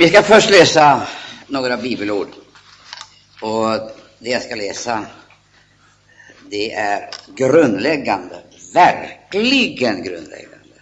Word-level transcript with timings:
Vi 0.00 0.08
ska 0.08 0.22
först 0.22 0.50
läsa 0.50 1.06
några 1.46 1.76
bibelord. 1.76 2.28
Och 3.40 3.68
det 4.18 4.30
jag 4.30 4.42
ska 4.42 4.54
läsa, 4.54 5.06
det 6.50 6.72
är 6.72 7.10
grundläggande, 7.36 8.42
verkligen 8.74 10.02
grundläggande. 10.02 10.76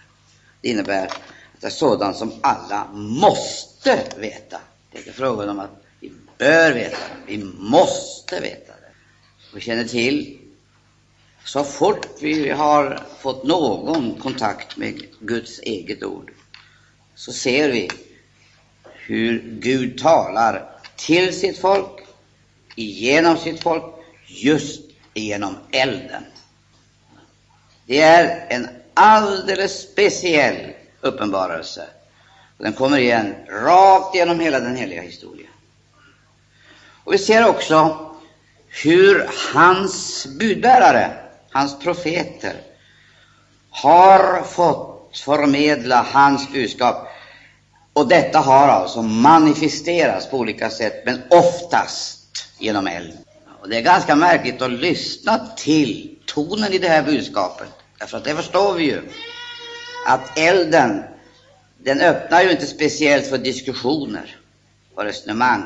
Det 0.61 0.69
innebär 0.69 1.05
att 1.05 1.19
det 1.59 1.67
är 1.67 1.71
sådant 1.71 2.17
som 2.17 2.31
alla 2.43 2.87
måste 2.93 4.03
veta. 4.17 4.61
Det 4.91 4.97
är 4.97 4.99
inte 4.99 5.13
frågan 5.13 5.49
om 5.49 5.59
att 5.59 5.83
vi 5.99 6.11
bör 6.37 6.73
veta 6.73 6.97
det, 7.25 7.33
vi 7.33 7.43
måste 7.57 8.39
veta 8.39 8.73
det. 8.73 8.91
Vi 9.53 9.61
känner 9.61 9.83
till, 9.83 10.39
så 11.45 11.63
fort 11.63 12.07
vi 12.21 12.49
har 12.49 12.99
fått 13.19 13.43
någon 13.43 14.15
kontakt 14.15 14.77
med 14.77 15.03
Guds 15.19 15.59
eget 15.59 16.03
ord, 16.03 16.31
så 17.15 17.33
ser 17.33 17.69
vi 17.69 17.89
hur 19.09 19.43
Gud 19.59 19.97
talar 19.97 20.69
till 20.95 21.39
sitt 21.39 21.57
folk, 21.57 22.01
genom 22.75 23.37
sitt 23.37 23.63
folk, 23.63 23.83
just 24.27 24.81
genom 25.13 25.57
elden. 25.71 26.23
Det 27.85 28.01
är 28.01 28.45
en 28.49 28.69
alldeles 28.93 29.81
speciell 29.81 30.73
uppenbarelse. 31.01 31.87
Den 32.57 32.73
kommer 32.73 32.97
igen 32.97 33.35
rakt 33.47 34.15
genom 34.15 34.39
hela 34.39 34.59
den 34.59 34.75
heliga 34.75 35.01
historien. 35.01 35.51
Och 37.03 37.13
vi 37.13 37.17
ser 37.17 37.47
också 37.47 37.99
hur 38.83 39.29
hans 39.53 40.27
budbärare, 40.39 41.11
hans 41.51 41.79
profeter, 41.79 42.55
har 43.69 44.43
fått 44.43 45.17
förmedla 45.17 46.05
hans 46.11 46.51
budskap 46.51 47.08
och 47.93 48.07
detta 48.07 48.39
har 48.39 48.67
alltså 48.67 49.01
manifesterats 49.01 50.29
på 50.29 50.37
olika 50.37 50.69
sätt, 50.69 51.03
men 51.05 51.21
oftast 51.29 52.19
genom 52.59 52.87
eld. 52.87 53.13
Och 53.61 53.69
det 53.69 53.77
är 53.77 53.81
ganska 53.81 54.15
märkligt 54.15 54.61
att 54.61 54.71
lyssna 54.71 55.47
till 55.57 56.15
tonen 56.25 56.73
i 56.73 56.77
det 56.77 56.87
här 56.87 57.03
budskapet, 57.03 57.67
därför 57.99 58.17
att 58.17 58.23
det 58.23 58.35
förstår 58.35 58.73
vi 58.73 58.83
ju 58.83 59.01
att 60.07 60.37
elden, 60.37 61.03
den 61.77 62.01
öppnar 62.01 62.41
ju 62.41 62.51
inte 62.51 62.67
speciellt 62.67 63.27
för 63.27 63.37
diskussioner 63.37 64.37
och 64.95 65.03
resonemang. 65.03 65.63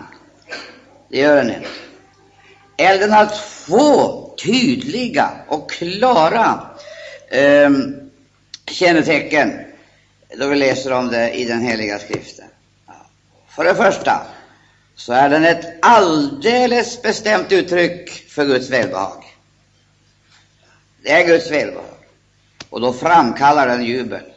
Det 1.09 1.19
gör 1.19 1.35
den 1.35 1.49
inte. 1.49 1.69
Elden 2.77 3.11
har 3.11 3.31
två 3.65 4.29
tydliga 4.43 5.29
och 5.47 5.71
klara 5.71 6.67
eh, 7.29 7.69
kännetecken 8.67 9.59
då 10.37 10.47
vi 10.47 10.55
läser 10.55 10.93
om 10.93 11.07
det 11.07 11.31
i 11.31 11.45
den 11.45 11.61
heliga 11.61 11.99
skriften. 11.99 12.45
För 13.47 13.63
det 13.63 13.75
första 13.75 14.21
så 14.95 15.13
är 15.13 15.29
den 15.29 15.45
ett 15.45 15.65
alldeles 15.81 17.01
bestämt 17.01 17.51
uttryck 17.51 18.09
för 18.29 18.45
Guds 18.45 18.69
välbehag. 18.69 19.23
Det 21.03 21.11
är 21.11 21.27
Guds 21.27 21.51
välbehag, 21.51 21.85
och 22.69 22.81
då 22.81 22.93
framkallar 22.93 23.67
den 23.67 23.83
jubel. 23.83 24.33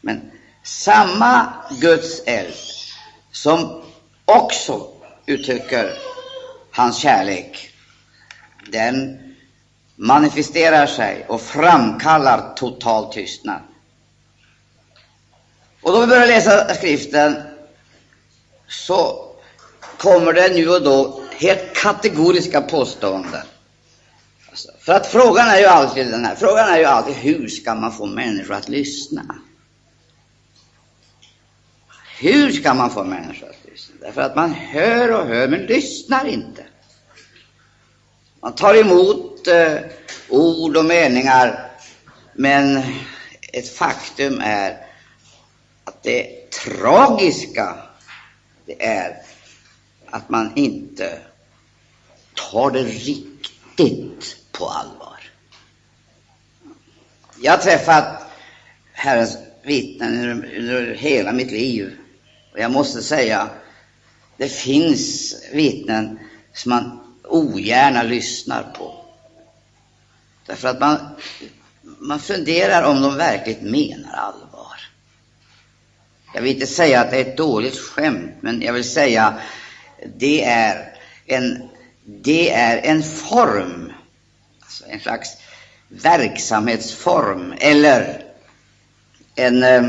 Men 0.00 0.30
samma 0.62 1.54
Guds 1.80 2.22
eld 2.26 2.54
som 3.32 3.82
också 4.24 4.88
uttrycker 5.26 5.98
hans 6.70 6.98
kärlek, 6.98 7.70
den 8.70 9.18
manifesterar 9.96 10.86
sig 10.86 11.24
och 11.28 11.40
framkallar 11.40 12.54
total 12.56 13.12
tystnad. 13.12 13.60
Och 15.84 15.92
då 15.92 16.00
vi 16.00 16.06
börjar 16.06 16.26
läsa 16.26 16.74
skriften 16.74 17.42
så 18.68 19.28
kommer 19.98 20.32
det 20.32 20.48
nu 20.48 20.68
och 20.68 20.82
då 20.82 21.22
helt 21.38 21.74
kategoriska 21.74 22.60
påståenden. 22.60 23.42
Alltså, 24.50 24.68
för 24.80 24.92
att 24.92 25.06
frågan 25.06 25.48
är 25.48 25.58
ju 25.58 25.66
alltid 25.66 26.06
den 26.06 26.24
här, 26.24 26.34
frågan 26.34 26.68
är 26.68 26.78
ju 26.78 26.84
alltid 26.84 27.14
hur 27.14 27.48
ska 27.48 27.74
man 27.74 27.92
få 27.92 28.06
människor 28.06 28.54
att 28.54 28.68
lyssna? 28.68 29.22
Hur 32.18 32.52
ska 32.52 32.74
man 32.74 32.90
få 32.90 33.04
människor 33.04 33.48
att 33.48 33.70
lyssna? 33.72 33.94
Därför 34.00 34.20
att 34.20 34.36
man 34.36 34.52
hör 34.52 35.12
och 35.12 35.26
hör, 35.26 35.48
men 35.48 35.60
lyssnar 35.60 36.26
inte. 36.26 36.64
Man 38.40 38.54
tar 38.54 38.74
emot 38.74 39.48
eh, 39.48 39.78
ord 40.28 40.76
och 40.76 40.84
meningar, 40.84 41.70
men 42.34 42.82
ett 43.52 43.68
faktum 43.76 44.40
är 44.44 44.83
det 46.04 46.50
tragiska 46.50 47.76
det 48.66 48.86
är 48.86 49.16
att 50.06 50.28
man 50.28 50.52
inte 50.56 51.18
tar 52.34 52.70
det 52.70 52.82
riktigt 52.82 54.36
på 54.52 54.68
allvar. 54.68 55.18
Jag 57.40 57.52
har 57.52 57.58
träffat 57.58 58.22
Herrens 58.92 59.38
vittnen 59.62 60.44
under 60.44 60.94
hela 60.94 61.32
mitt 61.32 61.50
liv 61.50 61.96
och 62.52 62.58
jag 62.58 62.70
måste 62.70 63.02
säga, 63.02 63.50
det 64.36 64.48
finns 64.48 65.34
vittnen 65.52 66.18
som 66.52 66.70
man 66.70 67.00
ogärna 67.24 68.02
lyssnar 68.02 68.62
på. 68.62 69.04
Därför 70.46 70.68
att 70.68 70.80
man, 70.80 70.98
man 71.82 72.20
funderar 72.20 72.82
om 72.82 73.02
de 73.02 73.16
verkligen 73.16 73.70
menar 73.70 74.14
allvar. 74.14 74.43
Jag 76.34 76.42
vill 76.42 76.52
inte 76.54 76.66
säga 76.66 77.00
att 77.00 77.10
det 77.10 77.16
är 77.16 77.20
ett 77.20 77.36
dåligt 77.36 77.78
skämt, 77.78 78.32
men 78.40 78.62
jag 78.62 78.72
vill 78.72 78.90
säga 78.90 79.40
det 80.16 80.44
är 80.44 80.98
en, 81.26 81.68
det 82.04 82.50
är 82.50 82.78
en 82.78 83.02
form, 83.02 83.92
alltså 84.60 84.84
en 84.88 85.00
slags 85.00 85.28
verksamhetsform 85.88 87.54
eller 87.58 88.24
en 89.34 89.62
eh, 89.62 89.82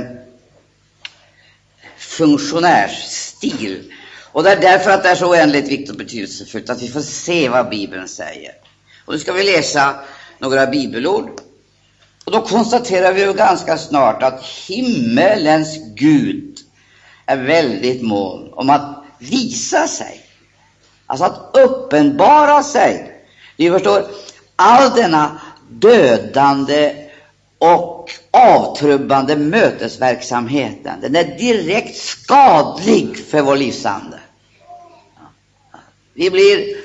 funktionärsstil. 1.98 3.94
Och 4.32 4.44
det 4.44 4.52
är 4.52 4.62
därför 4.62 4.92
att 4.92 5.04
det 5.04 5.10
är 5.10 5.16
så 5.16 5.30
oändligt 5.30 5.68
viktigt 5.68 5.90
och 5.90 5.98
betydelsefullt 5.98 6.70
att 6.70 6.82
vi 6.82 6.88
får 6.88 7.02
se 7.02 7.50
vad 7.50 7.70
Bibeln 7.70 8.08
säger. 8.08 8.52
Och 9.06 9.14
nu 9.14 9.20
ska 9.20 9.34
vi 9.34 9.44
läsa 9.44 10.00
några 10.40 10.68
bibelord 10.68 11.42
och 12.26 12.32
då 12.32 12.42
konstaterar 12.42 13.14
vi 13.14 13.22
ju 13.22 13.34
ganska 13.34 13.78
snart 13.78 14.24
att 14.24 14.44
himmelens 14.46 15.78
Gud 15.96 16.58
är 17.26 17.38
väldigt 17.38 18.02
mån 18.02 18.54
om 18.54 18.70
att 18.70 19.04
visa 19.20 19.88
sig, 19.88 20.22
alltså 21.06 21.26
att 21.26 21.58
uppenbara 21.58 22.64
sig. 22.64 23.22
Ni 23.58 23.72
förstår, 23.72 24.06
all 24.56 24.92
denna 24.96 25.42
dödande 25.70 26.96
och 27.58 28.12
avtrubbande 28.32 29.36
mötesverksamheten, 29.36 31.02
den 31.02 31.16
är 31.16 31.38
direkt 31.38 31.98
skadlig 31.98 33.26
för 33.26 33.42
vår 33.42 33.56
livsande. 33.56 34.20
Vi 36.14 36.30
blir, 36.30 36.76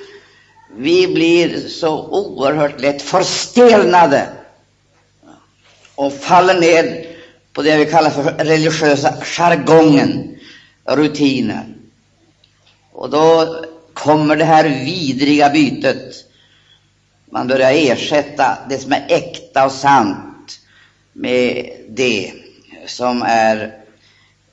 vi 0.77 1.07
blir 1.07 1.69
så 1.69 2.09
oerhört 2.09 2.81
lätt 2.81 3.03
förstelnade 3.03 4.29
och 6.01 6.13
faller 6.13 6.61
ned 6.61 7.07
på 7.53 7.63
det 7.63 7.77
vi 7.77 7.87
kallar 7.87 8.11
för 8.11 8.23
religiösa 8.23 9.13
jargongen, 9.23 10.37
rutinen. 10.85 11.75
Och 12.93 13.11
då 13.11 13.57
kommer 13.95 14.37
det 14.37 14.45
här 14.45 14.65
vidriga 14.65 15.51
bytet. 15.51 16.15
Man 17.31 17.49
börjar 17.49 17.73
ersätta 17.73 18.59
det 18.69 18.79
som 18.79 18.93
är 18.93 19.07
äkta 19.09 19.65
och 19.65 19.73
sant 19.73 20.61
med 21.13 21.73
det 21.89 22.33
som 22.87 23.23
är 23.23 23.75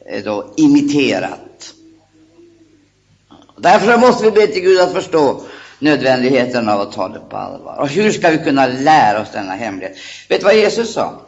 eh, 0.05 0.23
då 0.23 0.53
imiterat. 0.57 1.73
Därför 3.57 3.97
måste 3.97 4.23
vi 4.23 4.31
be 4.31 4.47
till 4.47 4.61
Gud 4.61 4.79
att 4.79 4.93
förstå 4.93 5.41
nödvändigheten 5.79 6.69
av 6.69 6.81
att 6.81 6.91
ta 6.91 7.07
det 7.07 7.19
på 7.29 7.37
allvar. 7.37 7.77
Och 7.79 7.89
hur 7.89 8.11
ska 8.11 8.29
vi 8.29 8.37
kunna 8.37 8.67
lära 8.67 9.21
oss 9.21 9.31
denna 9.33 9.53
hemlighet? 9.53 9.97
Vet 10.29 10.39
du 10.39 10.45
vad 10.45 10.55
Jesus 10.55 10.93
sa? 10.93 11.21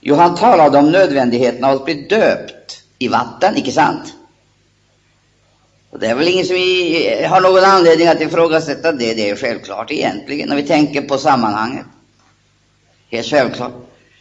Jo, 0.00 0.14
han 0.14 0.34
talade 0.34 0.78
om 0.78 0.92
nödvändigheten 0.92 1.64
av 1.64 1.76
att 1.76 1.84
bli 1.84 1.94
döpt 1.94 2.82
i 2.98 3.08
vatten, 3.08 3.56
icke 3.56 3.72
sant? 3.72 4.14
Och 5.90 5.98
det 5.98 6.06
är 6.06 6.14
väl 6.14 6.28
ingen 6.28 6.44
som 6.44 6.56
har 7.30 7.40
någon 7.40 7.64
anledning 7.64 8.08
att 8.08 8.20
ifrågasätta 8.20 8.92
det. 8.92 9.14
Det 9.14 9.30
är 9.30 9.36
självklart 9.36 9.90
egentligen, 9.90 10.48
när 10.48 10.56
vi 10.56 10.62
tänker 10.62 11.02
på 11.02 11.18
sammanhanget. 11.18 11.86
Helt 13.10 13.26
självklart. 13.26 13.72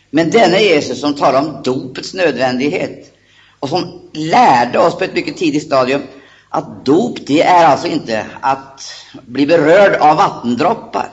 Men 0.09 0.29
denne 0.29 0.59
Jesus 0.59 1.01
som 1.01 1.15
talar 1.15 1.39
om 1.39 1.61
dopets 1.63 2.13
nödvändighet 2.13 3.13
och 3.59 3.69
som 3.69 4.09
lärde 4.13 4.79
oss 4.79 4.97
på 4.97 5.03
ett 5.03 5.13
mycket 5.13 5.37
tidigt 5.37 5.63
stadium 5.63 6.01
att 6.49 6.85
dop, 6.85 7.17
det 7.27 7.43
är 7.43 7.65
alltså 7.65 7.87
inte 7.87 8.25
att 8.41 8.81
bli 9.25 9.45
berörd 9.45 9.95
av 9.95 10.17
vattendroppar, 10.17 11.09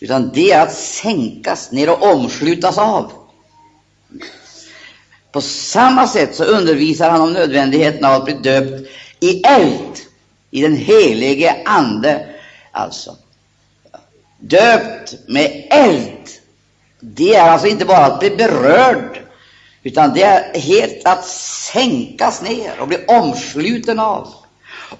utan 0.00 0.32
det 0.32 0.52
är 0.52 0.62
att 0.62 0.74
sänkas 0.74 1.72
ner 1.72 1.90
och 1.90 2.12
omslutas 2.12 2.78
av. 2.78 3.12
På 5.32 5.40
samma 5.40 6.06
sätt 6.06 6.34
så 6.34 6.44
undervisar 6.44 7.10
han 7.10 7.20
om 7.20 7.32
nödvändigheten 7.32 8.04
av 8.04 8.12
att 8.12 8.24
bli 8.24 8.34
döpt 8.34 8.88
i 9.20 9.42
eld, 9.42 9.98
i 10.50 10.62
den 10.62 10.76
helige 10.76 11.62
Ande, 11.64 12.26
alltså. 12.72 13.16
Döpt 14.38 15.14
med 15.28 15.66
eld. 15.70 16.28
Det 17.00 17.34
är 17.34 17.50
alltså 17.50 17.66
inte 17.66 17.84
bara 17.84 18.06
att 18.06 18.20
bli 18.20 18.30
berörd, 18.30 19.20
utan 19.82 20.14
det 20.14 20.22
är 20.22 20.60
helt 20.60 21.06
att 21.06 21.26
sänkas 21.26 22.42
ner 22.42 22.80
och 22.80 22.88
bli 22.88 23.04
omsluten 23.06 23.98
av 23.98 24.34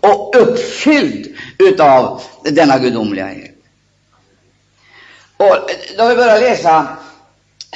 och 0.00 0.34
uppfylld 0.36 1.36
utav 1.58 2.22
denna 2.44 2.78
gudomliga 2.78 3.30
eld. 3.30 3.56
Och 5.36 5.70
då 5.98 6.08
vi 6.08 6.16
börjar 6.16 6.40
läsa 6.40 6.96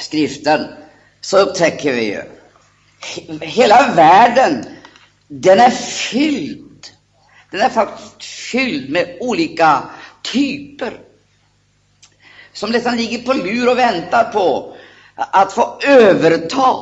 skriften 0.01 0.67
så 1.21 1.37
upptäcker 1.37 1.93
vi 1.93 2.03
ju 2.05 2.21
hela 3.41 3.93
världen, 3.95 4.65
den 5.27 5.59
är 5.59 5.69
fylld. 5.69 6.87
Den 7.51 7.61
är 7.61 7.69
faktiskt 7.69 8.23
fylld 8.23 8.89
med 8.89 9.17
olika 9.19 9.83
typer 10.21 10.99
som 12.53 12.71
nästan 12.71 12.97
ligger 12.97 13.23
på 13.23 13.33
lur 13.33 13.69
och 13.69 13.77
väntar 13.77 14.23
på 14.23 14.75
att 15.15 15.53
få 15.53 15.79
överta, 15.83 16.75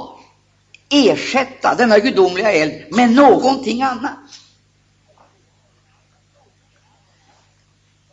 ersätta 0.90 1.76
denna 1.76 2.00
gudomliga 2.00 2.52
eld 2.52 2.96
med 2.96 3.12
någonting 3.12 3.82
annat. 3.82 4.18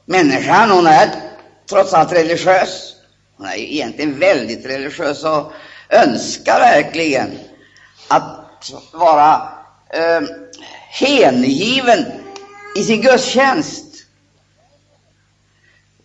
Människan, 0.04 0.70
hon 0.70 0.86
är 0.86 1.10
trots 1.68 1.94
allt 1.94 2.12
religiös. 2.12 2.92
Hon 3.36 3.46
är 3.46 3.56
egentligen 3.56 4.18
väldigt 4.18 4.66
religiös 4.66 5.24
och 5.24 5.52
önskar 5.88 6.60
verkligen 6.60 7.38
att 8.08 8.72
vara 8.92 9.48
eh, 9.90 10.22
hängiven 10.90 12.04
i 12.76 12.82
sin 12.82 13.00
gudstjänst. 13.02 13.84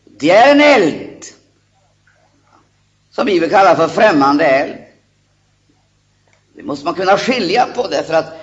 Det 0.05 0.31
är 0.31 0.51
en 0.51 0.61
eld 0.61 1.25
som 3.11 3.25
vi 3.25 3.39
vill 3.39 3.49
kalla 3.49 3.75
för 3.75 3.87
främmande 3.87 4.45
eld. 4.45 4.77
Det 6.55 6.63
måste 6.63 6.85
man 6.85 6.93
kunna 6.93 7.17
skilja 7.17 7.67
på 7.75 7.87
det, 7.87 8.03
för 8.03 8.13
att 8.13 8.33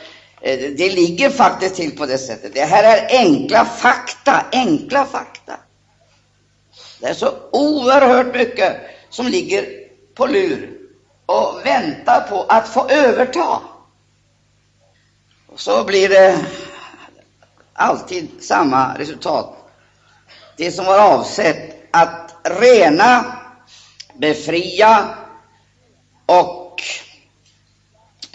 eh, 0.41 0.58
det 0.58 0.93
ligger 0.93 1.31
faktiskt 1.31 1.75
till 1.75 1.96
på 1.96 2.06
det 2.06 2.19
sättet. 2.19 2.55
Det 2.55 2.64
här 2.64 2.84
är 2.84 3.19
enkla 3.19 3.64
fakta, 3.64 4.46
enkla 4.52 5.05
fakta. 5.05 5.56
Det 7.00 7.06
är 7.06 7.14
så 7.14 7.34
oerhört 7.52 8.34
mycket 8.34 8.76
som 9.11 9.26
ligger 9.26 9.67
på 10.14 10.26
lur 10.26 10.77
och 11.28 11.66
väntar 11.66 12.20
på 12.20 12.42
att 12.42 12.69
få 12.69 12.88
överta. 12.88 13.60
Och 15.46 15.60
så 15.60 15.84
blir 15.84 16.08
det 16.08 16.46
alltid 17.72 18.42
samma 18.42 18.98
resultat. 18.98 19.70
Det 20.56 20.72
som 20.72 20.84
var 20.84 20.98
avsett 20.98 21.88
att 21.90 22.34
rena, 22.44 23.38
befria 24.14 25.14
och 26.26 26.82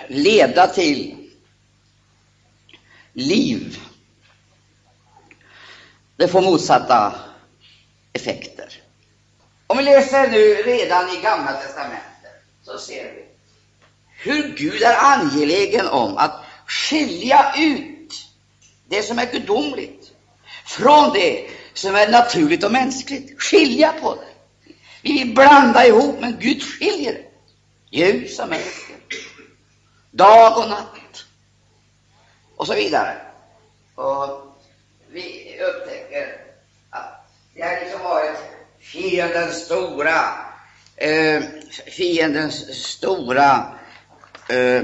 leda 0.08 0.68
till 0.68 1.30
liv, 3.14 3.80
det 6.16 6.28
får 6.28 6.42
motsatta 6.42 7.16
effekter. 8.14 8.82
Om 9.68 9.78
vi 9.78 9.84
läser 9.84 10.28
nu 10.28 10.54
redan 10.54 11.10
i 11.10 11.22
Gamla 11.22 11.54
testamentet 11.54 12.13
så 12.64 12.78
ser 12.78 13.14
vi 13.14 13.26
hur 14.24 14.56
Gud 14.58 14.82
är 14.82 14.98
angelägen 14.98 15.88
om 15.88 16.18
att 16.18 16.44
skilja 16.68 17.54
ut 17.58 18.30
det 18.88 19.04
som 19.04 19.20
är 19.20 19.32
gudomligt 19.32 20.12
från 20.66 21.14
det 21.14 21.50
som 21.74 21.96
är 21.96 22.08
naturligt 22.08 22.64
och 22.64 22.72
mänskligt. 22.72 23.42
Skilja 23.42 23.94
på 24.02 24.16
det. 24.16 24.74
Vi 25.02 25.14
vill 25.14 25.36
blanda 25.36 25.86
ihop, 25.86 26.16
men 26.20 26.38
Gud 26.40 26.64
skiljer 26.64 27.14
det. 27.14 27.30
Ljus 27.98 28.40
och 28.40 28.50
mörker, 28.50 28.96
dag 30.12 30.58
och 30.58 30.70
natt 30.70 31.26
och 32.56 32.68
så 32.68 32.74
vidare. 32.74 33.18
Och 33.96 34.58
vi 35.12 35.60
upptäcker 35.62 36.38
att 36.90 37.26
det 37.56 37.64
har 37.64 37.80
liksom 37.80 38.02
varit 38.02 38.38
fiendens 38.80 39.66
stora 39.66 40.16
eh, 40.96 41.44
fiendens 41.74 42.86
stora 42.86 43.66
eh, 44.50 44.84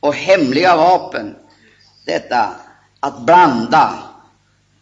och 0.00 0.14
hemliga 0.14 0.76
vapen, 0.76 1.36
detta 2.06 2.56
att 3.00 3.20
blanda. 3.20 3.98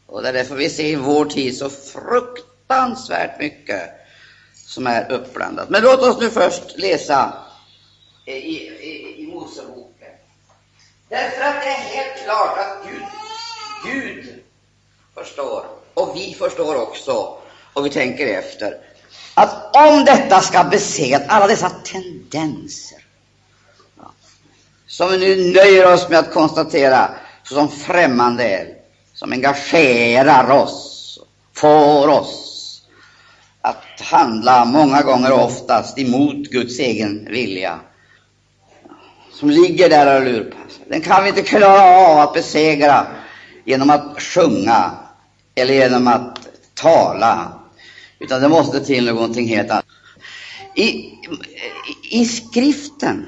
Och 0.06 0.22
det 0.22 0.28
är 0.28 0.32
därför 0.32 0.54
vi 0.54 0.70
ser 0.70 0.84
i 0.84 0.96
vår 0.96 1.24
tid 1.24 1.56
så 1.56 1.70
fruktansvärt 1.70 3.38
mycket 3.38 3.90
som 4.54 4.86
är 4.86 5.12
uppblandat. 5.12 5.68
Men 5.68 5.82
låt 5.82 6.00
oss 6.00 6.20
nu 6.20 6.30
först 6.30 6.78
läsa 6.78 7.34
eh, 8.26 8.36
i, 8.36 8.56
i, 8.66 9.22
i 9.22 9.26
Moseboken. 9.26 10.12
Därför 11.08 11.42
att 11.42 11.62
det 11.62 11.68
är 11.68 11.96
helt 11.96 12.24
klart 12.24 12.58
att 12.58 12.86
Gud, 12.90 13.02
Gud 13.92 14.42
förstår, 15.14 15.66
och 15.94 16.16
vi 16.16 16.34
förstår 16.34 16.82
också, 16.82 17.38
och 17.72 17.86
vi 17.86 17.90
tänker 17.90 18.26
efter, 18.26 18.78
att 19.34 19.76
om 19.76 20.04
detta 20.04 20.40
ska 20.40 20.64
besegra 20.64 21.20
alla 21.28 21.46
dessa 21.46 21.70
tendenser, 21.70 22.98
ja, 23.98 24.12
som 24.86 25.10
vi 25.10 25.18
nu 25.18 25.52
nöjer 25.52 25.94
oss 25.94 26.08
med 26.08 26.18
att 26.18 26.32
konstatera 26.32 27.10
som 27.42 27.68
främmande 27.68 28.44
är, 28.44 28.66
som 29.14 29.32
engagerar 29.32 30.50
oss, 30.50 31.18
får 31.54 32.08
oss 32.08 32.82
att 33.60 34.00
handla 34.00 34.64
många 34.64 35.02
gånger 35.02 35.32
och 35.32 35.44
oftast 35.44 35.98
emot 35.98 36.36
Guds 36.36 36.78
egen 36.78 37.24
vilja, 37.30 37.80
som 39.32 39.50
ligger 39.50 39.88
där 39.88 40.20
och 40.20 40.26
lurpassar. 40.26 40.84
Den 40.88 41.00
kan 41.00 41.22
vi 41.22 41.28
inte 41.28 41.42
klara 41.42 41.82
av 41.82 42.18
att 42.18 42.34
besegra 42.34 43.06
genom 43.64 43.90
att 43.90 44.22
sjunga 44.22 44.90
eller 45.54 45.74
genom 45.74 46.08
att 46.08 46.38
tala 46.74 47.61
utan 48.22 48.42
det 48.42 48.48
måste 48.48 48.84
till 48.84 49.04
någonting 49.04 49.48
helt 49.48 49.70
annat. 49.70 49.86
I, 50.74 50.82
i, 50.82 51.16
I 52.10 52.24
skriften, 52.24 53.26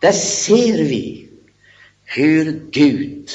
där 0.00 0.12
ser 0.12 0.84
vi 0.84 1.28
hur 2.04 2.62
Gud 2.70 3.30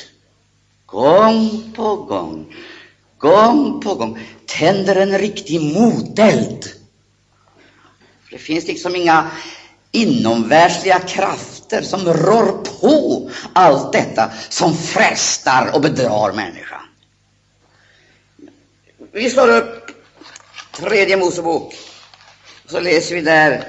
gång 0.86 1.72
på 1.76 1.96
gång, 1.96 2.56
gång 3.18 3.82
på 3.82 3.96
gång 3.96 4.20
tänder 4.46 4.96
en 4.96 5.18
riktig 5.18 5.62
moteld. 5.62 6.66
Det 8.32 8.38
finns 8.38 8.68
liksom 8.68 8.96
inga 8.96 9.32
inomvärldsliga 9.92 11.00
krafter 11.00 11.82
som 11.82 12.14
rår 12.14 12.64
på 12.64 13.32
allt 13.54 13.94
detta 13.94 14.32
som 14.50 14.78
frestar 14.78 15.72
och 15.76 15.82
bedrar 15.82 16.34
människan. 16.34 16.82
Vi 19.12 19.30
slår 19.30 19.50
upp 19.50 19.85
Tredje 20.78 21.18
Mosebok. 21.18 21.76
Så 22.66 22.80
läser 22.80 23.16
vi 23.16 23.22
där 23.22 23.64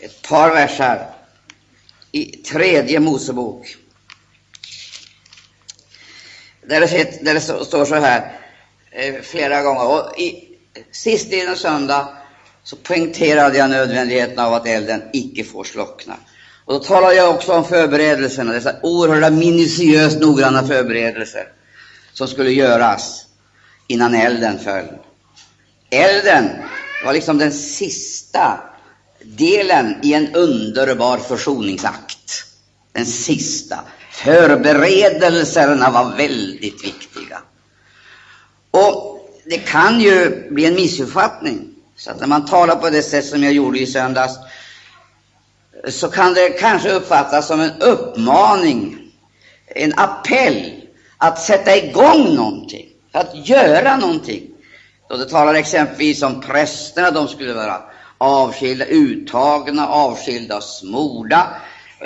ett 0.00 0.22
par 0.22 0.50
versar 0.50 1.06
i 2.12 2.24
Tredje 2.24 3.00
Mosebok. 3.00 3.76
Där 6.66 6.80
det, 6.80 7.24
där 7.24 7.34
det 7.34 7.40
står 7.40 7.84
så 7.84 7.94
här 7.94 8.40
eh, 8.90 9.14
flera 9.22 9.62
gånger. 9.62 9.86
Och 9.86 10.18
i 10.18 10.58
sistleden 10.90 11.56
söndag 11.56 12.08
så 12.64 12.76
poängterade 12.76 13.58
jag 13.58 13.70
nödvändigheten 13.70 14.38
av 14.38 14.54
att 14.54 14.66
elden 14.66 15.02
icke 15.12 15.44
får 15.44 15.64
slockna. 15.64 16.16
Och 16.64 16.74
då 16.74 16.80
talade 16.80 17.14
jag 17.14 17.34
också 17.34 17.52
om 17.52 17.64
förberedelserna, 17.64 18.52
dessa 18.52 18.76
oerhörda 18.82 19.30
minutiöst 19.30 20.20
noggranna 20.20 20.66
förberedelser 20.66 21.48
som 22.12 22.28
skulle 22.28 22.50
göras 22.50 23.26
innan 23.86 24.14
elden 24.14 24.58
föll. 24.58 24.88
Elden 25.92 26.48
var 27.04 27.12
liksom 27.12 27.38
den 27.38 27.52
sista 27.52 28.60
delen 29.24 29.96
i 30.02 30.14
en 30.14 30.34
underbar 30.34 31.18
försoningsakt. 31.18 32.44
Den 32.92 33.06
sista. 33.06 33.78
Förberedelserna 34.10 35.90
var 35.90 36.16
väldigt 36.16 36.84
viktiga. 36.84 37.38
Och 38.70 39.28
det 39.44 39.58
kan 39.58 40.00
ju 40.00 40.48
bli 40.50 40.66
en 40.66 40.74
missuppfattning. 40.74 41.68
Så 41.96 42.10
att 42.10 42.20
när 42.20 42.26
man 42.26 42.46
talar 42.46 42.76
på 42.76 42.90
det 42.90 43.02
sätt 43.02 43.26
som 43.26 43.42
jag 43.42 43.52
gjorde 43.52 43.78
i 43.78 43.86
söndags 43.86 44.38
så 45.88 46.08
kan 46.08 46.34
det 46.34 46.48
kanske 46.48 46.90
uppfattas 46.92 47.46
som 47.46 47.60
en 47.60 47.80
uppmaning, 47.80 49.12
en 49.66 49.92
appell 49.96 50.72
att 51.18 51.42
sätta 51.42 51.76
igång 51.76 52.34
någonting, 52.34 52.88
att 53.12 53.48
göra 53.48 53.96
någonting. 53.96 54.51
Då 55.12 55.18
det 55.18 55.28
talar 55.28 55.54
exempelvis 55.54 56.22
om 56.22 56.40
prästerna, 56.40 57.10
de 57.10 57.28
skulle 57.28 57.54
vara 57.54 57.82
avskilda, 58.18 58.84
uttagna, 58.84 59.88
avskilda, 59.88 60.56
och 60.56 60.62
smorda. 60.62 61.56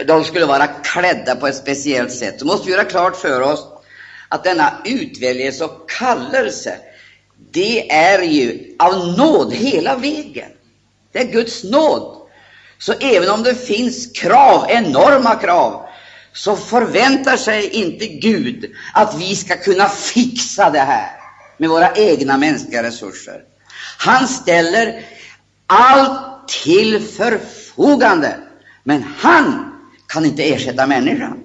De 0.07 0.25
skulle 0.25 0.47
vara 0.47 0.67
klädda 0.67 1.37
på 1.37 1.47
ett 1.47 1.57
speciellt 1.57 2.13
sätt. 2.13 2.41
Så 2.41 2.47
måste 2.47 2.67
vi 2.67 2.73
göra 2.73 2.85
klart 2.85 3.17
för 3.17 3.41
oss 3.41 3.67
att 4.29 4.45
denna 4.45 4.73
utväljelse 4.85 5.65
och 5.65 5.91
kallelse, 5.91 6.79
det 7.53 7.93
är 7.93 8.23
ju 8.23 8.77
av 8.79 9.19
nåd 9.19 9.53
hela 9.53 9.97
vägen. 9.97 10.51
Det 11.13 11.19
är 11.19 11.33
Guds 11.33 11.65
nåd. 11.65 12.17
Så 12.79 12.93
även 12.93 13.31
om 13.31 13.43
det 13.43 13.55
finns 13.55 14.13
krav, 14.13 14.67
enorma 14.69 15.35
krav, 15.35 15.87
så 16.33 16.57
förväntar 16.57 17.37
sig 17.37 17.69
inte 17.69 18.07
Gud 18.07 18.75
att 18.95 19.15
vi 19.21 19.37
ska 19.37 19.57
kunna 19.57 19.89
fixa 19.89 20.71
det 20.71 20.79
här 20.79 21.25
med 21.57 21.69
våra 21.69 21.93
egna 21.93 22.37
mänskliga 22.37 22.83
resurser. 22.83 23.43
Han 23.99 24.29
ställer 24.29 25.05
allt 25.67 26.49
till 26.49 27.03
förfogande, 27.03 28.37
men 28.85 29.05
han 29.19 29.73
kan 30.07 30.25
inte 30.25 30.53
ersätta 30.55 30.87
människan. 30.87 31.43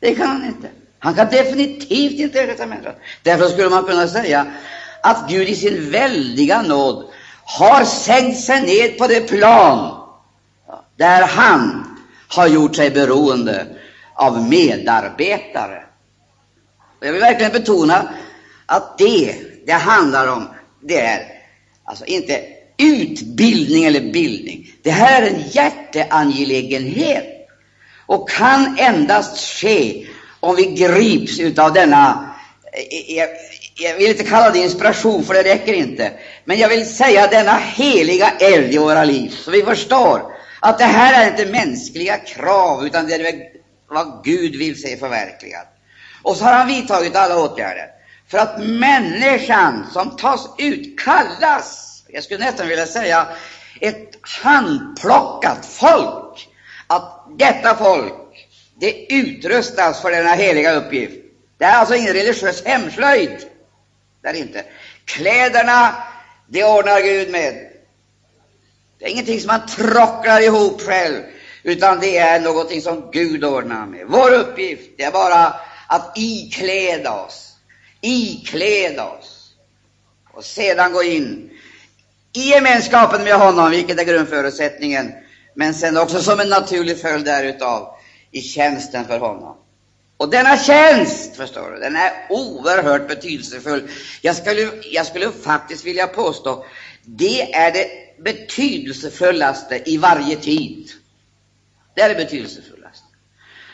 Det 0.00 0.14
kan 0.14 0.28
han 0.28 0.44
inte. 0.44 0.68
Han 0.98 1.14
kan 1.14 1.30
definitivt 1.30 2.20
inte 2.20 2.40
ersätta 2.40 2.66
människan. 2.66 2.94
Därför 3.22 3.48
skulle 3.48 3.70
man 3.70 3.84
kunna 3.84 4.08
säga 4.08 4.46
att 5.02 5.30
Gud 5.30 5.48
i 5.48 5.56
sin 5.56 5.90
väldiga 5.90 6.62
nåd 6.62 7.10
har 7.44 7.84
sänkt 7.84 8.40
sig 8.40 8.62
ned 8.62 8.98
på 8.98 9.06
det 9.06 9.20
plan 9.20 10.00
där 10.96 11.22
han 11.26 11.86
har 12.28 12.46
gjort 12.46 12.76
sig 12.76 12.90
beroende 12.90 13.66
av 14.14 14.48
medarbetare. 14.48 15.82
Jag 17.00 17.12
vill 17.12 17.20
verkligen 17.20 17.52
betona 17.52 18.08
att 18.70 18.98
det 18.98 19.34
det 19.66 19.72
handlar 19.72 20.26
om, 20.26 20.48
det 20.82 21.00
är 21.00 21.26
alltså 21.84 22.04
inte 22.04 22.40
utbildning 22.78 23.84
eller 23.84 24.12
bildning. 24.12 24.72
Det 24.82 24.90
här 24.90 25.22
är 25.22 25.26
en 25.26 25.48
hjärteangelägenhet 25.48 27.48
och 28.06 28.30
kan 28.30 28.78
endast 28.78 29.38
ske 29.38 30.06
om 30.40 30.56
vi 30.56 30.64
grips 30.64 31.58
av 31.58 31.72
denna, 31.72 32.34
jag, 33.08 33.28
jag 33.74 33.96
vill 33.96 34.10
inte 34.10 34.24
kalla 34.24 34.50
det 34.50 34.58
inspiration, 34.58 35.24
för 35.24 35.34
det 35.34 35.44
räcker 35.44 35.72
inte, 35.72 36.12
men 36.44 36.58
jag 36.58 36.68
vill 36.68 36.94
säga 36.94 37.26
denna 37.26 37.56
heliga 37.56 38.30
eld 38.30 38.74
i 38.74 38.78
våra 38.78 39.04
liv, 39.04 39.34
så 39.44 39.50
vi 39.50 39.62
förstår 39.62 40.22
att 40.60 40.78
det 40.78 40.84
här 40.84 41.24
är 41.24 41.30
inte 41.30 41.52
mänskliga 41.52 42.16
krav, 42.16 42.86
utan 42.86 43.06
det 43.06 43.14
är 43.14 43.42
vad 43.88 44.24
Gud 44.24 44.56
vill 44.56 44.82
se 44.82 44.96
förverkligat. 44.96 45.66
Och 46.22 46.36
så 46.36 46.44
har 46.44 46.52
han 46.52 46.68
vidtagit 46.68 47.16
alla 47.16 47.38
åtgärder 47.38 47.99
för 48.30 48.38
att 48.38 48.58
människan 48.58 49.86
som 49.92 50.16
tas 50.16 50.48
ut 50.58 51.00
kallas, 51.00 52.02
jag 52.08 52.24
skulle 52.24 52.44
nästan 52.44 52.68
vilja 52.68 52.86
säga 52.86 53.28
ett 53.80 54.18
handplockat 54.42 55.66
folk, 55.66 56.48
att 56.86 57.26
detta 57.38 57.74
folk, 57.74 58.48
det 58.80 59.12
utrustas 59.14 60.00
för 60.00 60.10
denna 60.10 60.34
heliga 60.34 60.72
uppgift. 60.72 61.16
Det 61.58 61.64
är 61.64 61.76
alltså 61.76 61.94
ingen 61.94 62.12
religiös 62.12 62.64
hemslöjd. 62.64 63.38
Det 64.22 64.28
är 64.28 64.34
inte. 64.34 64.64
Kläderna, 65.04 65.94
det 66.48 66.64
ordnar 66.64 67.00
Gud 67.00 67.30
med. 67.30 67.54
Det 68.98 69.04
är 69.04 69.08
ingenting 69.10 69.40
som 69.40 69.46
man 69.46 69.66
trocklar 69.66 70.40
ihop 70.40 70.82
själv, 70.82 71.22
utan 71.62 72.00
det 72.00 72.18
är 72.18 72.40
någonting 72.40 72.80
som 72.80 73.10
Gud 73.10 73.44
ordnar 73.44 73.86
med. 73.86 74.06
Vår 74.06 74.34
uppgift 74.34 74.90
det 74.96 75.04
är 75.04 75.12
bara 75.12 75.54
att 75.86 76.12
ikläda 76.18 77.12
oss, 77.12 77.49
ikläda 78.00 79.08
oss 79.10 79.54
och 80.32 80.44
sedan 80.44 80.92
gå 80.92 81.02
in 81.02 81.50
i 82.32 82.40
gemenskapen 82.40 83.24
med 83.24 83.34
honom, 83.34 83.70
vilket 83.70 84.00
är 84.00 84.04
grundförutsättningen, 84.04 85.12
men 85.54 85.74
sen 85.74 85.96
också 85.96 86.22
som 86.22 86.40
en 86.40 86.48
naturlig 86.48 87.00
följd 87.00 87.24
därutav 87.24 87.94
i 88.30 88.40
tjänsten 88.40 89.04
för 89.06 89.18
honom. 89.18 89.56
Och 90.16 90.30
denna 90.30 90.58
tjänst, 90.58 91.36
förstår 91.36 91.70
du, 91.70 91.78
den 91.78 91.96
är 91.96 92.12
oerhört 92.30 93.08
betydelsefull. 93.08 93.88
Jag 94.20 94.36
skulle, 94.36 94.70
jag 94.84 95.06
skulle 95.06 95.32
faktiskt 95.32 95.84
vilja 95.84 96.06
påstå, 96.06 96.64
det 97.04 97.54
är 97.54 97.72
det 97.72 97.88
betydelsefullaste 98.24 99.82
i 99.90 99.96
varje 99.96 100.36
tid. 100.36 100.90
Det 101.94 102.00
är 102.00 102.08
det 102.08 102.24
betydelsefullaste. 102.24 103.04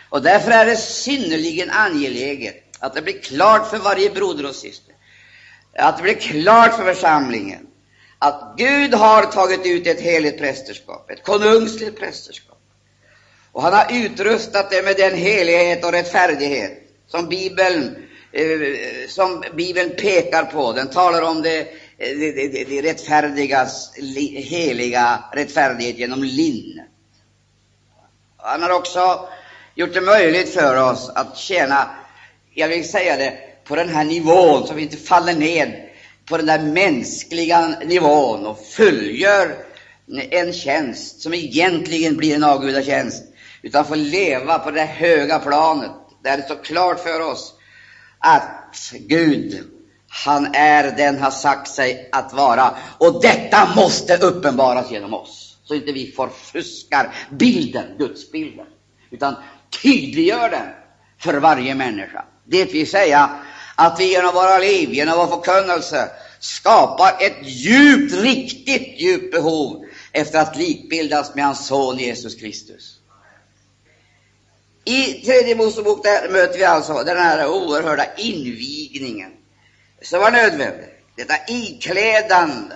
Och 0.08 0.22
därför 0.22 0.50
är 0.50 0.66
det 0.66 0.76
synnerligen 0.76 1.70
angeläget 1.70 2.65
att 2.78 2.94
det 2.94 3.02
blir 3.02 3.20
klart 3.20 3.70
för 3.70 3.78
varje 3.78 4.10
broder 4.10 4.46
och 4.46 4.54
syster, 4.54 4.94
att 5.78 5.96
det 5.96 6.02
blir 6.02 6.14
klart 6.14 6.74
för 6.74 6.94
församlingen, 6.94 7.66
att 8.18 8.54
Gud 8.56 8.94
har 8.94 9.22
tagit 9.22 9.66
ut 9.66 9.86
ett 9.86 10.00
heligt 10.00 10.38
prästerskap, 10.38 11.10
ett 11.10 11.24
konungsligt 11.24 11.98
prästerskap. 11.98 12.58
Och 13.52 13.62
han 13.62 13.72
har 13.72 13.86
utrustat 13.92 14.70
det 14.70 14.82
med 14.82 14.96
den 14.96 15.14
helighet 15.14 15.84
och 15.84 15.92
rättfärdighet 15.92 16.72
som 17.06 17.28
Bibeln, 17.28 17.96
eh, 18.32 19.08
som 19.08 19.44
Bibeln 19.54 19.90
pekar 19.90 20.44
på. 20.44 20.72
Den 20.72 20.90
talar 20.90 21.22
om 21.22 21.42
det 21.42 21.60
eh, 21.60 21.66
det, 21.98 22.48
det, 22.48 22.64
de 22.64 22.82
rättfärdigas 22.82 23.92
heliga 24.34 25.24
rättfärdighet 25.32 25.98
genom 25.98 26.22
linnet. 26.22 26.86
Han 28.36 28.62
har 28.62 28.70
också 28.70 29.28
gjort 29.74 29.94
det 29.94 30.00
möjligt 30.00 30.54
för 30.54 30.90
oss 30.90 31.10
att 31.14 31.36
tjäna, 31.36 31.90
jag 32.58 32.68
vill 32.68 32.88
säga 32.88 33.16
det, 33.16 33.38
på 33.64 33.76
den 33.76 33.88
här 33.88 34.04
nivån, 34.04 34.66
så 34.66 34.74
vi 34.74 34.82
inte 34.82 34.96
faller 34.96 35.34
ned 35.34 35.72
på 36.28 36.36
den 36.36 36.46
där 36.46 36.58
mänskliga 36.58 37.68
nivån 37.68 38.46
och 38.46 38.58
fullgör 38.66 39.56
en 40.30 40.52
tjänst 40.52 41.20
som 41.20 41.34
egentligen 41.34 42.16
blir 42.16 42.34
en 42.34 42.44
avgudatjänst, 42.44 43.22
utan 43.62 43.84
får 43.84 43.96
leva 43.96 44.58
på 44.58 44.70
det 44.70 44.84
höga 44.84 45.38
planet, 45.38 45.90
där 46.22 46.36
det 46.36 46.42
står 46.42 46.64
klart 46.64 47.00
för 47.00 47.20
oss 47.20 47.54
att 48.18 48.92
Gud 48.92 49.64
han 50.08 50.54
är 50.54 50.96
den 50.96 51.18
har 51.18 51.30
sagt 51.30 51.68
sig 51.68 52.08
att 52.12 52.32
vara, 52.32 52.76
och 52.98 53.22
detta 53.22 53.74
måste 53.76 54.16
uppenbaras 54.16 54.90
genom 54.90 55.14
oss, 55.14 55.58
så 55.64 55.74
inte 55.74 55.92
vi 55.92 56.06
förfuskar 56.06 57.14
bilden, 57.30 57.84
Gudsbilden, 57.98 58.66
utan 59.10 59.34
tydliggör 59.82 60.50
den 60.50 60.85
för 61.20 61.34
varje 61.34 61.74
människa. 61.74 62.24
Det 62.44 62.64
vill 62.64 62.90
säga 62.90 63.30
att 63.76 64.00
vi 64.00 64.10
genom 64.10 64.34
våra 64.34 64.58
liv, 64.58 64.94
genom 64.94 65.18
vår 65.18 65.26
förkunnelse, 65.26 66.10
skapar 66.40 67.16
ett 67.20 67.36
djupt, 67.42 68.14
riktigt 68.14 69.00
djupt 69.00 69.32
behov 69.32 69.84
efter 70.12 70.38
att 70.38 70.56
likbildas 70.56 71.34
med 71.34 71.44
hans 71.44 71.66
son 71.66 71.98
Jesus 71.98 72.34
Kristus. 72.34 72.96
I 74.84 75.12
tredje 75.12 75.56
Mosebok 75.56 76.02
där 76.02 76.28
möter 76.28 76.58
vi 76.58 76.64
alltså 76.64 77.04
den 77.04 77.16
här 77.16 77.46
oerhörda 77.46 78.06
invigningen 78.16 79.32
som 80.02 80.20
var 80.20 80.30
nödvändig. 80.30 80.88
Detta 81.16 81.34
iklädande 81.48 82.74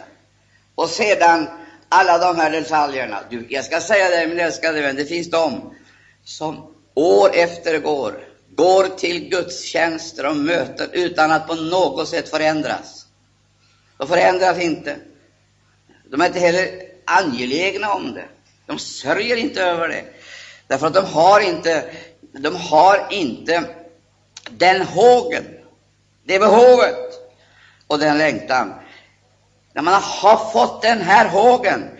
och 0.74 0.88
sedan 0.88 1.48
alla 1.88 2.18
de 2.18 2.36
här 2.36 2.50
detaljerna. 2.50 3.20
Du, 3.30 3.46
jag 3.48 3.64
ska 3.64 3.80
säga 3.80 4.08
det, 4.08 4.26
min 4.26 4.40
älskade 4.40 4.80
vän, 4.80 4.96
det 4.96 5.04
finns 5.04 5.30
de 5.30 5.74
som 6.24 6.74
år 6.94 7.30
efter 7.34 7.86
år 7.86 8.29
går 8.60 8.84
till 8.88 9.28
gudstjänster 9.28 10.26
och 10.26 10.36
möten 10.36 10.90
utan 10.92 11.30
att 11.30 11.46
på 11.46 11.54
något 11.54 12.08
sätt 12.08 12.28
förändras. 12.28 13.06
De 13.98 14.08
förändras 14.08 14.58
inte. 14.58 14.96
De 16.10 16.20
är 16.20 16.26
inte 16.26 16.40
heller 16.40 16.68
angelägna 17.04 17.94
om 17.94 18.14
det. 18.14 18.28
De 18.66 18.78
sörjer 18.78 19.36
inte 19.36 19.62
över 19.62 19.88
det, 19.88 20.04
därför 20.66 20.86
att 20.86 20.94
de 20.94 21.04
har 21.04 21.40
inte, 21.40 21.84
de 22.32 22.56
har 22.56 23.06
inte 23.10 23.64
den 24.50 24.82
hågen, 24.82 25.44
det 26.24 26.38
behovet 26.38 27.12
och 27.86 27.98
den 27.98 28.18
längtan. 28.18 28.74
När 29.72 29.82
man 29.82 30.02
har 30.02 30.50
fått 30.52 30.82
den 30.82 31.00
här 31.00 31.28
hågen, 31.28 31.90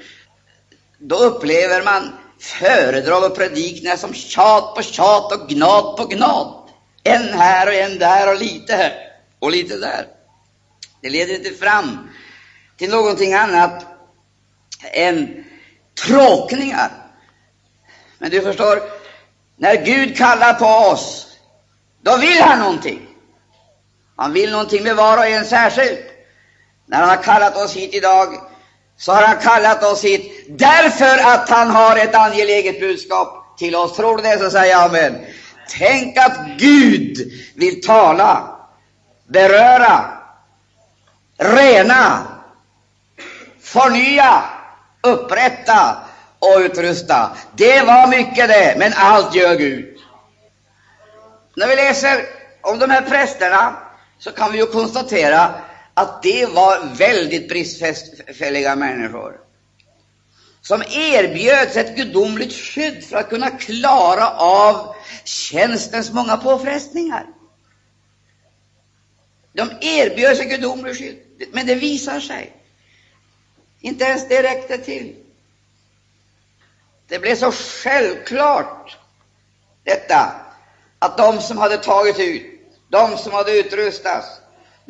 då 0.99 1.17
upplever 1.17 1.83
man 1.83 2.20
föredrag 2.41 3.25
och 3.25 3.37
predikningar 3.37 3.97
som 3.97 4.15
tjat 4.15 4.75
på 4.75 4.83
tjat 4.83 5.33
och 5.33 5.49
gnat 5.49 5.97
på 5.97 6.05
gnat. 6.05 6.69
En 7.03 7.29
här 7.29 7.67
och 7.67 7.75
en 7.75 7.99
där 7.99 8.29
och 8.29 8.41
lite 8.41 8.77
här 8.77 8.95
och 9.39 9.51
lite 9.51 9.77
där. 9.77 10.07
Det 11.03 11.11
leder 11.11 11.35
inte 11.35 11.51
fram 11.51 12.09
till 12.77 12.91
någonting 12.91 13.35
annat 13.35 13.87
än 14.93 15.45
tråkningar. 16.07 16.91
Men 18.19 18.31
du 18.31 18.43
förstår, 18.43 18.83
när 19.57 19.85
Gud 19.85 20.17
kallar 20.17 20.55
på 20.55 20.67
oss, 20.67 21.27
då 22.03 22.17
vill 22.17 22.43
han 22.43 22.59
någonting. 22.59 23.07
Han 24.17 24.33
vill 24.33 24.51
någonting 24.51 24.83
med 24.83 24.97
var 24.97 25.19
och 25.19 25.27
en 25.27 25.45
särskilt. 25.45 26.07
När 26.87 26.99
han 26.99 27.09
har 27.09 27.23
kallat 27.23 27.57
oss 27.57 27.77
hit 27.77 27.95
idag, 27.95 28.50
så 29.01 29.13
har 29.13 29.23
han 29.23 29.37
kallat 29.37 29.85
oss 29.85 30.05
hit 30.05 30.47
därför 30.49 31.19
att 31.33 31.49
han 31.49 31.71
har 31.71 31.97
ett 31.97 32.15
angeläget 32.15 32.81
budskap 32.81 33.59
till 33.59 33.77
oss. 33.77 33.97
Tror 33.97 34.17
du 34.17 34.23
det, 34.23 34.39
så 34.39 34.51
säger 34.51 34.73
jag 34.73 34.83
amen. 34.83 35.27
Tänk 35.79 36.17
att 36.17 36.39
Gud 36.59 37.33
vill 37.55 37.83
tala, 37.83 38.59
beröra, 39.29 40.05
rena, 41.39 42.27
förnya 43.63 44.43
upprätta 45.03 45.97
och 46.39 46.59
utrusta. 46.59 47.31
Det 47.57 47.83
var 47.83 48.07
mycket 48.07 48.49
det, 48.49 48.75
men 48.79 48.93
allt 48.97 49.35
gör 49.35 49.55
Gud. 49.55 49.99
När 51.57 51.67
vi 51.67 51.77
läser 51.77 52.25
om 52.61 52.79
de 52.79 52.91
här 52.91 53.03
prästerna 53.03 53.77
så 54.19 54.33
kan 54.33 54.53
vi 54.53 54.59
ju 54.59 54.67
konstatera 54.67 55.55
att 56.01 56.23
det 56.23 56.47
var 56.47 56.95
väldigt 56.95 57.49
bristfälliga 57.49 58.77
människor 58.77 59.41
som 60.63 60.83
erbjöds 60.83 61.77
ett 61.77 61.97
gudomligt 61.97 62.53
skydd 62.53 63.05
för 63.05 63.17
att 63.17 63.29
kunna 63.29 63.51
klara 63.51 64.31
av 64.31 64.95
tjänstens 65.25 66.11
många 66.11 66.37
påfrestningar. 66.37 67.27
De 69.53 69.71
erbjöds 69.81 70.41
ett 70.41 70.51
gudomligt 70.51 70.99
skydd, 70.99 71.19
men 71.53 71.67
det 71.67 71.75
visar 71.75 72.21
sig 72.21 72.57
inte 73.81 74.05
ens 74.05 74.29
det 74.29 74.43
räckte 74.43 74.79
till. 74.79 75.17
Det 77.09 77.19
blev 77.19 77.37
så 77.37 77.53
självklart 77.53 78.99
detta 79.85 80.33
att 80.99 81.17
de 81.17 81.41
som 81.41 81.59
hade 81.59 81.77
tagit 81.77 82.19
ut, 82.19 82.43
de 82.89 83.19
som 83.19 83.33
hade 83.33 83.59
utrustats, 83.59 84.27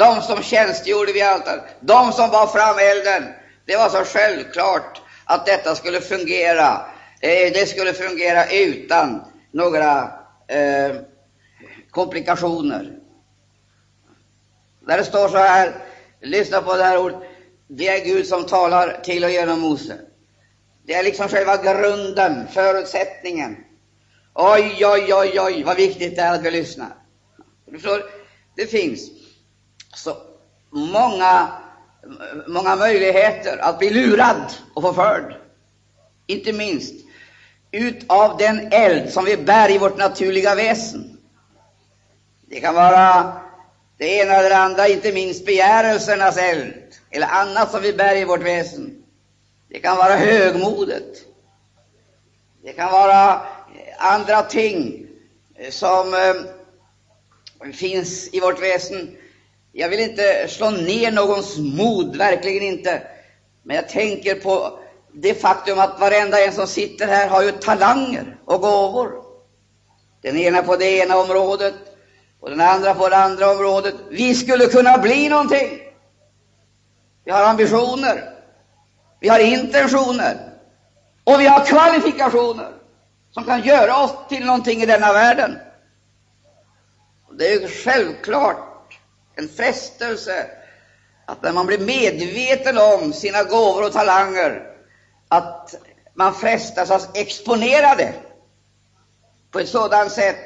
de 0.01 0.23
som 0.23 0.43
tjänstgjorde 0.43 1.13
vid 1.13 1.23
altaret, 1.23 1.65
de 1.81 2.13
som 2.13 2.31
bar 2.31 2.47
fram 2.47 2.79
elden, 2.79 3.33
det 3.67 3.77
var 3.77 3.89
så 3.89 4.05
självklart 4.05 5.03
att 5.25 5.47
detta 5.47 5.75
skulle 5.75 6.01
fungera. 6.01 6.87
Eh, 7.21 7.53
det 7.53 7.69
skulle 7.69 7.93
fungera 7.93 8.51
utan 8.51 9.23
några 9.53 10.13
eh, 10.49 10.97
komplikationer. 11.91 12.93
Där 14.87 14.99
det 14.99 15.05
står 15.05 15.29
så 15.29 15.37
här, 15.37 15.75
lyssna 16.21 16.63
på 16.63 16.77
det 16.77 16.85
här 16.85 16.99
ordet, 16.99 17.19
det 17.69 17.89
är 17.89 18.05
Gud 18.05 18.27
som 18.27 18.47
talar 18.47 19.01
till 19.03 19.25
och 19.25 19.31
genom 19.31 19.61
Mose. 19.61 19.99
Det 20.87 20.95
är 20.95 21.03
liksom 21.03 21.29
själva 21.29 21.57
grunden, 21.57 22.47
förutsättningen. 22.53 23.57
Oj, 24.35 24.87
oj, 24.87 25.15
oj, 25.15 25.41
oj, 25.41 25.63
vad 25.63 25.77
viktigt 25.77 26.17
det 26.17 26.23
är 26.23 26.35
att 26.35 26.43
vi 26.43 26.51
lyssnar. 26.51 26.95
Du 27.67 27.73
förstår, 27.73 28.03
det 28.57 28.67
finns 28.67 29.20
så 29.95 30.17
många, 30.71 31.49
många 32.47 32.77
möjligheter 32.77 33.59
att 33.59 33.79
bli 33.79 33.91
lurad 33.91 34.53
och 34.75 34.83
förförd. 34.83 35.37
Inte 36.27 36.53
minst 36.53 36.95
utav 37.71 38.37
den 38.37 38.73
eld 38.73 39.13
som 39.13 39.25
vi 39.25 39.37
bär 39.37 39.71
i 39.71 39.79
vårt 39.79 39.99
naturliga 39.99 40.55
väsen. 40.55 41.19
Det 42.49 42.61
kan 42.61 42.75
vara 42.75 43.33
det 43.97 44.19
ena 44.19 44.35
eller 44.35 44.51
det 44.51 44.57
andra, 44.57 44.89
inte 44.89 45.13
minst 45.13 45.47
begärelsernas 45.47 46.37
eld, 46.37 46.75
eller 47.11 47.27
annat 47.27 47.71
som 47.71 47.83
vi 47.83 47.93
bär 47.93 48.17
i 48.17 48.25
vårt 48.25 48.43
väsen. 48.43 49.03
Det 49.69 49.79
kan 49.79 49.97
vara 49.97 50.17
högmodet. 50.17 51.27
Det 52.63 52.73
kan 52.73 52.93
vara 52.93 53.41
andra 53.99 54.43
ting 54.43 55.07
eh, 55.55 55.71
som 55.71 56.15
eh, 56.15 57.73
finns 57.73 58.29
i 58.33 58.41
vårt 58.41 58.63
väsen. 58.63 59.17
Jag 59.73 59.89
vill 59.89 60.01
inte 60.01 60.49
slå 60.49 60.71
ner 60.71 61.11
någons 61.11 61.59
mod, 61.59 62.17
verkligen 62.17 62.63
inte. 62.63 63.03
Men 63.63 63.77
jag 63.77 63.89
tänker 63.89 64.35
på 64.35 64.79
det 65.13 65.35
faktum 65.35 65.79
att 65.79 66.01
varenda 66.01 66.45
en 66.45 66.53
som 66.53 66.67
sitter 66.67 67.07
här 67.07 67.29
har 67.29 67.43
ju 67.43 67.51
talanger 67.51 68.37
och 68.45 68.61
gåvor. 68.61 69.13
Den 70.23 70.37
ena 70.37 70.63
på 70.63 70.77
det 70.77 70.99
ena 70.99 71.19
området 71.19 71.75
och 72.41 72.51
den 72.51 72.61
andra 72.61 72.95
på 72.95 73.09
det 73.09 73.17
andra 73.17 73.51
området. 73.51 73.95
Vi 74.11 74.35
skulle 74.35 74.67
kunna 74.67 74.99
bli 74.99 75.29
någonting. 75.29 75.79
Vi 77.25 77.31
har 77.31 77.43
ambitioner, 77.43 78.33
vi 79.21 79.29
har 79.29 79.39
intentioner 79.39 80.53
och 81.25 81.41
vi 81.41 81.47
har 81.47 81.65
kvalifikationer 81.65 82.73
som 83.31 83.45
kan 83.45 83.63
göra 83.63 84.05
oss 84.05 84.15
till 84.29 84.47
någonting 84.47 84.83
i 84.83 84.87
denna 84.87 85.13
världen. 85.13 85.59
Det 87.39 87.49
är 87.49 87.61
ju 87.61 87.69
självklart 87.69 88.70
en 89.37 89.49
frestelse 89.49 90.47
att 91.27 91.43
när 91.43 91.53
man 91.53 91.67
blir 91.67 91.79
medveten 91.79 92.79
om 92.79 93.13
sina 93.13 93.43
gåvor 93.43 93.87
och 93.87 93.93
talanger, 93.93 94.63
att 95.29 95.75
man 96.15 96.35
frestas 96.35 96.91
att 96.91 97.17
exponera 97.17 97.95
det 97.95 98.15
på 99.51 99.59
ett 99.59 99.69
sådant 99.69 100.13
sätt 100.13 100.37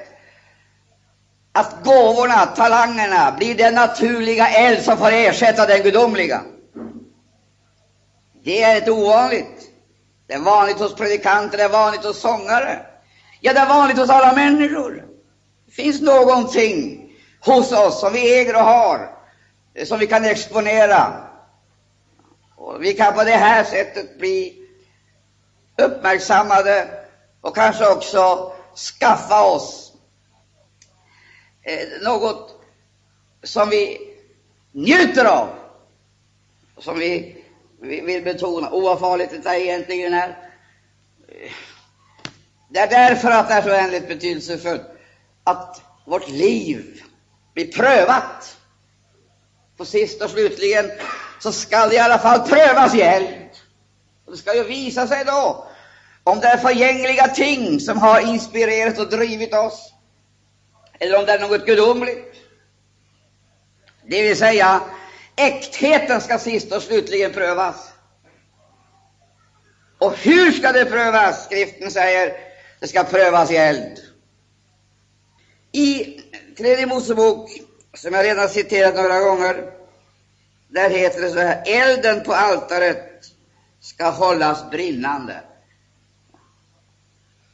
att 1.52 1.84
gåvorna, 1.84 2.46
talangerna, 2.46 3.32
blir 3.32 3.54
den 3.54 3.74
naturliga 3.74 4.48
eld 4.48 4.84
som 4.84 4.98
får 4.98 5.10
ersätta 5.10 5.66
den 5.66 5.82
gudomliga. 5.82 6.42
Det 8.44 8.62
är 8.62 8.76
inte 8.76 8.90
ovanligt. 8.90 9.70
Det 10.26 10.34
är 10.34 10.38
vanligt 10.38 10.78
hos 10.78 10.94
predikanter, 10.94 11.58
det 11.58 11.64
är 11.64 11.68
vanligt 11.68 12.04
hos 12.04 12.20
sångare. 12.20 12.86
Ja, 13.40 13.52
det 13.52 13.60
är 13.60 13.66
vanligt 13.66 13.98
hos 13.98 14.10
alla 14.10 14.32
människor. 14.32 15.04
Det 15.66 15.72
finns 15.72 16.00
någonting 16.00 17.03
hos 17.44 17.72
oss 17.72 18.00
som 18.00 18.12
vi 18.12 18.40
äger 18.40 18.54
och 18.54 18.64
har, 18.64 19.10
eh, 19.74 19.86
som 19.86 19.98
vi 19.98 20.06
kan 20.06 20.24
exponera. 20.24 21.24
Och 22.56 22.84
vi 22.84 22.94
kan 22.94 23.14
på 23.14 23.24
det 23.24 23.30
här 23.30 23.64
sättet 23.64 24.18
bli 24.18 24.66
uppmärksammade 25.76 26.88
och 27.40 27.54
kanske 27.54 27.88
också 27.88 28.52
skaffa 28.98 29.44
oss 29.44 29.92
eh, 31.62 32.02
något 32.02 32.60
som 33.42 33.68
vi 33.70 33.98
njuter 34.72 35.24
av, 35.24 35.48
som 36.78 36.98
vi 36.98 37.44
vill 37.80 38.24
betona, 38.24 38.68
oh, 38.68 38.74
oavfarligt 38.74 39.44
det 39.44 39.60
egentligen 39.60 40.14
är. 40.14 40.28
Eh, 41.28 41.52
det 42.68 42.78
är 42.78 42.90
därför 42.90 43.30
att 43.30 43.48
det 43.48 43.54
är 43.54 43.62
så 43.62 43.70
oändligt 43.70 44.08
betydelsefullt 44.08 44.82
att 45.44 45.82
vårt 46.04 46.28
liv 46.28 47.02
bli 47.54 47.64
prövat. 47.64 48.56
På 49.76 49.84
sist 49.84 50.22
och 50.22 50.30
slutligen 50.30 50.90
så 51.38 51.52
skall 51.52 51.88
det 51.88 51.94
i 51.94 51.98
alla 51.98 52.18
fall 52.18 52.48
prövas 52.48 52.94
i 52.94 53.00
eld. 53.00 53.50
Och 54.26 54.32
det 54.32 54.38
skall 54.38 54.56
ju 54.56 54.64
visa 54.64 55.06
sig 55.06 55.24
då 55.24 55.68
om 56.24 56.40
det 56.40 56.46
är 56.46 56.56
förgängliga 56.56 57.28
ting 57.28 57.80
som 57.80 57.98
har 57.98 58.20
inspirerat 58.20 58.98
och 58.98 59.10
drivit 59.10 59.54
oss, 59.54 59.92
eller 60.98 61.18
om 61.18 61.24
det 61.26 61.32
är 61.32 61.38
något 61.38 61.66
gudomligt. 61.66 62.34
Det 64.06 64.22
vill 64.22 64.36
säga, 64.36 64.80
Äktheten 65.36 66.20
ska 66.20 66.38
sist 66.38 66.72
och 66.72 66.82
slutligen 66.82 67.32
prövas. 67.32 67.92
Och 69.98 70.16
hur 70.16 70.52
ska 70.52 70.72
det 70.72 70.84
prövas? 70.84 71.44
Skriften 71.44 71.90
säger 71.90 72.36
det 72.80 72.86
ska 72.86 73.04
prövas 73.04 73.50
i 73.50 73.56
eld. 73.56 73.98
I 75.72 76.20
Tredje 76.56 76.86
Mosebok, 76.86 77.50
som 77.94 78.14
jag 78.14 78.24
redan 78.24 78.48
citerat 78.48 78.94
några 78.94 79.20
gånger, 79.20 79.70
där 80.68 80.90
heter 80.90 81.20
det 81.20 81.30
så 81.30 81.38
här, 81.38 81.62
elden 81.66 82.24
på 82.24 82.32
altaret 82.32 83.24
ska 83.80 84.10
hållas 84.10 84.70
brinnande. 84.70 85.40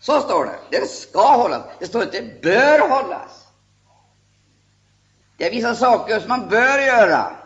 Så 0.01 0.21
står 0.21 0.45
det. 0.45 0.79
Den 0.79 0.89
ska 0.89 1.37
hållas. 1.37 1.63
Det 1.79 1.87
står 1.87 2.03
inte 2.03 2.23
bör 2.43 2.89
hållas. 2.89 3.47
Det 5.37 5.47
är 5.47 5.51
vissa 5.51 5.75
saker 5.75 6.21
som 6.21 6.29
man 6.29 6.49
bör 6.49 6.79
göra. 6.79 7.37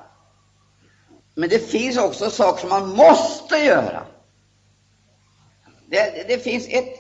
Men 1.35 1.49
det 1.49 1.59
finns 1.59 1.99
också 1.99 2.31
saker 2.31 2.61
som 2.61 2.69
man 2.69 2.89
måste 2.89 3.57
göra. 3.57 4.07
Det, 5.87 6.29
det 6.29 6.39
finns 6.39 6.69
ett, 6.69 6.95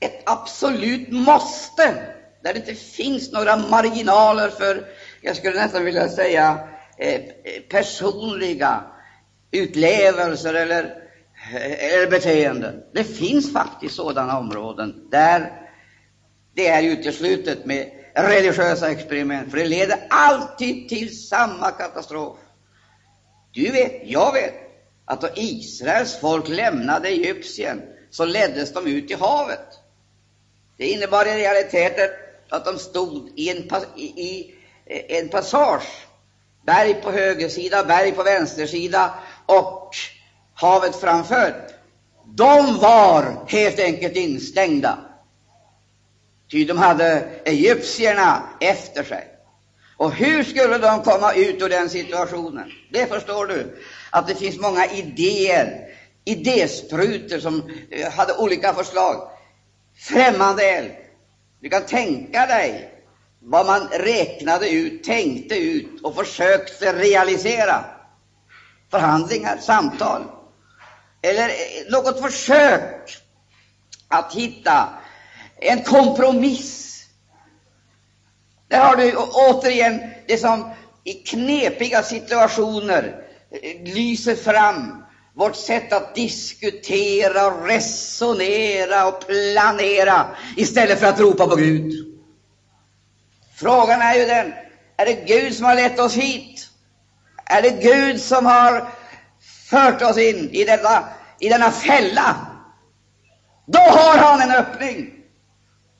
ett 0.00 0.22
absolut 0.26 1.12
måste, 1.12 2.14
där 2.42 2.52
det 2.52 2.58
inte 2.58 2.74
finns 2.74 3.32
några 3.32 3.56
marginaler 3.56 4.48
för, 4.48 4.86
jag 5.20 5.36
skulle 5.36 5.62
nästan 5.62 5.84
vilja 5.84 6.08
säga, 6.08 6.68
eh, 6.98 7.20
personliga 7.68 8.84
utlevelser 9.50 10.54
eller, 10.54 10.84
eh, 11.54 11.94
eller 11.94 12.10
beteenden. 12.10 12.82
Det 12.94 13.04
finns 13.04 13.52
faktiskt 13.52 13.94
sådana 13.94 14.38
områden 14.38 15.08
där 15.10 15.52
det 16.54 16.66
är 16.66 16.82
uteslutet 16.82 17.66
med 17.66 17.90
religiösa 18.14 18.90
experiment, 18.90 19.50
för 19.50 19.58
det 19.58 19.66
leder 19.66 20.06
alltid 20.10 20.88
till 20.88 21.28
samma 21.28 21.70
katastrof. 21.70 22.36
Du 23.52 23.70
vet, 23.70 24.02
jag 24.04 24.32
vet, 24.32 24.54
att 25.04 25.20
då 25.20 25.28
Israels 25.34 26.20
folk 26.20 26.48
lämnade 26.48 27.08
Egypten 27.08 27.82
så 28.10 28.24
leddes 28.24 28.72
de 28.72 28.86
ut 28.86 29.10
i 29.10 29.14
havet. 29.14 29.66
Det 30.76 30.86
innebar 30.86 31.26
i 31.26 31.34
realiteten 31.34 32.08
att 32.50 32.64
de 32.64 32.78
stod 32.78 33.28
i 33.36 33.50
en, 33.50 33.70
i, 33.96 34.54
eh, 34.86 35.18
en 35.18 35.28
passage, 35.28 36.06
berg 36.66 36.94
på 36.94 37.10
höger 37.10 37.48
sida, 37.48 37.84
berg 37.84 38.12
på 38.12 38.22
vänster 38.22 38.66
sida 38.66 39.14
och 39.46 39.90
havet 40.54 40.96
framför. 40.96 41.66
De 42.24 42.78
var 42.78 43.44
helt 43.48 43.78
enkelt 43.78 44.16
instängda, 44.16 44.98
ty 46.50 46.64
de 46.64 46.78
hade 46.78 47.28
egyptierna 47.44 48.42
efter 48.60 49.04
sig. 49.04 49.26
Och 49.96 50.12
hur 50.12 50.44
skulle 50.44 50.78
de 50.78 51.02
komma 51.02 51.34
ut 51.34 51.62
ur 51.62 51.68
den 51.68 51.90
situationen? 51.90 52.72
Det 52.92 53.06
förstår 53.06 53.46
du, 53.46 53.76
att 54.10 54.28
det 54.28 54.34
finns 54.34 54.60
många 54.60 54.86
idéer 54.86 55.90
idésprutor 56.24 57.38
som 57.38 57.70
eh, 57.90 58.12
hade 58.12 58.36
olika 58.36 58.74
förslag. 58.74 59.30
Främmande 59.96 60.62
eld. 60.62 60.90
Du 61.60 61.68
kan 61.68 61.86
tänka 61.86 62.46
dig 62.46 62.94
vad 63.40 63.66
man 63.66 63.88
räknade 63.88 64.70
ut, 64.70 65.04
tänkte 65.04 65.56
ut 65.56 66.00
och 66.02 66.14
försökte 66.14 66.92
realisera. 66.92 67.84
Förhandlingar, 68.90 69.56
samtal. 69.56 70.22
Eller 71.22 71.50
något 71.90 72.20
försök 72.20 73.16
att 74.08 74.34
hitta 74.34 74.88
en 75.56 75.82
kompromiss. 75.82 77.04
Där 78.68 78.78
har 78.78 78.96
du 78.96 79.16
återigen 79.16 80.00
det 80.26 80.38
som 80.38 80.70
i 81.04 81.12
knepiga 81.12 82.02
situationer 82.02 83.24
lyser 83.84 84.34
fram 84.34 85.04
vårt 85.40 85.56
sätt 85.56 85.92
att 85.92 86.14
diskutera, 86.14 87.66
resonera 87.66 89.06
och 89.06 89.26
planera 89.26 90.26
istället 90.56 91.00
för 91.00 91.06
att 91.06 91.20
ropa 91.20 91.46
på 91.46 91.56
Gud. 91.56 91.92
Frågan 93.56 94.02
är 94.02 94.14
ju 94.14 94.24
den, 94.24 94.52
är 94.96 95.06
det 95.06 95.12
Gud 95.12 95.54
som 95.54 95.66
har 95.66 95.74
lett 95.74 95.98
oss 95.98 96.14
hit? 96.14 96.68
Är 97.44 97.62
det 97.62 97.70
Gud 97.70 98.20
som 98.20 98.46
har 98.46 98.88
fört 99.70 100.02
oss 100.02 100.18
in 100.18 100.50
i, 100.50 100.64
detta, 100.64 101.04
i 101.38 101.48
denna 101.48 101.70
fälla? 101.70 102.36
Då 103.66 103.80
har 103.80 104.18
han 104.18 104.40
en 104.40 104.50
öppning. 104.50 105.10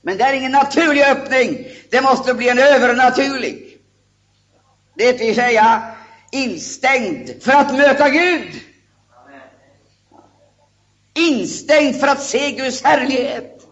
Men 0.03 0.19
det 0.19 0.25
är 0.25 0.33
ingen 0.33 0.53
naturlig 0.53 1.03
öppning, 1.03 1.67
det 1.91 2.01
måste 2.01 2.35
bli 2.35 2.49
en 2.49 2.59
övernaturlig. 2.59 3.79
Det 4.97 5.21
vill 5.21 5.35
säga 5.35 5.83
instängd 6.33 7.43
för 7.43 7.53
att 7.53 7.75
möta 7.75 8.09
Gud. 8.09 8.70
Instängd 11.29 12.01
för 12.01 12.07
att 12.07 12.23
se 12.23 12.51
Guds 12.51 12.83
härlighet. 12.83 13.67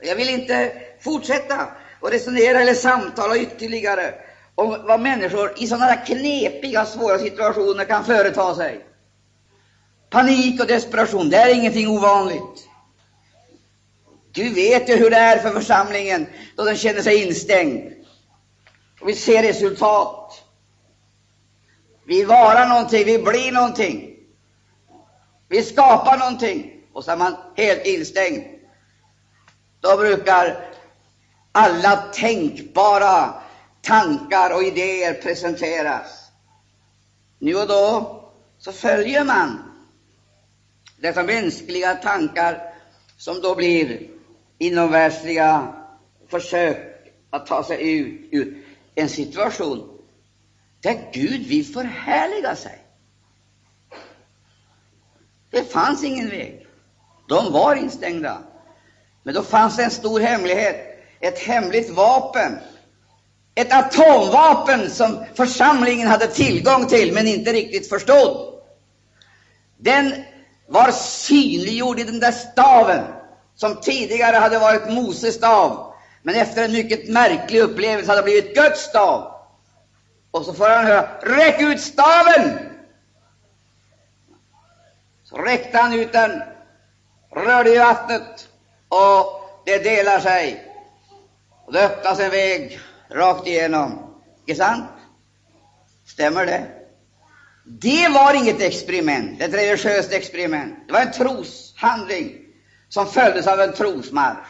Jag 0.00 0.16
vill 0.16 0.28
inte 0.28 0.72
fortsätta 1.00 1.68
och 2.00 2.10
resonera 2.10 2.60
eller 2.60 2.74
samtala 2.74 3.36
ytterligare 3.36 4.14
om 4.54 4.76
vad 4.84 5.00
människor 5.00 5.54
i 5.56 5.66
sådana 5.66 5.84
här 5.84 6.06
knepiga, 6.06 6.86
svåra 6.86 7.18
situationer 7.18 7.84
kan 7.84 8.04
företa 8.04 8.54
sig. 8.54 8.86
Panik 10.10 10.60
och 10.60 10.66
desperation, 10.66 11.28
det 11.28 11.36
är 11.36 11.54
ingenting 11.54 11.88
ovanligt. 11.88 12.68
Du 14.32 14.50
vet 14.50 14.88
ju 14.88 14.96
hur 14.96 15.10
det 15.10 15.16
är 15.16 15.38
för 15.38 15.52
församlingen 15.52 16.26
då 16.56 16.64
den 16.64 16.76
känner 16.76 17.02
sig 17.02 17.22
instängd 17.22 17.92
och 19.00 19.08
vi 19.08 19.14
ser 19.14 19.42
resultat. 19.42 20.42
Vi 22.06 22.24
varar 22.24 22.66
någonting, 22.66 23.04
vi 23.04 23.18
blir 23.18 23.52
någonting. 23.52 24.15
Vi 25.48 25.62
skapar 25.62 26.18
någonting 26.18 26.82
och 26.92 27.04
så 27.04 27.10
är 27.10 27.16
man 27.16 27.36
helt 27.56 27.86
instängd. 27.86 28.42
Då 29.80 29.96
brukar 29.96 30.72
alla 31.52 31.96
tänkbara 31.96 33.34
tankar 33.82 34.54
och 34.54 34.62
idéer 34.62 35.14
presenteras. 35.14 36.30
Nu 37.38 37.56
och 37.56 37.68
då 37.68 38.12
så 38.58 38.72
följer 38.72 39.24
man 39.24 39.72
dessa 40.96 41.22
mänskliga 41.22 41.94
tankar 41.94 42.72
som 43.16 43.40
då 43.40 43.54
blir 43.54 44.08
inomvärldsliga 44.58 45.74
försök 46.28 46.78
att 47.30 47.46
ta 47.46 47.64
sig 47.64 47.98
ut 47.98 48.28
ur 48.32 48.64
en 48.94 49.08
situation 49.08 49.98
där 50.80 51.10
Gud 51.12 51.46
vill 51.46 51.64
förhärliga 51.66 52.56
sig. 52.56 52.85
Det 55.56 55.64
fanns 55.64 56.04
ingen 56.04 56.30
väg. 56.30 56.66
De 57.28 57.52
var 57.52 57.74
instängda. 57.74 58.38
Men 59.22 59.34
då 59.34 59.42
fanns 59.42 59.76
det 59.76 59.84
en 59.84 59.90
stor 59.90 60.20
hemlighet 60.20 60.76
ett 61.20 61.38
hemligt 61.38 61.90
vapen, 61.90 62.58
ett 63.54 63.72
atomvapen 63.72 64.90
som 64.90 65.24
församlingen 65.34 66.08
hade 66.08 66.26
tillgång 66.26 66.86
till 66.86 67.12
men 67.12 67.26
inte 67.26 67.52
riktigt 67.52 67.88
förstod. 67.88 68.54
Den 69.78 70.14
var 70.68 70.90
synliggjord 70.92 72.00
i 72.00 72.04
den 72.04 72.20
där 72.20 72.32
staven 72.32 73.04
som 73.54 73.80
tidigare 73.80 74.36
hade 74.36 74.58
varit 74.58 74.88
Moses 74.88 75.34
stav, 75.34 75.92
men 76.22 76.34
efter 76.34 76.64
en 76.64 76.72
mycket 76.72 77.08
märklig 77.08 77.60
upplevelse 77.60 78.10
hade 78.10 78.22
blivit 78.22 78.54
Guds 78.54 78.80
stav. 78.80 79.32
Och 80.30 80.44
så 80.44 80.54
får 80.54 80.68
han 80.68 80.84
höra 80.84 81.08
”Räck 81.22 81.60
ut 81.60 81.80
staven!” 81.80 82.75
Räckte 85.38 85.78
han 85.78 85.92
ut 85.92 86.12
den, 86.12 86.42
rörde 87.34 87.74
i 87.74 87.78
vattnet 87.78 88.48
och 88.88 89.42
det 89.66 89.78
delar 89.78 90.20
sig 90.20 90.72
och 91.66 91.72
det 91.72 91.86
öppnas 91.86 92.20
en 92.20 92.30
väg 92.30 92.80
rakt 93.10 93.46
igenom. 93.46 94.14
Inte 94.46 94.62
sant? 94.62 94.84
Stämmer 96.06 96.46
det? 96.46 96.66
Det 97.64 98.08
var 98.08 98.34
inget 98.34 98.60
experiment, 98.60 99.42
ett 99.42 99.54
religiöst 99.54 100.12
experiment. 100.12 100.74
Det 100.86 100.92
var 100.92 101.00
en 101.00 101.12
troshandling 101.12 102.38
som 102.88 103.06
följdes 103.06 103.46
av 103.46 103.60
en 103.60 103.72
trosmarsch. 103.72 104.46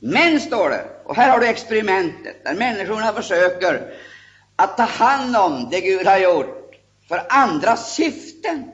Men, 0.00 0.40
står 0.40 0.70
det, 0.70 0.84
och 1.04 1.16
här 1.16 1.30
har 1.30 1.40
du 1.40 1.46
experimentet, 1.46 2.44
där 2.44 2.54
människorna 2.54 3.12
försöker 3.12 3.94
att 4.56 4.76
ta 4.76 4.82
hand 4.82 5.36
om 5.36 5.68
det 5.70 5.80
Gud 5.80 6.06
har 6.06 6.18
gjort 6.18 6.74
för 7.08 7.22
andra 7.28 7.76
syften 7.76 8.72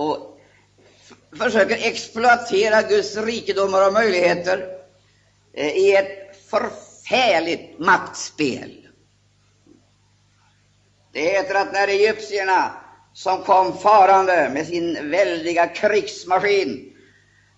och 0.00 0.38
försöker 1.38 1.86
exploatera 1.88 2.82
Guds 2.82 3.16
rikedomar 3.16 3.86
och 3.86 3.92
möjligheter 3.92 4.68
eh, 5.54 5.68
i 5.68 5.96
ett 5.96 6.36
förfärligt 6.50 7.78
maktspel. 7.78 8.86
Det 11.12 11.20
heter 11.20 11.54
att 11.54 11.72
när 11.72 11.88
egyptierna, 11.88 12.70
som 13.12 13.42
kom 13.42 13.78
farande 13.78 14.50
med 14.52 14.66
sin 14.66 15.10
väldiga 15.10 15.66
krigsmaskin 15.66 16.92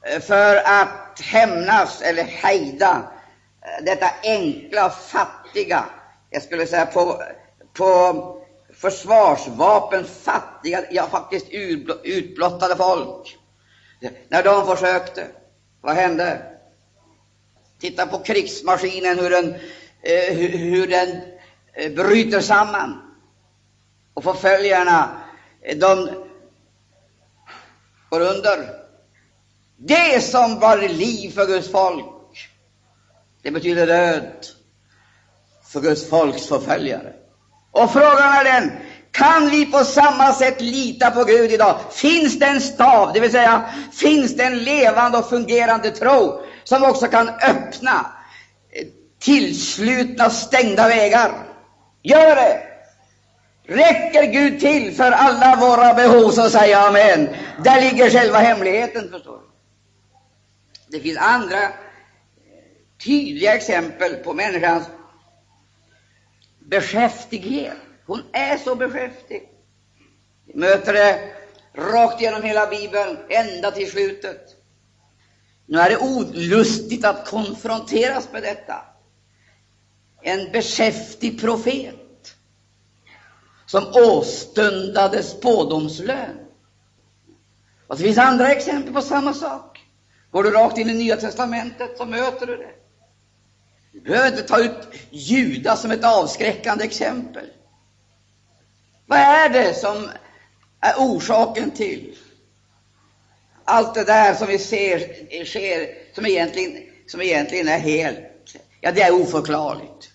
eh, 0.06 0.20
för 0.20 0.56
att 0.56 1.20
hämnas 1.20 2.02
eller 2.02 2.24
hejda 2.24 3.02
eh, 3.62 3.84
detta 3.84 4.06
enkla, 4.22 4.90
fattiga, 4.90 5.84
jag 6.30 6.42
skulle 6.42 6.66
säga 6.66 6.86
på, 6.86 7.22
på 7.72 8.41
försvarsvapen 8.82 10.04
fattiga, 10.04 10.84
ja 10.90 11.06
faktiskt 11.06 11.46
utblottade 12.02 12.76
folk. 12.76 13.38
När 14.28 14.42
de 14.42 14.66
försökte, 14.66 15.26
vad 15.80 15.94
hände? 15.94 16.42
Titta 17.80 18.06
på 18.06 18.18
krigsmaskinen, 18.18 19.18
hur 19.18 19.30
den, 19.30 19.54
eh, 20.02 20.34
hur 20.36 20.86
den 20.86 21.20
eh, 21.72 21.92
bryter 21.92 22.40
samman. 22.40 23.00
Och 24.14 24.24
förföljarna, 24.24 25.20
eh, 25.60 25.78
de 25.78 26.10
går 28.10 28.20
under. 28.20 28.68
Det 29.76 30.20
som 30.20 30.60
var 30.60 30.78
liv 30.78 31.30
för 31.30 31.46
Guds 31.46 31.70
folk, 31.70 32.50
det 33.42 33.50
betyder 33.50 33.86
död 33.86 34.46
för 35.72 35.80
Guds 35.80 36.08
folks 36.08 36.46
förföljare. 36.46 37.21
Och 37.72 37.92
frågan 37.92 38.32
är 38.32 38.44
den, 38.44 38.72
kan 39.10 39.50
vi 39.50 39.66
på 39.66 39.84
samma 39.84 40.32
sätt 40.32 40.60
lita 40.60 41.10
på 41.10 41.24
Gud 41.24 41.52
idag? 41.52 41.78
Finns 41.90 42.38
det 42.38 42.46
en 42.46 42.60
stav, 42.60 43.12
det 43.12 43.20
vill 43.20 43.32
säga 43.32 43.64
finns 43.92 44.36
det 44.36 44.44
en 44.44 44.58
levande 44.58 45.18
och 45.18 45.28
fungerande 45.28 45.90
tro 45.90 46.42
som 46.64 46.84
också 46.84 47.06
kan 47.06 47.28
öppna 47.28 48.06
tillslutna 49.20 50.30
stängda 50.30 50.88
vägar. 50.88 51.32
Gör 52.02 52.36
det! 52.36 52.62
Räcker 53.66 54.32
Gud 54.32 54.60
till 54.60 54.96
för 54.96 55.12
alla 55.12 55.56
våra 55.56 55.94
behov, 55.94 56.30
så 56.30 56.50
säger 56.50 56.72
jag 56.72 56.88
amen. 56.88 57.28
Där 57.64 57.80
ligger 57.80 58.10
själva 58.10 58.38
hemligheten, 58.38 59.10
förstår 59.10 59.38
du. 59.38 59.46
Det 60.96 61.02
finns 61.02 61.18
andra 61.18 61.62
eh, 61.62 61.68
tydliga 63.04 63.54
exempel 63.54 64.14
på 64.14 64.32
människans 64.32 64.84
beskäftighet. 66.72 67.76
Hon 68.06 68.22
är 68.32 68.56
så 68.56 68.74
beskäftig. 68.74 69.48
Vi 70.46 70.58
möter 70.58 70.92
det 70.92 71.32
rakt 71.74 72.20
genom 72.20 72.42
hela 72.42 72.66
Bibeln, 72.66 73.18
ända 73.28 73.70
till 73.70 73.90
slutet. 73.90 74.40
Nu 75.66 75.78
är 75.78 75.90
det 75.90 75.98
olustigt 75.98 77.04
att 77.04 77.26
konfronteras 77.26 78.28
med 78.32 78.42
detta. 78.42 78.74
En 80.22 80.52
beskäftig 80.52 81.40
profet 81.40 82.34
som 83.66 83.86
åstundade 83.94 85.22
spådomslön. 85.22 86.38
Och 87.86 87.96
det 87.96 88.02
finns 88.02 88.18
andra 88.18 88.52
exempel 88.52 88.94
på 88.94 89.02
samma 89.02 89.34
sak. 89.34 89.80
Går 90.30 90.42
du 90.42 90.50
rakt 90.50 90.78
in 90.78 90.90
i 90.90 90.94
Nya 90.94 91.16
testamentet 91.16 91.98
så 91.98 92.04
möter 92.04 92.46
du 92.46 92.56
det. 92.56 92.81
Du 93.92 94.00
behöver 94.00 94.28
inte 94.28 94.42
ta 94.42 94.60
ut 94.60 94.88
Judas 95.10 95.82
som 95.82 95.90
ett 95.90 96.04
avskräckande 96.04 96.84
exempel. 96.84 97.50
Vad 99.06 99.18
är 99.18 99.48
det 99.48 99.74
som 99.74 100.10
är 100.80 100.94
orsaken 100.98 101.70
till 101.70 102.16
allt 103.64 103.94
det 103.94 104.04
där 104.04 104.34
som 104.34 104.48
vi 104.48 104.58
ser 104.58 104.98
sker, 105.44 106.14
som 106.14 106.26
egentligen, 106.26 106.82
som 107.06 107.20
egentligen 107.20 107.68
är 107.68 107.78
helt, 107.78 108.18
ja, 108.80 108.92
det 108.92 109.02
är 109.02 109.14
oförklarligt. 109.14 110.10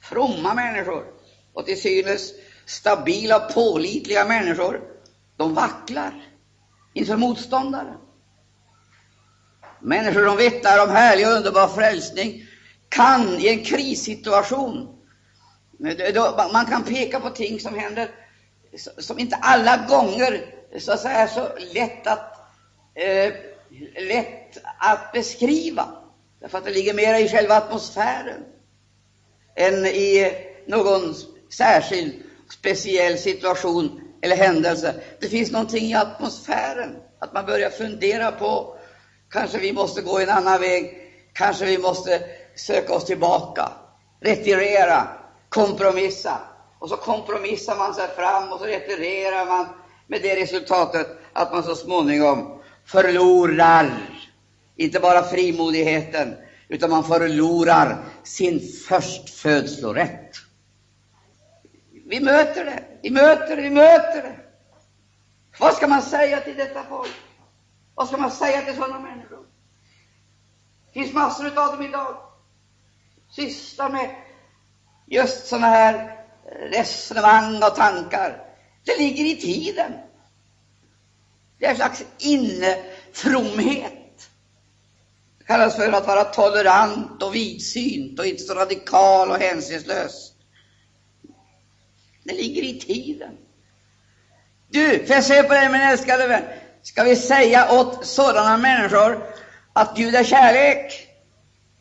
Fromma 0.00 0.54
människor 0.54 1.04
och 1.52 1.66
till 1.66 1.80
synes 1.80 2.32
stabila, 2.66 3.40
pålitliga 3.40 4.24
människor, 4.24 4.80
de 5.36 5.54
vacklar 5.54 6.24
inför 6.94 7.16
motståndaren. 7.16 7.98
Människor 9.84 10.26
som 10.26 10.36
vittnar 10.36 10.84
om 10.84 10.90
härlig 10.90 11.26
och 11.26 11.32
underbar 11.32 11.68
frälsning 11.68 12.42
kan 12.88 13.40
i 13.40 13.48
en 13.48 13.64
krissituation, 13.64 14.88
man 16.52 16.66
kan 16.66 16.82
peka 16.84 17.20
på 17.20 17.30
ting 17.30 17.60
som 17.60 17.74
händer 17.74 18.08
som 18.98 19.18
inte 19.18 19.36
alla 19.36 19.76
gånger 19.76 20.54
så 20.78 20.92
att 20.92 21.00
säga, 21.00 21.14
är 21.14 21.26
så 21.26 21.48
lätt 21.74 22.06
att, 22.06 22.34
eh, 22.94 23.32
lätt 24.08 24.58
att 24.78 25.12
beskriva, 25.12 25.88
därför 26.40 26.58
att 26.58 26.64
det 26.64 26.70
ligger 26.70 26.94
mera 26.94 27.18
i 27.18 27.28
själva 27.28 27.54
atmosfären 27.54 28.40
än 29.56 29.86
i 29.86 30.32
någon 30.66 31.14
särskild 31.52 32.12
speciell 32.58 33.18
situation 33.18 34.00
eller 34.22 34.36
händelse. 34.36 34.94
Det 35.20 35.28
finns 35.28 35.50
någonting 35.50 35.84
i 35.84 35.94
atmosfären, 35.94 36.96
att 37.18 37.32
man 37.32 37.46
börjar 37.46 37.70
fundera 37.70 38.30
på 38.30 38.73
kanske 39.34 39.58
vi 39.58 39.72
måste 39.72 40.02
gå 40.02 40.18
en 40.18 40.30
annan 40.30 40.60
väg, 40.60 41.10
kanske 41.32 41.64
vi 41.64 41.78
måste 41.78 42.22
söka 42.54 42.94
oss 42.94 43.04
tillbaka, 43.04 43.72
retirera, 44.20 45.08
kompromissa. 45.48 46.38
Och 46.78 46.88
så 46.88 46.96
kompromissar 46.96 47.76
man 47.76 47.94
sig 47.94 48.08
fram 48.16 48.52
och 48.52 48.58
så 48.58 48.64
retirerar 48.64 49.46
man 49.46 49.66
med 50.06 50.22
det 50.22 50.36
resultatet 50.36 51.06
att 51.32 51.52
man 51.52 51.62
så 51.62 51.74
småningom 51.74 52.62
förlorar 52.86 53.90
inte 54.76 55.00
bara 55.00 55.22
frimodigheten, 55.22 56.36
utan 56.68 56.90
man 56.90 57.04
förlorar 57.04 58.04
sin 58.22 58.60
förstfödslorätt. 58.88 60.30
Vi 62.06 62.20
möter 62.20 62.64
det, 62.64 62.84
vi 63.02 63.10
möter 63.10 63.56
det, 63.56 63.62
vi 63.62 63.70
möter 63.70 64.22
det. 64.22 64.36
Vad 65.58 65.74
ska 65.74 65.86
man 65.86 66.02
säga 66.02 66.40
till 66.40 66.56
detta 66.56 66.84
folk? 66.88 67.12
Vad 67.94 68.08
ska 68.08 68.16
man 68.16 68.30
säga 68.30 68.62
till 68.62 68.74
sådana 68.74 69.00
människor? 69.00 69.23
Det 70.94 71.00
finns 71.00 71.12
massor 71.12 71.46
av 71.46 71.72
dem 71.72 71.82
idag. 71.82 72.16
Sysslar 73.30 73.90
med 73.90 74.14
just 75.06 75.46
sådana 75.46 75.66
här 75.66 76.24
resonemang 76.70 77.56
och 77.56 77.74
tankar. 77.74 78.42
Det 78.84 78.98
ligger 78.98 79.24
i 79.24 79.36
tiden. 79.36 79.92
Det 81.58 81.66
är 81.66 81.70
en 81.70 81.76
slags 81.76 82.04
innefromhet. 82.18 83.92
Det 85.38 85.44
kallas 85.44 85.76
för 85.76 85.92
att 85.92 86.06
vara 86.06 86.24
tolerant 86.24 87.22
och 87.22 87.34
vidsynt 87.34 88.18
och 88.18 88.26
inte 88.26 88.42
så 88.42 88.54
radikal 88.54 89.30
och 89.30 89.38
hänsynslös. 89.38 90.32
Det 92.24 92.34
ligger 92.34 92.62
i 92.62 92.80
tiden. 92.80 93.36
Du, 94.68 95.06
får 95.06 95.14
jag 95.14 95.24
säga 95.24 95.42
på 95.42 95.54
dig, 95.54 95.68
min 95.68 95.80
älskade 95.80 96.26
vän, 96.26 96.42
ska 96.82 97.04
vi 97.04 97.16
säga 97.16 97.72
åt 97.72 98.06
sådana 98.06 98.56
människor 98.56 99.34
att 99.74 99.96
Gud 99.96 100.14
är 100.14 100.24
kärlek? 100.24 101.08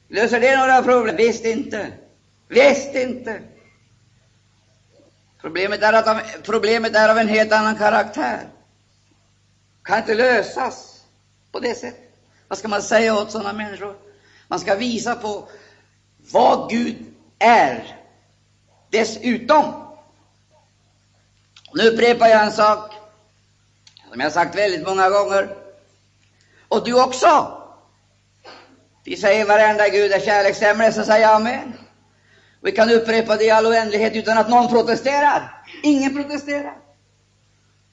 Löser 0.07 0.39
det 0.39 0.57
några 0.57 0.83
problem? 0.83 1.15
Visst 1.15 1.45
inte. 1.45 1.91
Visst 2.47 2.95
inte. 2.95 3.41
Problemet 5.41 5.83
är, 5.83 5.93
att 5.93 6.43
problemet 6.43 6.95
är 6.95 7.09
av 7.09 7.17
en 7.17 7.27
helt 7.27 7.51
annan 7.51 7.75
karaktär. 7.75 8.49
Kan 9.83 9.97
inte 9.97 10.15
lösas 10.15 11.01
på 11.51 11.59
det 11.59 11.75
sättet. 11.75 12.13
Vad 12.47 12.57
ska 12.57 12.67
man 12.67 12.81
säga 12.81 13.15
åt 13.15 13.31
sådana 13.31 13.53
människor? 13.53 13.95
Man 14.47 14.59
ska 14.59 14.75
visa 14.75 15.15
på 15.15 15.47
vad 16.31 16.69
Gud 16.69 16.95
är 17.39 17.99
dessutom. 18.89 19.73
Nu 21.73 21.89
upprepar 21.89 22.27
jag 22.27 22.45
en 22.45 22.51
sak 22.51 22.93
som 24.11 24.19
jag 24.19 24.31
sagt 24.31 24.55
väldigt 24.55 24.87
många 24.87 25.09
gånger, 25.09 25.55
och 26.67 26.85
du 26.85 27.03
också. 27.03 27.62
Vi 29.05 29.17
säger 29.17 29.45
varenda 29.45 29.89
Gud 29.89 30.11
är 30.11 30.19
kärleksämne, 30.19 30.91
så 30.91 31.05
säger 31.05 31.21
jag 31.21 31.35
amen. 31.35 31.73
Vi 32.61 32.71
kan 32.71 32.89
upprepa 32.89 33.37
det 33.37 33.43
i 33.43 33.51
all 33.51 33.65
oändlighet 33.65 34.15
utan 34.15 34.37
att 34.37 34.49
någon 34.49 34.67
protesterar. 34.67 35.63
Ingen 35.83 36.13
protesterar. 36.13 36.75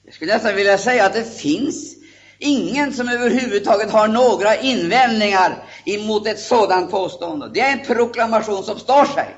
Jag 0.05 0.13
skulle 0.13 0.33
nästan 0.33 0.55
vilja 0.55 0.77
säga 0.77 1.05
att 1.05 1.13
det 1.13 1.39
finns 1.39 1.95
ingen 2.37 2.93
som 2.93 3.09
överhuvudtaget 3.09 3.91
har 3.91 4.07
några 4.07 4.55
invändningar 4.55 5.63
emot 5.85 6.27
ett 6.27 6.39
sådant 6.39 6.91
påstående. 6.91 7.49
Det 7.53 7.61
är 7.61 7.71
en 7.71 7.85
proklamation 7.85 8.63
som 8.63 8.79
står 8.79 9.05
sig. 9.05 9.35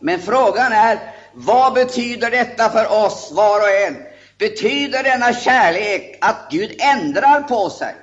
Men 0.00 0.18
frågan 0.18 0.72
är, 0.72 0.98
vad 1.32 1.72
betyder 1.72 2.30
detta 2.30 2.70
för 2.70 3.04
oss 3.04 3.30
var 3.32 3.60
och 3.60 3.70
en? 3.70 3.96
Betyder 4.38 5.02
denna 5.02 5.32
kärlek 5.32 6.18
att 6.20 6.48
Gud 6.50 6.76
ändrar 6.78 7.40
på 7.40 7.70
sig? 7.70 7.94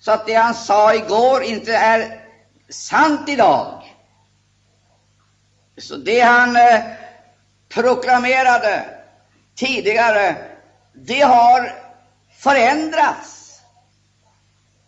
Så 0.00 0.12
att 0.12 0.26
det 0.26 0.34
han 0.34 0.54
sa 0.54 0.94
igår 0.94 1.42
inte 1.42 1.74
är 1.74 2.20
sant 2.68 3.28
idag? 3.28 3.96
Så 5.78 5.96
det 5.96 6.20
han 6.20 6.56
eh, 6.56 6.80
proklamerade 7.68 8.84
tidigare, 9.56 10.36
det 10.94 11.20
har 11.20 11.72
förändrats. 12.38 13.60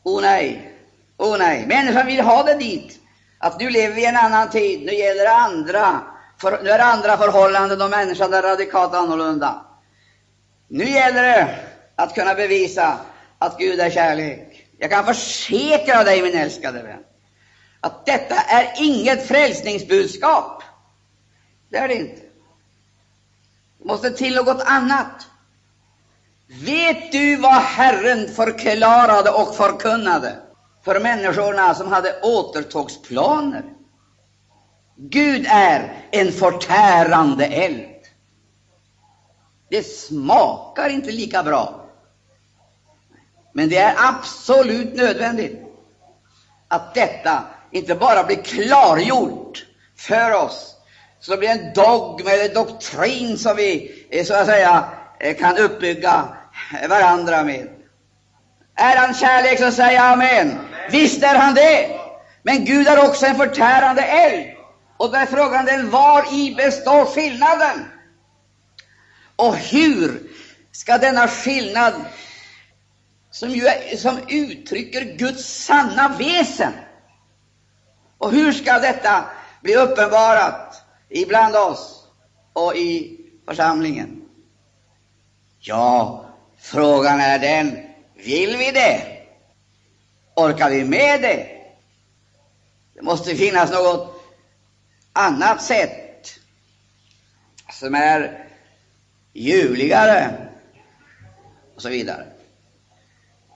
O 0.02 0.16
oh, 0.16 0.22
nej, 0.22 0.72
o 1.16 1.24
oh, 1.24 1.38
nej. 1.38 1.66
Människan 1.66 2.06
vill 2.06 2.20
ha 2.20 2.42
det 2.42 2.54
dit, 2.54 2.98
att 3.38 3.60
nu 3.60 3.70
lever 3.70 3.94
vi 3.94 4.02
i 4.02 4.06
en 4.06 4.16
annan 4.16 4.50
tid, 4.50 4.86
nu 4.86 4.92
gäller 4.92 5.24
det 5.24 5.34
andra, 5.34 6.00
för, 6.38 6.62
nu 6.62 6.70
är 6.70 6.78
det 6.78 6.84
andra 6.84 7.16
förhållanden 7.16 7.82
och 7.82 7.90
människan 7.90 8.34
är 8.34 8.42
radikalt 8.42 8.94
annorlunda. 8.94 9.64
Nu 10.68 10.84
gäller 10.84 11.22
det 11.22 11.58
att 11.96 12.14
kunna 12.14 12.34
bevisa 12.34 12.98
att 13.38 13.58
Gud 13.58 13.80
är 13.80 13.90
kärlek. 13.90 14.51
Jag 14.82 14.90
kan 14.90 15.06
försäkra 15.06 16.04
dig, 16.04 16.22
min 16.22 16.34
älskade 16.34 16.82
vän, 16.82 17.02
att 17.80 18.06
detta 18.06 18.34
är 18.34 18.72
inget 18.76 19.28
frälsningsbudskap. 19.28 20.62
Det 21.68 21.76
är 21.76 21.88
det 21.88 21.94
inte. 21.94 22.22
Det 23.78 23.84
måste 23.84 24.10
till 24.10 24.34
något 24.34 24.62
annat. 24.66 25.26
Vet 26.46 27.12
du 27.12 27.36
vad 27.36 27.62
Herren 27.62 28.28
förklarade 28.28 29.30
och 29.30 29.54
förkunnade 29.54 30.36
för 30.84 31.00
människorna 31.00 31.74
som 31.74 31.88
hade 31.88 32.20
återtågsplaner? 32.22 33.64
Gud 34.96 35.46
är 35.48 36.08
en 36.10 36.32
förtärande 36.32 37.46
eld. 37.46 38.06
Det 39.70 39.82
smakar 39.82 40.88
inte 40.88 41.10
lika 41.10 41.42
bra, 41.42 41.81
men 43.52 43.68
det 43.68 43.78
är 43.78 43.94
absolut 43.98 44.96
nödvändigt 44.96 45.62
att 46.68 46.94
detta 46.94 47.42
inte 47.70 47.94
bara 47.94 48.24
blir 48.24 48.42
klargjort 48.42 49.66
för 49.96 50.32
oss 50.32 50.76
så 51.22 51.30
det 51.30 51.38
blir 51.38 51.48
en 51.48 51.72
dogm 51.74 52.26
eller 52.26 52.54
doktrin 52.54 53.38
som 53.38 53.56
vi 53.56 54.04
eh, 54.10 54.24
så 54.24 54.34
att 54.34 54.46
säga 54.46 54.84
eh, 55.20 55.36
kan 55.36 55.58
uppbygga 55.58 56.28
varandra 56.88 57.42
med. 57.42 57.68
Är 58.76 58.96
han 58.96 59.14
kärlek, 59.14 59.58
så 59.58 59.70
säger 59.70 59.92
jag 59.92 60.12
amen. 60.12 60.58
Visst 60.90 61.22
är 61.22 61.34
han 61.34 61.54
det. 61.54 62.00
Men 62.42 62.64
Gud 62.64 62.88
är 62.88 63.08
också 63.08 63.26
en 63.26 63.36
förtärande 63.36 64.02
eld. 64.02 64.46
Och 64.96 65.10
då 65.10 65.16
är 65.16 65.26
frågan 65.26 65.64
den, 65.64 65.90
var 65.90 66.34
i 66.34 66.54
består 66.54 67.04
skillnaden? 67.04 67.84
Och 69.36 69.56
hur 69.56 70.22
ska 70.72 70.98
denna 70.98 71.28
skillnad, 71.28 71.94
som, 73.32 73.50
ju 73.50 73.66
är, 73.66 73.96
som 73.96 74.18
uttrycker 74.28 75.16
Guds 75.16 75.64
sanna 75.64 76.08
väsen, 76.08 76.72
och 78.18 78.32
hur 78.32 78.52
ska 78.52 78.78
detta 78.78 79.24
bli 79.62 79.76
uppenbarat? 79.76 80.82
ibland 81.12 81.56
oss 81.56 82.06
och 82.52 82.76
i 82.76 83.20
församlingen? 83.46 84.22
Ja, 85.58 86.24
frågan 86.58 87.20
är 87.20 87.38
den, 87.38 87.78
vill 88.14 88.56
vi 88.56 88.70
det? 88.70 89.18
Orkar 90.36 90.70
vi 90.70 90.84
med 90.84 91.22
det? 91.22 91.46
Det 92.94 93.02
måste 93.02 93.34
finnas 93.34 93.70
något 93.70 94.22
annat 95.12 95.62
sätt 95.62 96.38
som 97.72 97.94
är 97.94 98.48
ljuvligare 99.32 100.48
och 101.74 101.82
så 101.82 101.88
vidare. 101.88 102.31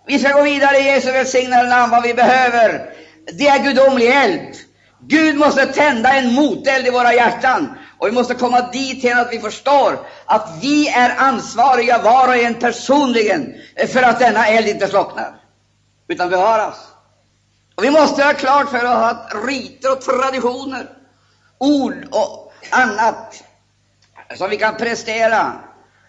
Vi 0.06 0.18
ska 0.18 0.32
gå 0.32 0.42
vidare 0.42 0.78
i 0.78 0.84
Jesu 0.84 1.12
välsignade 1.12 1.68
namn. 1.68 1.90
Vad 1.90 2.02
vi 2.02 2.14
behöver, 2.14 2.90
det 3.32 3.48
är 3.48 3.64
gudomlig 3.64 4.06
eld. 4.06 4.56
Gud 5.00 5.36
måste 5.36 5.66
tända 5.66 6.14
en 6.14 6.32
moteld 6.32 6.86
i 6.86 6.90
våra 6.90 7.14
hjärtan 7.14 7.78
Och 7.98 8.06
vi 8.06 8.12
måste 8.12 8.34
komma 8.34 8.60
dit 8.60 9.00
till 9.00 9.18
att 9.18 9.32
vi 9.32 9.40
förstår 9.40 9.98
att 10.26 10.48
vi 10.60 10.88
är 10.88 11.16
ansvariga 11.16 11.98
var 11.98 12.28
och 12.28 12.36
en 12.36 12.54
personligen 12.54 13.54
för 13.88 14.02
att 14.02 14.18
denna 14.18 14.46
eld 14.46 14.68
inte 14.68 14.88
slocknar, 14.88 15.40
utan 16.08 16.30
bevaras. 16.30 16.76
Och 17.74 17.84
vi 17.84 17.90
måste 17.90 18.24
ha 18.24 18.32
klart 18.32 18.70
för 18.70 18.84
oss 18.84 19.12
att 19.12 19.32
riter 19.46 19.92
och 19.92 20.00
traditioner, 20.00 20.88
ord 21.58 22.08
och 22.10 22.52
annat 22.70 23.42
som 24.36 24.50
vi 24.50 24.56
kan 24.56 24.76
prestera 24.76 25.52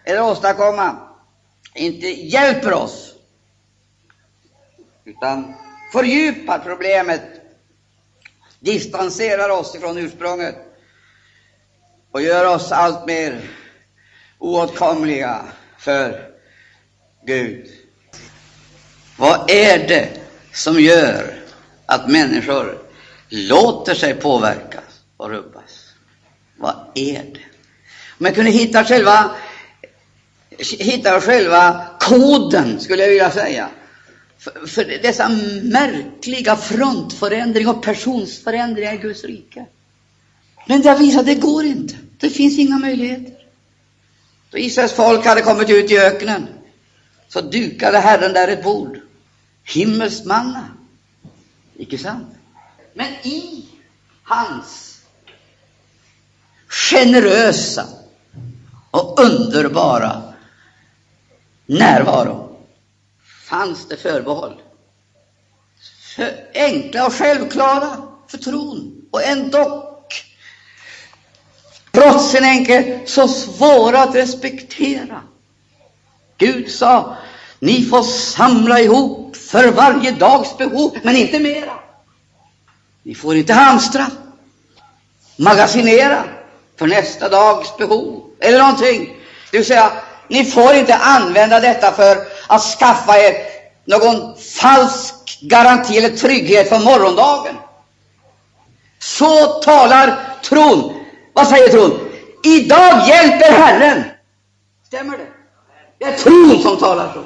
eller 0.04 0.22
åstadkomma 0.22 0.96
inte 1.74 2.06
hjälper 2.06 2.72
oss, 2.72 3.07
utan 5.08 5.54
fördjupar 5.92 6.58
problemet, 6.58 7.22
distanserar 8.60 9.48
oss 9.48 9.74
ifrån 9.74 9.98
ursprunget 9.98 10.56
och 12.12 12.22
gör 12.22 12.54
oss 12.54 12.72
allt 12.72 13.06
mer 13.06 13.40
oåtkomliga 14.38 15.44
för 15.78 16.30
Gud. 17.26 17.68
Vad 19.16 19.50
är 19.50 19.88
det 19.88 20.08
som 20.52 20.80
gör 20.80 21.34
att 21.86 22.10
människor 22.10 22.78
låter 23.28 23.94
sig 23.94 24.14
påverkas 24.14 25.00
och 25.16 25.30
rubbas? 25.30 25.94
Vad 26.56 26.76
är 26.94 27.22
det? 27.22 27.40
Om 28.18 28.26
jag 28.26 28.34
kunde 28.34 28.50
hitta 28.50 28.84
själva, 28.84 29.30
hitta 30.78 31.20
själva 31.20 31.86
koden, 32.00 32.80
skulle 32.80 33.02
jag 33.02 33.10
vilja 33.10 33.30
säga, 33.30 33.68
för, 34.38 34.66
för 34.66 34.84
dessa 34.84 35.28
märkliga 35.62 36.56
frontförändringar 36.56 37.70
och 37.70 37.82
personsförändringar 37.82 38.94
i 38.94 38.96
Guds 38.96 39.24
rike. 39.24 39.66
Men 40.66 40.82
det 40.82 40.88
har 40.88 40.98
visat 40.98 41.20
att 41.20 41.26
det 41.26 41.34
går 41.34 41.64
inte. 41.64 41.94
Det 42.18 42.30
finns 42.30 42.58
inga 42.58 42.78
möjligheter. 42.78 43.34
Då 44.50 44.58
Israels 44.58 44.92
folk 44.92 45.26
hade 45.26 45.42
kommit 45.42 45.70
ut 45.70 45.90
i 45.90 45.98
öknen, 45.98 46.48
så 47.28 47.40
dukade 47.40 47.98
Herren 47.98 48.32
där 48.32 48.48
ett 48.48 48.64
bord. 48.64 48.98
Himmelsmanna. 49.64 50.68
Icke 51.76 51.98
sant? 51.98 52.34
Men 52.94 53.12
i 53.12 53.64
hans 54.22 55.00
generösa 56.68 57.86
och 58.90 59.20
underbara 59.20 60.22
närvaro 61.66 62.47
fanns 63.48 63.88
det 63.88 63.96
förbehåll. 63.96 64.62
För 66.16 66.34
enkla 66.54 67.06
och 67.06 67.14
självklara 67.14 67.96
för 68.28 68.38
tron. 68.38 69.02
Och 69.10 69.22
ändå, 69.22 69.94
trots 71.92 72.30
sin 72.30 72.44
enkelhet, 72.44 73.08
så 73.08 73.28
svåra 73.28 74.02
att 74.02 74.14
respektera. 74.14 75.22
Gud 76.36 76.70
sa, 76.70 77.16
ni 77.58 77.84
får 77.84 78.02
samla 78.02 78.80
ihop 78.80 79.36
för 79.36 79.72
varje 79.72 80.10
dags 80.10 80.58
behov, 80.58 80.98
men 81.02 81.16
inte 81.16 81.38
mera. 81.38 81.72
Ni 83.02 83.14
får 83.14 83.36
inte 83.36 83.52
hamstra, 83.52 84.06
magasinera 85.36 86.24
för 86.76 86.86
nästa 86.86 87.28
dags 87.28 87.76
behov 87.76 88.30
eller 88.40 88.58
någonting. 88.58 89.16
Det 89.50 89.58
vill 89.58 89.66
säga, 89.66 89.92
ni 90.28 90.44
får 90.44 90.74
inte 90.74 90.94
använda 90.94 91.60
detta 91.60 91.92
för 91.92 92.27
att 92.48 92.62
skaffa 92.62 93.18
er 93.18 93.34
någon 93.84 94.36
falsk 94.36 95.38
garanti 95.40 95.98
eller 95.98 96.16
trygghet 96.16 96.68
för 96.68 96.78
morgondagen. 96.78 97.54
Så 98.98 99.46
talar 99.46 100.18
tron. 100.42 101.04
Vad 101.32 101.48
säger 101.48 101.68
tron? 101.68 101.98
Idag 102.44 103.08
hjälper 103.08 103.52
Herren. 103.52 104.04
Stämmer 104.86 105.18
det? 105.18 105.26
Det 105.98 106.04
är 106.04 106.18
tron 106.18 106.62
som 106.62 106.76
talar 106.76 107.12
så. 107.14 107.22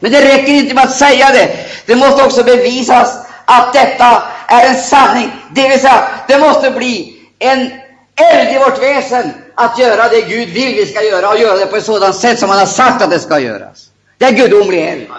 Men 0.00 0.12
det 0.12 0.24
räcker 0.24 0.52
inte 0.52 0.74
med 0.74 0.84
att 0.84 0.98
säga 0.98 1.30
det. 1.30 1.56
Det 1.86 1.96
måste 1.96 2.24
också 2.24 2.44
bevisas 2.44 3.26
att 3.44 3.72
detta 3.72 4.22
är 4.48 4.68
en 4.68 4.82
sanning. 4.82 5.30
Det 5.54 5.68
vill 5.68 5.80
säga, 5.80 6.08
det 6.28 6.38
måste 6.38 6.70
bli 6.70 7.22
en 7.38 7.70
eld 8.16 8.56
i 8.56 8.58
vårt 8.58 8.82
väsen 8.82 9.32
att 9.54 9.78
göra 9.78 10.08
det 10.08 10.20
Gud 10.20 10.48
vill 10.48 10.74
vi 10.74 10.86
ska 10.86 11.02
göra 11.02 11.28
och 11.28 11.38
göra 11.38 11.56
det 11.56 11.66
på 11.66 11.76
ett 11.76 11.84
sådant 11.84 12.16
sätt 12.16 12.38
som 12.38 12.50
han 12.50 12.58
har 12.58 12.66
sagt 12.66 13.02
att 13.02 13.10
det 13.10 13.18
ska 13.18 13.38
göras. 13.38 13.87
Det 14.18 14.24
är 14.24 14.32
gudomlig. 14.32 15.10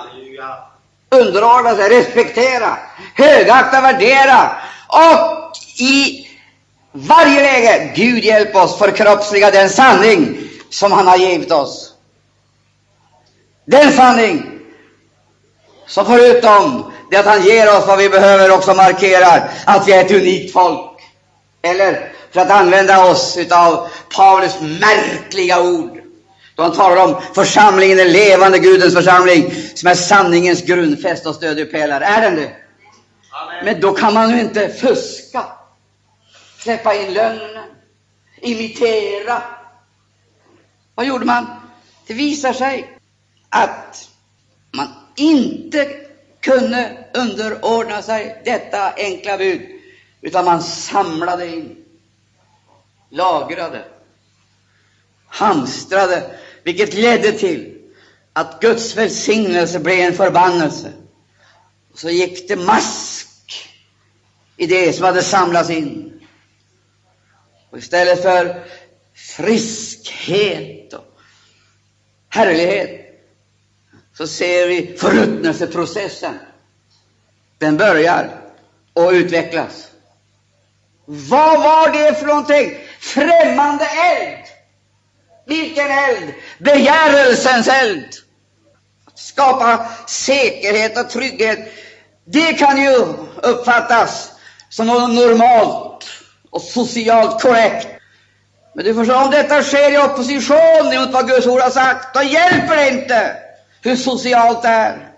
Underordna 1.12 1.76
sig, 1.76 1.90
respektera, 1.90 2.78
högakta, 3.16 3.82
värdera 3.82 4.52
och 4.88 5.52
i 5.82 6.28
varje 6.92 7.42
läge, 7.42 7.92
Gud 7.96 8.24
hjälp 8.24 8.56
oss 8.56 8.78
förkroppsliga 8.78 9.52
den 9.52 9.70
sanning 9.70 10.38
som 10.70 10.92
han 10.92 11.08
har 11.08 11.18
givit 11.18 11.52
oss. 11.52 11.94
Den 13.66 13.94
sanning 13.94 14.60
som 15.88 16.06
förutom 16.06 16.92
det 17.12 17.18
att 17.18 17.26
han 17.26 17.44
ger 17.44 17.78
oss 17.78 17.88
vad 17.88 17.98
vi 17.98 18.10
behöver 18.10 18.52
också 18.52 18.74
markerar 18.74 19.50
att 19.66 19.88
vi 19.88 19.94
är 19.94 20.06
ett 20.06 20.12
unikt 20.12 20.54
folk. 20.54 21.02
Eller 21.62 22.12
för 22.32 22.42
att 22.42 22.52
använda 22.52 23.06
oss 23.06 23.38
av 23.52 23.88
Paulus 24.16 24.62
märkliga 24.62 25.62
ord, 25.62 25.99
han 26.62 26.72
talar 26.72 27.04
om 27.04 27.22
församlingen, 27.36 27.98
den 27.98 28.12
levande 28.12 28.60
Gudens 28.60 28.94
församling, 28.96 29.54
som 29.76 29.90
är 29.90 29.96
sanningens 29.96 30.62
grundfäste 30.62 31.30
och 31.30 31.36
stödjepelare. 31.36 32.06
Är 32.06 32.22
den 32.22 32.36
det? 32.36 32.52
Amen. 33.32 33.66
Men 33.66 33.82
då 33.82 33.94
kan 33.94 34.14
man 34.14 34.32
ju 34.32 34.40
inte 34.40 34.70
fuska, 34.70 35.46
släppa 36.58 36.96
in 36.96 37.14
lögnen, 37.14 37.64
imitera. 38.42 39.42
Vad 40.96 41.06
gjorde 41.06 41.26
man? 41.26 41.46
Det 42.08 42.14
visar 42.14 42.54
sig 42.54 43.00
att 43.50 44.10
man 44.72 44.88
inte 45.16 45.88
kunde 46.42 46.98
underordna 47.14 48.02
sig 48.02 48.42
detta 48.46 48.94
enkla 48.98 49.38
bud, 49.38 49.62
utan 50.22 50.46
man 50.46 50.64
samlade 50.64 51.48
in 51.48 51.86
lagrade, 53.10 53.84
hamstrade, 55.28 56.40
vilket 56.64 56.94
ledde 56.94 57.32
till 57.32 57.76
att 58.34 58.62
Guds 58.62 58.96
välsignelse 58.96 59.80
blev 59.80 60.00
en 60.00 60.14
förbannelse. 60.14 60.94
Så 61.94 62.10
gick 62.10 62.48
det 62.48 62.56
mask 62.56 63.70
i 64.58 64.66
det 64.66 64.94
som 64.94 65.06
hade 65.06 65.22
samlats 65.22 65.70
in. 65.70 66.22
Och 67.70 67.78
istället 67.78 68.22
för 68.22 68.64
friskhet 69.16 70.94
och 70.94 71.06
härlighet 72.30 73.00
så 74.18 74.28
ser 74.28 74.68
vi 74.68 74.98
förruttnelseprocessen. 74.98 76.40
Den 77.58 77.78
börjar 77.78 78.42
och 78.94 79.12
utvecklas. 79.12 79.92
Vad 81.06 81.60
var 81.60 81.94
det 81.94 82.16
för 82.16 82.26
någonting? 82.26 82.78
Främmande 83.00 83.86
eld! 83.86 84.46
Vilken 85.46 85.92
eld? 85.92 86.34
Begärelsens 86.60 87.68
eld! 87.68 88.14
Att 89.06 89.20
skapa 89.20 89.86
säkerhet 90.08 91.00
och 91.00 91.10
trygghet, 91.10 91.60
det 92.26 92.54
kan 92.54 92.82
ju 92.82 92.96
uppfattas 93.44 94.32
som 94.70 94.88
något 94.88 95.10
normalt 95.10 96.06
och 96.50 96.62
socialt 96.62 97.42
korrekt. 97.42 97.88
Men 98.76 98.86
du 98.86 98.94
förstår, 98.94 99.24
om 99.24 99.32
detta 99.32 99.64
sker 99.64 99.92
i 99.92 99.98
opposition 99.98 101.00
mot 101.00 101.12
vad 101.12 101.28
Guds 101.28 101.48
ord 101.48 101.62
har 101.62 101.70
sagt, 101.70 102.14
då 102.14 102.24
hjälper 102.24 102.76
det 102.76 102.90
inte 102.90 103.36
hur 103.82 103.96
socialt 103.96 104.62
det 104.62 104.68
är. 104.68 105.10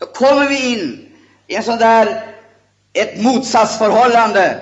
Då 0.00 0.06
kommer 0.06 0.48
vi 0.48 0.72
in 0.72 1.08
i 1.46 1.54
en 1.54 1.62
sån 1.62 1.78
där, 1.78 2.26
ett 2.92 3.22
motsatsförhållande 3.22 4.60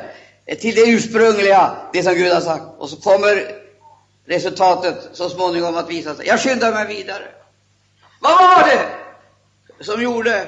till 0.60 0.74
det 0.74 0.86
ursprungliga, 0.86 1.70
det 1.92 2.02
som 2.02 2.14
Gud 2.14 2.32
har 2.32 2.40
sagt. 2.40 2.64
Och 2.78 2.88
så 2.88 2.96
kommer 2.96 3.61
resultatet 4.26 5.10
så 5.12 5.28
småningom 5.28 5.76
att 5.76 5.90
visa 5.90 6.14
sig. 6.14 6.26
Jag 6.26 6.40
skyndar 6.40 6.72
mig 6.72 6.86
vidare. 6.86 7.28
Vad 8.20 8.32
var 8.32 8.68
det 8.68 9.84
som 9.84 10.02
gjorde 10.02 10.46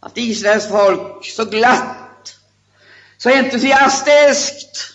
att 0.00 0.18
Israels 0.18 0.68
folk 0.68 1.24
så 1.24 1.44
glatt, 1.44 2.36
så 3.18 3.30
entusiastiskt, 3.30 4.92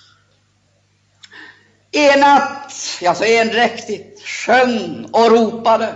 enat, 1.92 2.74
ja, 3.02 3.16
så 3.16 3.24
endräktigt 3.24 4.22
sjöng 4.22 5.10
och 5.14 5.32
ropade, 5.32 5.96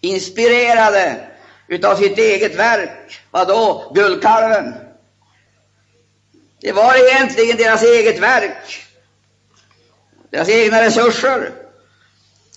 inspirerade 0.00 1.28
utav 1.68 1.96
sitt 1.96 2.18
eget 2.18 2.54
verk. 2.54 3.20
Vad 3.30 3.48
då? 3.48 3.92
Guldkalven. 3.94 4.74
Det 6.60 6.72
var 6.72 6.94
egentligen 6.94 7.56
deras 7.56 7.82
eget 7.82 8.18
verk, 8.18 8.83
deras 10.34 10.48
egna 10.48 10.82
resurser, 10.82 11.52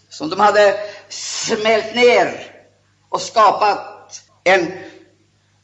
som 0.09 0.29
de 0.29 0.39
hade 0.39 0.79
smält 1.09 1.95
ner 1.95 2.51
och 3.09 3.21
skapat 3.21 4.21
en, 4.43 4.71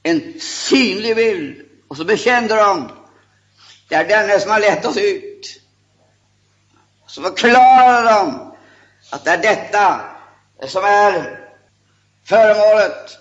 en 0.03 0.39
synlig 0.39 1.15
bild. 1.15 1.65
Och 1.87 1.97
så 1.97 2.05
bekände 2.05 2.55
de, 2.55 2.91
det 3.89 3.95
är 3.95 4.07
denne 4.07 4.39
som 4.39 4.51
har 4.51 4.59
lett 4.59 4.85
oss 4.85 4.97
ut 4.97 5.61
så 7.07 7.21
förklarade 7.21 8.09
de 8.09 8.53
att 9.11 9.25
det 9.25 9.31
är 9.31 9.37
detta 9.37 10.01
som 10.67 10.83
är 10.83 11.39
föremålet 12.23 13.17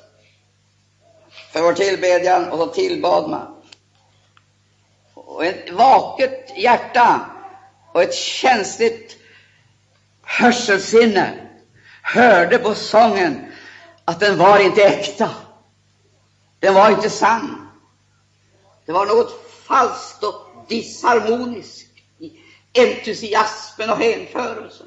för 1.53 1.62
vår 1.62 1.72
tillbedjan, 1.72 2.51
och 2.51 2.59
så 2.59 2.66
tillbad 2.66 3.30
man. 3.30 3.62
Och 5.14 5.45
ett 5.45 5.70
vaket 5.70 6.53
hjärta 6.57 7.32
och 7.93 8.03
ett 8.03 8.14
känsligt 8.14 9.16
hörselsinne 10.22 11.49
hörde 12.03 12.59
på 12.59 12.74
sången 12.74 13.53
att 14.05 14.20
den 14.20 14.38
var 14.38 14.59
inte 14.59 14.82
äkta. 14.84 15.30
Den 16.61 16.74
var 16.74 16.90
inte 16.90 17.11
sann. 17.11 17.68
Det 18.86 18.93
var 18.93 19.07
något 19.07 19.47
falskt 19.66 20.22
och 20.22 20.64
disharmoniskt 20.68 21.90
i 22.18 22.32
entusiasmen 22.74 23.90
och 23.90 23.99
hänförelsen 23.99 24.86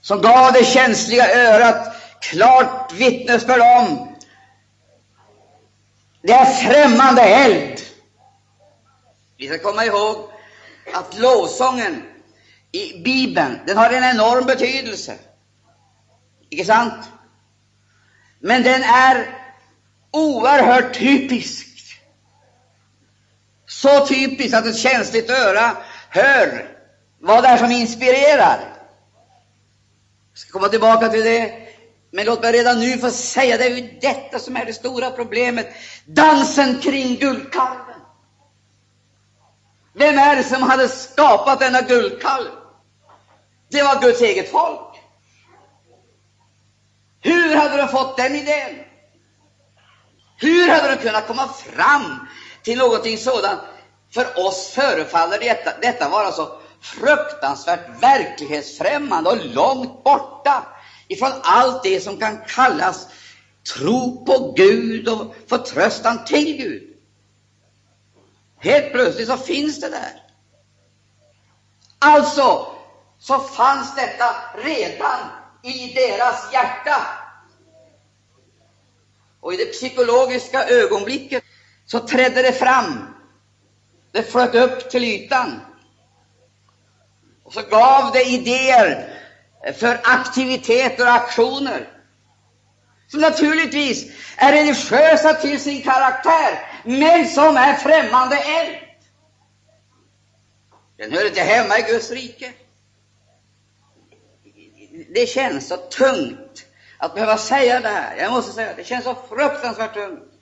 som 0.00 0.20
gav 0.20 0.52
det 0.52 0.64
känsliga 0.64 1.34
örat 1.34 1.94
klart 2.20 2.92
vittnesbörd 2.92 3.60
om 3.60 4.16
det 6.22 6.32
är 6.32 6.44
främmande 6.44 7.22
eld. 7.22 7.80
Vi 9.36 9.48
ska 9.48 9.58
komma 9.58 9.84
ihåg 9.84 10.31
att 10.92 11.18
lovsången 11.18 12.02
i 12.72 13.02
Bibeln 13.02 13.58
den 13.66 13.76
har 13.76 13.90
en 13.90 14.04
enorm 14.04 14.46
betydelse. 14.46 15.14
Icke 16.50 16.64
sant? 16.64 17.04
Men 18.40 18.62
den 18.62 18.82
är 18.82 19.38
oerhört 20.10 20.94
typisk. 20.94 21.68
Så 23.66 24.06
typisk 24.06 24.54
att 24.54 24.66
ett 24.66 24.78
känsligt 24.78 25.30
öra 25.30 25.76
hör 26.08 26.68
vad 27.20 27.42
det 27.42 27.48
är 27.48 27.56
som 27.56 27.70
inspirerar. 27.70 28.60
Jag 30.32 30.38
ska 30.38 30.52
komma 30.52 30.68
tillbaka 30.68 31.08
till 31.08 31.24
det. 31.24 31.68
Men 32.10 32.26
låt 32.26 32.42
mig 32.42 32.52
redan 32.52 32.80
nu 32.80 32.98
få 32.98 33.10
säga 33.10 33.56
det 33.56 33.64
är 33.64 33.76
ju 33.76 33.98
detta 34.00 34.38
som 34.38 34.56
är 34.56 34.66
det 34.66 34.72
stora 34.72 35.10
problemet. 35.10 35.68
Dansen 36.04 36.80
kring 36.80 37.16
guldkalven. 37.16 37.91
Vem 39.94 40.18
är 40.18 40.36
det 40.36 40.44
som 40.44 40.62
hade 40.62 40.88
skapat 40.88 41.60
denna 41.60 41.80
guldkalv? 41.82 42.48
Det 43.70 43.82
var 43.82 44.00
Guds 44.00 44.20
eget 44.20 44.50
folk. 44.50 44.96
Hur 47.20 47.56
hade 47.56 47.76
de 47.76 47.88
fått 47.88 48.16
den 48.16 48.34
idén? 48.34 48.78
Hur 50.36 50.68
hade 50.68 50.94
de 50.94 51.02
kunnat 51.02 51.26
komma 51.26 51.48
fram 51.48 52.26
till 52.62 52.78
någonting 52.78 53.18
sådant? 53.18 53.60
För 54.14 54.46
oss 54.46 54.68
förefaller 54.68 55.38
detta, 55.38 55.78
detta 55.82 56.08
vara 56.08 56.32
så 56.32 56.58
fruktansvärt 56.80 58.02
verklighetsfrämmande 58.02 59.30
och 59.30 59.44
långt 59.44 60.04
borta 60.04 60.66
ifrån 61.08 61.32
allt 61.42 61.82
det 61.82 62.00
som 62.00 62.16
kan 62.16 62.38
kallas 62.48 63.06
tro 63.74 64.24
på 64.24 64.52
Gud 64.56 65.08
och 65.08 65.34
förtröstan 65.48 66.24
till 66.24 66.56
Gud. 66.56 66.91
Helt 68.62 68.92
plötsligt 68.92 69.28
så 69.28 69.36
finns 69.36 69.80
det 69.80 69.88
där. 69.88 70.22
Alltså 71.98 72.66
så 73.18 73.38
fanns 73.38 73.94
detta 73.94 74.34
redan 74.64 75.18
i 75.62 75.92
deras 75.94 76.52
hjärta. 76.52 77.06
Och 79.40 79.54
i 79.54 79.56
det 79.56 79.72
psykologiska 79.72 80.64
ögonblicket 80.64 81.44
så 81.86 81.98
trädde 81.98 82.42
det 82.42 82.52
fram. 82.52 83.14
Det 84.12 84.22
flöt 84.22 84.54
upp 84.54 84.90
till 84.90 85.04
ytan. 85.04 85.60
Och 87.44 87.52
så 87.52 87.62
gav 87.62 88.12
det 88.12 88.24
idéer 88.24 89.18
för 89.74 90.00
aktiviteter 90.04 91.06
och 91.06 91.12
aktioner 91.12 91.88
som 93.08 93.20
naturligtvis 93.20 94.04
är 94.36 94.52
religiösa 94.52 95.34
till 95.34 95.60
sin 95.60 95.82
karaktär, 95.82 96.71
men 96.84 97.28
som 97.28 97.56
är 97.56 97.74
främmande 97.74 98.36
eld. 98.36 98.78
Den 100.96 101.12
hör 101.12 101.26
inte 101.26 101.40
hemma 101.40 101.78
i 101.78 101.82
Guds 101.82 102.10
rike. 102.10 102.52
Det 105.14 105.26
känns 105.26 105.68
så 105.68 105.76
tungt 105.76 106.66
att 106.98 107.14
behöva 107.14 107.38
säga 107.38 107.80
det 107.80 107.88
här. 107.88 108.16
Jag 108.16 108.32
måste 108.32 108.52
säga 108.52 108.74
det 108.76 108.84
känns 108.84 109.04
så 109.04 109.14
fruktansvärt 109.28 109.94
tungt 109.94 110.32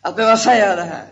att 0.00 0.16
behöva 0.16 0.36
säga 0.36 0.76
det 0.76 0.82
här. 0.82 1.06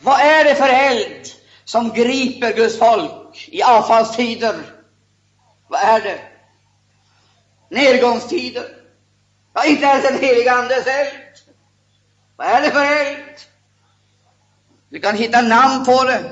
Vad 0.00 0.20
är 0.20 0.44
det 0.44 0.54
för 0.54 0.68
eld 0.68 1.26
som 1.64 1.92
griper 1.92 2.52
Guds 2.52 2.78
folk 2.78 3.48
i 3.48 3.62
avfallstider? 3.62 4.56
Vad 5.68 5.80
är 5.80 6.00
det? 6.00 6.20
Nedgångstider? 7.68 8.76
Ja, 9.54 9.64
inte 9.64 9.84
ens 9.84 10.04
en 10.04 10.18
helig 10.18 10.48
Andes 10.48 10.86
eld. 10.86 11.18
Vad 12.36 12.46
är 12.46 12.62
det 12.62 12.70
för 12.70 12.84
eld? 12.84 13.40
Du 14.94 15.00
kan 15.00 15.16
hitta 15.16 15.42
namn 15.42 15.84
på 15.84 16.04
det 16.04 16.24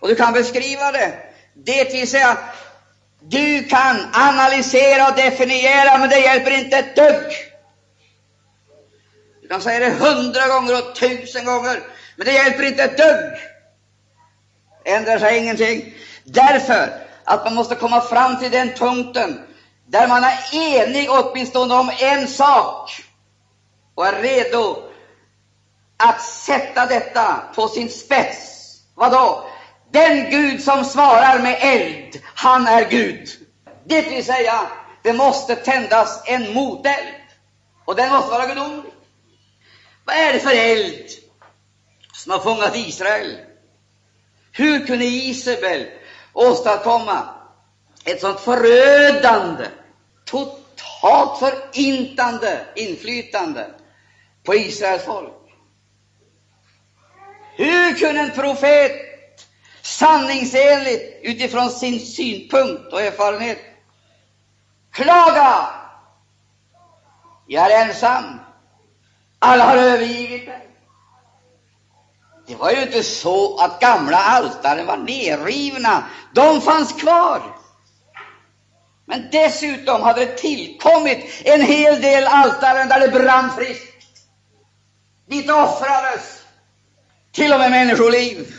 och 0.00 0.08
du 0.08 0.14
kan 0.14 0.32
beskriva 0.32 0.92
det. 0.92 1.18
Det 1.54 1.92
vill 1.92 2.10
säga, 2.10 2.38
du 3.20 3.64
kan 3.64 3.96
analysera 4.12 5.08
och 5.08 5.16
definiera, 5.16 5.98
men 5.98 6.08
det 6.08 6.18
hjälper 6.18 6.50
inte 6.50 6.76
ett 6.78 6.96
dugg. 6.96 7.32
Du 9.42 9.48
kan 9.48 9.60
säga 9.60 9.80
det 9.80 9.90
hundra 9.90 10.48
gånger 10.48 10.78
och 10.78 10.94
tusen 10.94 11.44
gånger, 11.44 11.82
men 12.16 12.26
det 12.26 12.32
hjälper 12.32 12.62
inte 12.62 12.82
ett 12.82 12.96
dugg. 12.96 13.38
Ändrar 14.84 15.18
sig 15.18 15.38
ingenting. 15.38 15.94
Därför 16.24 16.92
att 17.24 17.44
man 17.44 17.54
måste 17.54 17.74
komma 17.74 18.00
fram 18.00 18.38
till 18.38 18.50
den 18.50 18.70
punkten 18.70 19.40
där 19.86 20.08
man 20.08 20.24
är 20.24 20.38
enig 20.52 21.10
åtminstone 21.10 21.74
om 21.74 21.90
en 21.98 22.28
sak 22.28 22.90
och 23.94 24.06
är 24.06 24.22
redo 24.22 24.93
att 25.96 26.22
sätta 26.22 26.86
detta 26.86 27.42
på 27.54 27.68
sin 27.68 27.90
spets. 27.90 28.76
Vad 28.94 29.12
då? 29.12 29.48
Den 29.90 30.30
Gud 30.30 30.62
som 30.62 30.84
svarar 30.84 31.38
med 31.38 31.58
eld, 31.60 32.22
han 32.34 32.66
är 32.66 32.90
Gud. 32.90 33.28
Det 33.84 34.02
vill 34.02 34.24
säga, 34.24 34.60
det 35.02 35.12
måste 35.12 35.56
tändas 35.56 36.22
en 36.26 36.54
moteld, 36.54 37.14
och 37.84 37.96
den 37.96 38.12
måste 38.12 38.30
vara 38.30 38.46
gudomlig. 38.46 38.92
Vad 40.04 40.16
är 40.16 40.32
det 40.32 40.40
för 40.40 40.54
eld 40.54 41.08
som 42.12 42.32
har 42.32 42.38
fångat 42.38 42.76
Israel? 42.76 43.36
Hur 44.52 44.86
kunde 44.86 45.04
Isabel 45.04 45.86
åstadkomma 46.32 47.28
ett 48.04 48.20
sånt 48.20 48.40
förödande, 48.40 49.64
totalt 50.24 51.38
förintande 51.38 52.66
inflytande 52.74 53.70
på 54.44 54.54
Israels 54.54 55.04
folk? 55.04 55.43
Hur 57.56 57.94
kunde 57.94 58.20
en 58.20 58.30
profet 58.30 58.92
sanningsenligt 59.82 61.20
utifrån 61.22 61.70
sin 61.70 62.00
synpunkt 62.00 62.92
och 62.92 63.02
erfarenhet 63.02 63.58
klaga? 64.92 65.66
Jag 67.46 67.72
är 67.72 67.86
ensam. 67.86 68.40
Alla 69.38 69.64
har 69.64 69.76
övergivit 69.76 70.48
mig. 70.48 70.68
Det 72.46 72.54
var 72.54 72.70
ju 72.70 72.82
inte 72.82 73.02
så 73.02 73.58
att 73.58 73.80
gamla 73.80 74.16
altaren 74.16 74.86
var 74.86 74.96
nerrivna. 74.96 76.04
De 76.34 76.60
fanns 76.60 76.92
kvar. 76.92 77.42
Men 79.06 79.28
dessutom 79.32 80.02
hade 80.02 80.24
det 80.24 80.36
tillkommit 80.36 81.42
en 81.44 81.62
hel 81.62 82.00
del 82.00 82.26
altaren 82.26 82.88
där 82.88 83.00
det 83.00 83.08
brann 83.08 83.50
friskt. 83.50 84.06
Dit 85.28 85.50
offrades 85.50 86.43
till 87.34 87.52
och 87.52 87.58
med 87.58 87.70
människoliv. 87.70 88.54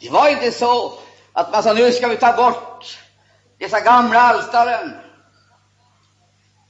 Det 0.00 0.10
var 0.10 0.28
inte 0.28 0.52
så 0.52 0.98
att 1.32 1.52
man 1.52 1.62
sa 1.62 1.72
nu 1.72 1.92
ska 1.92 2.08
vi 2.08 2.16
ta 2.16 2.32
bort 2.32 2.98
dessa 3.58 3.80
gamla 3.80 4.20
altaren. 4.20 4.92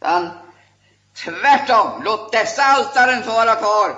Utan 0.01 0.31
tvärtom, 1.25 2.03
låt 2.05 2.33
dessa 2.33 2.63
altaren 2.63 3.23
få 3.23 3.31
vara 3.31 3.55
kvar. 3.55 3.97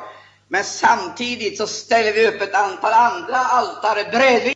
Men 0.49 0.65
samtidigt 0.65 1.59
så 1.59 1.67
ställer 1.67 2.13
vi 2.13 2.29
upp 2.29 2.43
ett 2.43 2.55
antal 2.55 2.93
andra 2.93 3.37
altare 3.37 4.05
bredvid. 4.05 4.55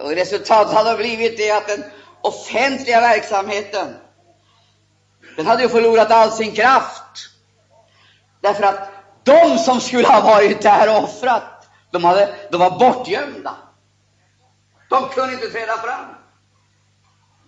Och 0.00 0.10
resultatet 0.10 0.74
hade 0.74 0.96
blivit 0.96 1.36
det 1.36 1.50
att 1.50 1.68
den 1.68 1.84
offentliga 2.20 3.00
verksamheten, 3.00 3.96
den 5.36 5.46
hade 5.46 5.62
ju 5.62 5.68
förlorat 5.68 6.10
all 6.10 6.32
sin 6.32 6.52
kraft. 6.52 7.28
Därför 8.40 8.62
att 8.62 9.01
de 9.24 9.58
som 9.58 9.80
skulle 9.80 10.08
ha 10.08 10.20
varit 10.20 10.62
där 10.62 10.96
och 10.96 11.04
offrat, 11.04 11.68
de, 11.90 12.04
hade, 12.04 12.34
de 12.50 12.60
var 12.60 12.78
bortgömda. 12.78 13.56
De 14.88 15.08
kunde 15.08 15.34
inte 15.34 15.48
träda 15.48 15.76
fram. 15.76 16.04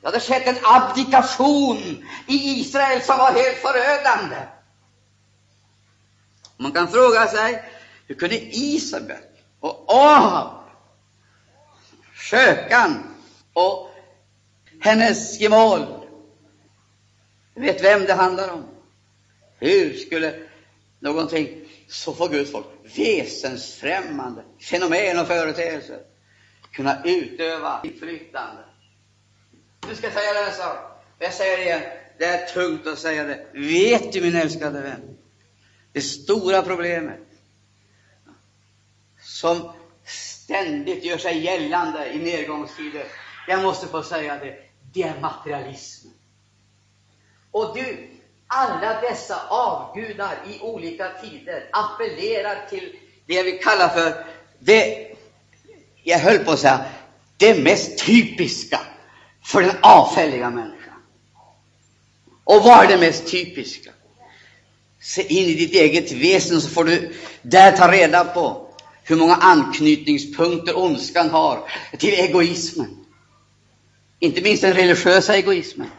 Det 0.01 0.07
hade 0.07 0.21
skett 0.21 0.47
en 0.47 0.65
abdikation 0.65 1.79
i 2.27 2.61
Israel 2.61 3.03
som 3.03 3.19
var 3.19 3.33
helt 3.33 3.57
förödande. 3.57 4.37
Man 6.57 6.73
kan 6.73 6.89
fråga 6.89 7.27
sig, 7.27 7.65
hur 8.07 8.15
kunde 8.15 8.57
Isabel 8.57 9.23
och 9.61 9.85
Ahab 9.89 10.65
skökan 12.15 13.03
och 13.53 13.91
hennes 14.81 15.41
gemål. 15.41 15.87
Vet 17.55 17.85
vem 17.85 18.05
det 18.05 18.15
handlar 18.15 18.49
om. 18.51 18.65
Hur 19.59 19.95
skulle 19.95 20.35
någonting 21.01 21.64
så 21.89 22.15
får 22.15 22.29
Guds 22.29 22.53
folk 22.53 22.67
väsensfrämmande 22.97 24.45
fenomen 24.61 25.19
och 25.19 25.27
företeelser 25.27 26.01
kunna 26.73 27.05
utöva 27.05 27.81
inflytande. 27.85 28.65
Du 29.89 29.95
ska 29.95 30.11
säga 30.11 30.33
det 30.33 30.51
en 30.51 30.53
sak. 30.53 30.77
Jag 31.19 31.33
säger 31.33 31.57
det 31.57 31.65
igen. 31.65 31.83
Det 32.19 32.25
är 32.25 32.47
tungt 32.47 32.87
att 32.87 32.99
säga 32.99 33.25
det. 33.25 33.47
Vet 33.53 34.13
du, 34.13 34.21
min 34.21 34.37
älskade 34.37 34.81
vän, 34.81 35.19
det 35.93 36.01
stora 36.01 36.63
problemet 36.63 37.21
som 39.21 39.73
ständigt 40.05 41.05
gör 41.05 41.19
sig 41.19 41.39
gällande 41.39 42.13
i 42.13 42.19
nedgångstider, 42.19 43.05
jag 43.49 43.63
måste 43.63 43.87
få 43.87 44.03
säga 44.03 44.39
det, 44.39 44.57
det 44.93 45.03
är 45.03 45.21
materialismen. 45.21 46.15
Och 47.51 47.77
du, 47.77 48.14
alla 48.55 49.01
dessa 49.01 49.49
avgudar 49.49 50.37
i 50.51 50.61
olika 50.61 51.09
tider 51.23 51.69
appellerar 51.73 52.67
till 52.71 52.93
det 53.27 53.43
vi 53.43 53.53
kallar 53.53 53.89
för 53.89 54.27
det, 54.59 55.13
jag 56.03 56.19
höll 56.19 56.39
på 56.39 56.51
att 56.51 56.59
säga, 56.59 56.85
det 57.37 57.63
mest 57.63 57.99
typiska 57.99 58.81
för 59.45 59.63
den 59.63 59.77
avfälliga 59.81 60.51
människan. 60.51 60.95
Och 62.45 62.63
vad 62.63 62.85
är 62.85 62.89
det 62.89 62.99
mest 62.99 63.31
typiska? 63.31 63.91
Se 65.01 65.23
in 65.23 65.49
i 65.49 65.55
ditt 65.55 65.75
eget 65.75 66.13
väsen 66.13 66.61
så 66.61 66.69
får 66.69 66.85
du 66.85 67.15
där 67.43 67.77
ta 67.77 67.93
reda 67.93 68.25
på 68.25 68.69
hur 69.03 69.17
många 69.17 69.35
anknytningspunkter 69.35 70.79
ondskan 70.79 71.31
har 71.31 71.71
till 71.99 72.15
egoismen. 72.15 73.05
Inte 74.19 74.43
minst 74.43 74.63
den 74.63 74.75
religiösa 74.75 75.37
egoismen. 75.37 75.91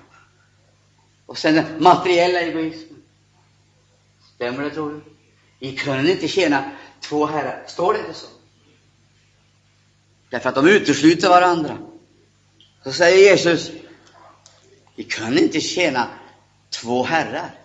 Och 1.26 1.38
sen 1.38 1.56
den 1.56 1.84
materiella 1.84 2.40
egoismen. 2.40 3.04
Stämmer 4.36 4.64
det, 4.64 4.70
tror 4.70 4.92
du? 4.92 5.02
Vi 5.60 5.76
kunde 5.76 6.12
inte 6.12 6.28
tjäna 6.28 6.72
två 7.00 7.26
herrar. 7.26 7.64
Står 7.68 7.94
det 7.94 8.00
inte 8.00 8.14
så? 8.14 8.28
Därför 10.30 10.50
att 10.50 10.56
de 10.56 10.68
utesluter 10.68 11.30
varandra. 11.30 11.78
Så 12.84 12.92
säger 12.92 13.18
Jesus, 13.18 13.72
vi 14.96 15.04
kunde 15.04 15.42
inte 15.42 15.62
tjäna 15.62 16.08
två 16.70 17.04
herrar. 17.04 17.60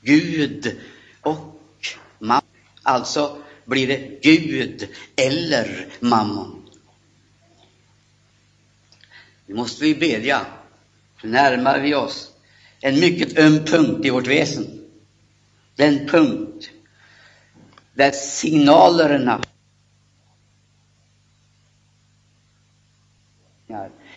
Gud 0.00 0.80
och 1.20 1.60
mammon. 2.18 2.42
Alltså 2.82 3.38
blir 3.64 3.86
det 3.86 4.22
Gud 4.22 4.88
eller 5.16 5.88
mammon. 6.00 6.70
Nu 9.46 9.54
måste 9.54 9.84
vi 9.84 9.94
bedja, 9.94 10.46
Nu 11.22 11.30
närmar 11.30 11.80
vi 11.80 11.94
oss 11.94 12.35
en 12.80 13.00
mycket 13.00 13.38
öm 13.38 13.64
punkt 13.64 14.04
i 14.04 14.10
vårt 14.10 14.26
väsen. 14.26 14.66
Den 15.76 16.08
punkt 16.08 16.70
där 17.94 18.10
signalerna 18.10 19.42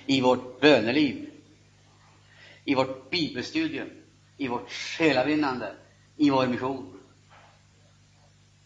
i 0.05 0.21
vårt 0.21 0.61
böneliv, 0.61 1.29
i 2.65 2.75
vårt 2.75 3.09
bibelstudium, 3.09 3.89
i 4.37 4.47
vårt 4.47 4.71
själavinnande, 4.71 5.75
i 6.17 6.29
vår 6.29 6.47
mission. 6.47 6.99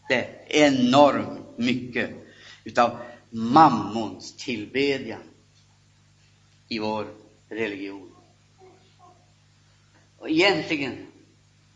Det 0.10 0.16
är 0.16 0.68
enormt 0.68 1.58
mycket 1.58 2.10
utav 2.64 2.98
mammons 3.30 4.38
tillbedjan 4.38 5.24
i 6.68 6.80
vår 6.80 7.08
religion. 7.50 8.16
Och 10.24 10.30
egentligen 10.30 11.08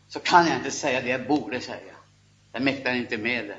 så 0.08 0.20
kan 0.20 0.46
jag 0.46 0.56
inte 0.56 0.70
säga 0.70 1.00
det 1.00 1.08
jag 1.08 1.26
borde 1.26 1.60
säga. 1.60 1.94
Jag 2.52 2.62
mäktar 2.62 2.94
inte 2.94 3.18
med 3.18 3.44
det. 3.44 3.56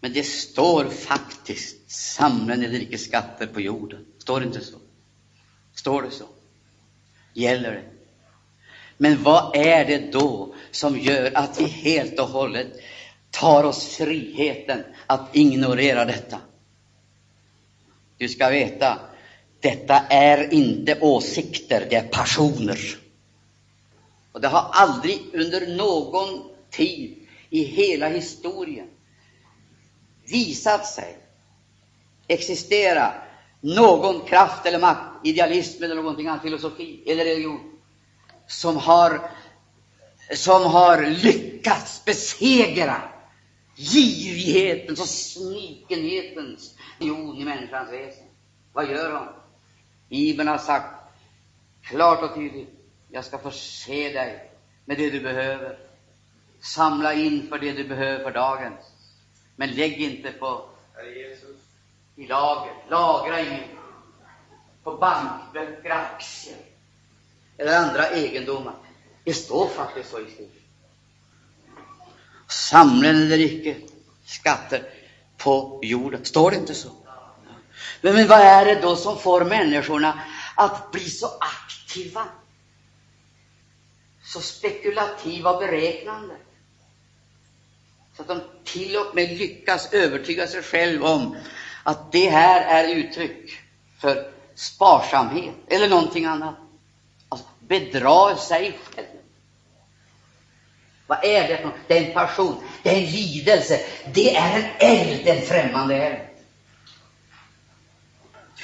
Men 0.00 0.12
det 0.12 0.22
står 0.22 0.84
faktiskt 0.84 1.90
samla 1.90 2.54
ni 2.54 2.68
rikes 2.68 3.04
skatter 3.04 3.46
på 3.46 3.60
jorden. 3.60 4.06
Står 4.18 4.40
det 4.40 4.46
inte 4.46 4.60
så? 4.60 4.78
Står 5.74 6.02
det 6.02 6.10
så? 6.10 6.24
Gäller 7.32 7.72
det? 7.72 7.84
Men 8.96 9.22
vad 9.22 9.56
är 9.56 9.84
det 9.84 10.12
då 10.12 10.54
som 10.70 10.98
gör 10.98 11.30
att 11.34 11.60
vi 11.60 11.64
helt 11.64 12.20
och 12.20 12.28
hållet 12.28 12.68
tar 13.30 13.64
oss 13.64 13.96
friheten 13.96 14.84
att 15.06 15.36
ignorera 15.36 16.04
detta? 16.04 16.40
Du 18.18 18.28
ska 18.28 18.48
veta, 18.50 18.98
detta 19.66 19.98
är 19.98 20.52
inte 20.52 21.00
åsikter, 21.00 21.86
det 21.90 21.96
är 21.96 22.08
passioner. 22.08 22.78
Och 24.32 24.40
det 24.40 24.48
har 24.48 24.70
aldrig 24.72 25.20
under 25.32 25.66
någon 25.76 26.42
tid 26.70 27.26
i 27.50 27.64
hela 27.64 28.08
historien 28.08 28.88
visat 30.24 30.86
sig 30.86 31.18
existera 32.26 33.14
någon 33.60 34.20
kraft 34.20 34.66
eller 34.66 34.78
makt, 34.78 35.26
idealism 35.26 35.84
eller 35.84 35.94
någonting 35.94 36.26
annat, 36.26 36.42
filosofi 36.42 37.02
eller 37.06 37.24
religion, 37.24 37.78
som 38.46 38.76
har, 38.76 39.30
som 40.34 40.62
har 40.62 41.02
lyckats 41.06 42.04
besegra 42.04 43.02
girighetens 43.76 45.00
och 45.00 45.08
snikenhetens 45.08 46.74
religion 46.98 47.36
i 47.36 47.44
människans 47.44 47.92
väsen. 47.92 48.26
Vad 48.72 48.90
gör 48.90 49.12
hon? 49.12 49.45
Bibeln 50.08 50.48
har 50.48 50.58
sagt 50.58 50.94
klart 51.82 52.22
och 52.22 52.34
tydligt, 52.34 52.68
jag 53.10 53.24
ska 53.24 53.38
förse 53.38 54.12
dig 54.12 54.50
med 54.84 54.98
det 54.98 55.10
du 55.10 55.20
behöver. 55.20 55.78
Samla 56.60 57.14
in 57.14 57.48
för 57.48 57.58
det 57.58 57.72
du 57.72 57.84
behöver 57.88 58.24
för 58.24 58.30
dagen. 58.30 58.72
Men 59.56 59.70
lägg 59.70 60.00
inte 60.00 60.32
på 60.32 60.68
i 62.16 62.26
lager, 62.26 62.74
lagra 62.88 63.40
inget 63.40 63.70
på 64.82 64.96
bankböcker, 64.96 65.90
aktier 65.90 66.56
eller 67.56 67.78
andra 67.78 68.08
egendomar. 68.08 68.74
Det 69.24 69.34
står 69.34 69.68
faktiskt 69.68 70.10
så 70.10 70.20
i 70.20 70.24
skriften. 70.24 70.62
Samla 72.48 73.08
eller 73.08 73.38
icke 73.38 73.76
skatter 74.24 74.90
på 75.36 75.80
jorden. 75.82 76.24
Står 76.24 76.50
det 76.50 76.56
inte 76.56 76.74
så? 76.74 76.90
Men, 78.06 78.14
men 78.14 78.28
vad 78.28 78.40
är 78.40 78.64
det 78.64 78.80
då 78.80 78.96
som 78.96 79.18
får 79.18 79.44
människorna 79.44 80.20
att 80.54 80.92
bli 80.92 81.10
så 81.10 81.26
aktiva? 81.40 82.24
Så 84.24 84.40
spekulativa 84.40 85.50
och 85.50 85.58
beräknande? 85.58 86.34
Så 88.16 88.22
att 88.22 88.28
de 88.28 88.40
till 88.64 88.96
och 88.96 89.14
med 89.14 89.38
lyckas 89.38 89.92
övertyga 89.92 90.46
sig 90.46 90.62
själv 90.62 91.04
om 91.04 91.36
att 91.82 92.12
det 92.12 92.28
här 92.28 92.84
är 92.84 92.94
uttryck 92.94 93.50
för 93.98 94.32
sparsamhet 94.54 95.54
eller 95.68 95.88
någonting 95.88 96.24
annat. 96.24 96.54
Alltså 97.28 97.46
bedra 97.60 98.36
sig 98.36 98.78
själv. 98.94 99.06
Vad 101.06 101.24
är 101.24 101.48
det 101.48 101.56
för 101.56 101.72
Det 101.88 101.98
är 101.98 102.08
en 102.08 102.14
passion, 102.14 102.64
det 102.82 102.90
är 102.90 102.98
en 102.98 103.10
lidelse, 103.10 103.80
det 104.14 104.36
är 104.36 104.58
en 104.58 104.64
eld, 104.78 105.26
en 105.26 105.42
främmande 105.42 105.96
eld. 105.96 106.25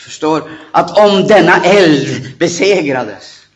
Du 0.03 0.05
förstår 0.05 0.51
att 0.73 0.99
om 0.99 1.27
denna 1.27 1.65
eld 1.65 2.39
besegrades, 2.39 3.47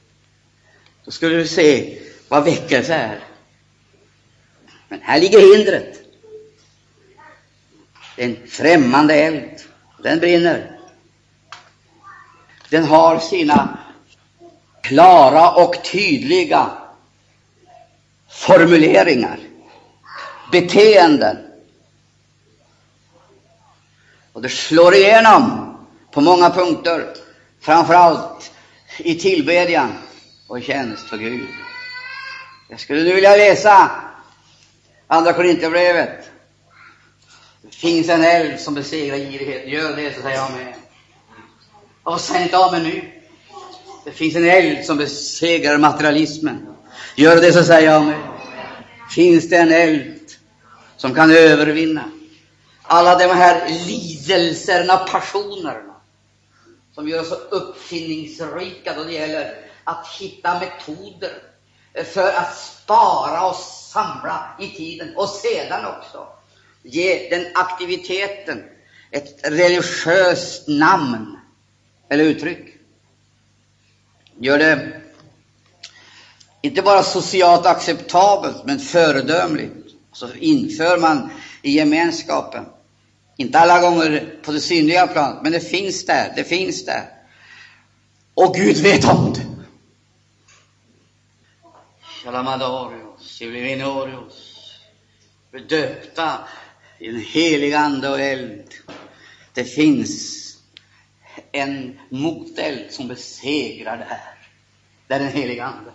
då 1.04 1.10
skulle 1.10 1.36
du 1.36 1.46
se 1.46 1.98
vad 2.28 2.44
väckelse 2.44 2.94
är. 2.94 3.24
Men 4.88 5.00
här 5.02 5.20
ligger 5.20 5.56
hindret. 5.56 6.00
En 8.16 8.36
främmande 8.46 9.14
eld. 9.14 9.60
Den 10.02 10.18
brinner. 10.18 10.80
Den 12.68 12.84
har 12.84 13.18
sina 13.18 13.78
klara 14.82 15.50
och 15.50 15.84
tydliga 15.84 16.70
formuleringar, 18.28 19.38
beteenden. 20.52 21.36
Och 24.32 24.42
det 24.42 24.48
slår 24.48 24.94
igenom 24.94 25.65
på 26.16 26.22
många 26.22 26.50
punkter, 26.50 27.06
framför 27.60 27.94
allt 27.94 28.52
i 28.98 29.14
tillbedjan 29.14 29.92
och 30.48 30.62
tjänst 30.62 31.08
för 31.08 31.16
Gud. 31.16 31.48
Jag 32.68 32.80
skulle 32.80 33.02
nu 33.02 33.14
vilja 33.14 33.36
läsa 33.36 33.90
Andra 35.06 35.32
Korinthierbrevet 35.32 36.30
det 37.62 37.74
finns 37.76 38.08
en 38.08 38.24
eld 38.24 38.60
som 38.60 38.74
besegrar 38.74 39.16
girighet. 39.16 39.68
Gör 39.68 39.96
det, 39.96 40.14
så 40.14 40.22
säger 40.22 40.36
jag 40.36 40.50
med. 40.52 40.74
Och 42.02 42.20
säg 42.20 42.42
inte 42.42 42.58
av 42.58 42.72
mig 42.72 42.82
nu. 42.82 43.02
Det 44.04 44.10
finns 44.10 44.36
en 44.36 44.50
eld 44.50 44.84
som 44.84 44.96
besegrar 44.96 45.78
materialismen. 45.78 46.66
Gör 47.16 47.40
det, 47.40 47.52
så 47.52 47.64
säger 47.64 47.92
jag 47.92 48.06
med. 48.06 48.20
Finns 49.10 49.48
det 49.48 49.56
en 49.56 49.72
eld 49.72 50.20
som 50.96 51.14
kan 51.14 51.30
övervinna 51.30 52.04
alla 52.86 53.18
de 53.18 53.26
här 53.26 53.68
lidelserna, 53.68 54.96
passionerna, 54.96 55.85
som 56.96 57.08
gör 57.08 57.20
oss 57.20 57.28
så 57.28 57.34
uppfinningsrika 57.34 58.94
då 58.96 59.04
det 59.04 59.12
gäller 59.12 59.54
att 59.84 60.08
hitta 60.18 60.60
metoder 60.60 61.42
för 62.04 62.32
att 62.32 62.56
spara 62.56 63.46
och 63.48 63.56
samla 63.56 64.56
i 64.60 64.68
tiden 64.68 65.16
och 65.16 65.28
sedan 65.28 65.86
också 65.86 66.26
ge 66.82 67.28
den 67.30 67.46
aktiviteten 67.54 68.64
ett 69.10 69.40
religiöst 69.42 70.68
namn 70.68 71.38
eller 72.08 72.24
uttryck. 72.24 72.74
Gör 74.38 74.58
det 74.58 75.00
inte 76.62 76.82
bara 76.82 77.02
socialt 77.02 77.66
acceptabelt, 77.66 78.64
men 78.64 78.78
föredömligt. 78.78 79.74
Så 80.12 80.34
inför 80.34 80.98
man 80.98 81.30
i 81.62 81.70
gemenskapen. 81.70 82.64
Inte 83.36 83.58
alla 83.58 83.80
gånger 83.80 84.38
på 84.42 84.52
det 84.52 84.60
synliga 84.60 85.06
planet, 85.06 85.42
men 85.42 85.52
det 85.52 85.60
finns 85.60 86.06
där. 86.06 86.32
Det 86.36 86.44
finns 86.44 86.84
där. 86.84 87.10
Och 88.34 88.54
Gud 88.54 88.76
vet 88.76 89.04
om 89.04 89.32
det. 89.32 89.46
Shalamadarios, 92.02 93.40
Julivinorios, 93.40 94.62
döpta 95.68 96.38
i 96.98 97.10
den 97.10 97.20
helig 97.20 97.74
Ande 97.74 98.08
och 98.08 98.20
eld. 98.20 98.74
Det 99.54 99.64
finns 99.64 100.42
en 101.52 102.00
moteld 102.08 102.92
som 102.92 103.08
besegrar 103.08 103.96
det 103.96 104.04
här. 104.04 104.34
Det 105.06 105.14
är 105.14 105.18
den 105.18 105.32
heliga 105.32 105.64
Ande. 105.64 105.90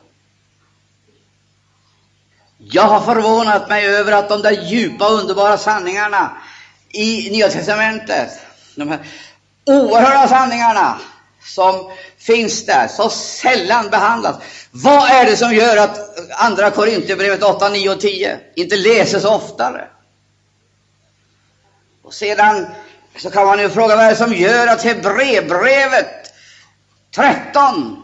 Jag 2.58 2.84
har 2.84 3.02
förvånat 3.02 3.70
mig 3.70 3.86
över 3.86 4.12
att 4.12 4.30
de 4.30 4.42
där 4.42 4.66
djupa, 4.72 5.10
underbara 5.10 5.58
sanningarna 5.58 6.38
i 6.94 7.30
Nya 7.32 7.50
testamentet, 7.50 8.40
de 8.76 8.90
här 8.90 9.00
oerhörda 9.66 10.28
sanningarna 10.28 11.00
som 11.44 11.92
finns 12.18 12.66
där, 12.66 12.88
så 12.88 13.10
sällan 13.10 13.90
behandlas. 13.90 14.36
Vad 14.72 15.10
är 15.10 15.26
det 15.26 15.38
som 15.38 15.54
gör 15.54 15.78
att 15.78 16.00
Andra 16.32 16.72
Korinthierbrevet 16.72 17.44
8, 17.44 17.70
9 17.70 17.90
och 17.90 18.00
10 18.00 18.40
inte 18.56 18.78
läses 18.78 19.26
oftare? 19.26 19.88
Och 22.04 22.14
sedan 22.14 22.68
så 23.18 23.30
kan 23.30 23.46
man 23.46 23.60
ju 23.60 23.70
fråga 23.70 23.96
vad 23.96 24.06
är 24.06 24.10
det 24.10 24.16
som 24.16 24.34
gör 24.34 24.68
att 24.68 24.84
Hebreerbrevet 24.84 26.34
13 27.16 28.04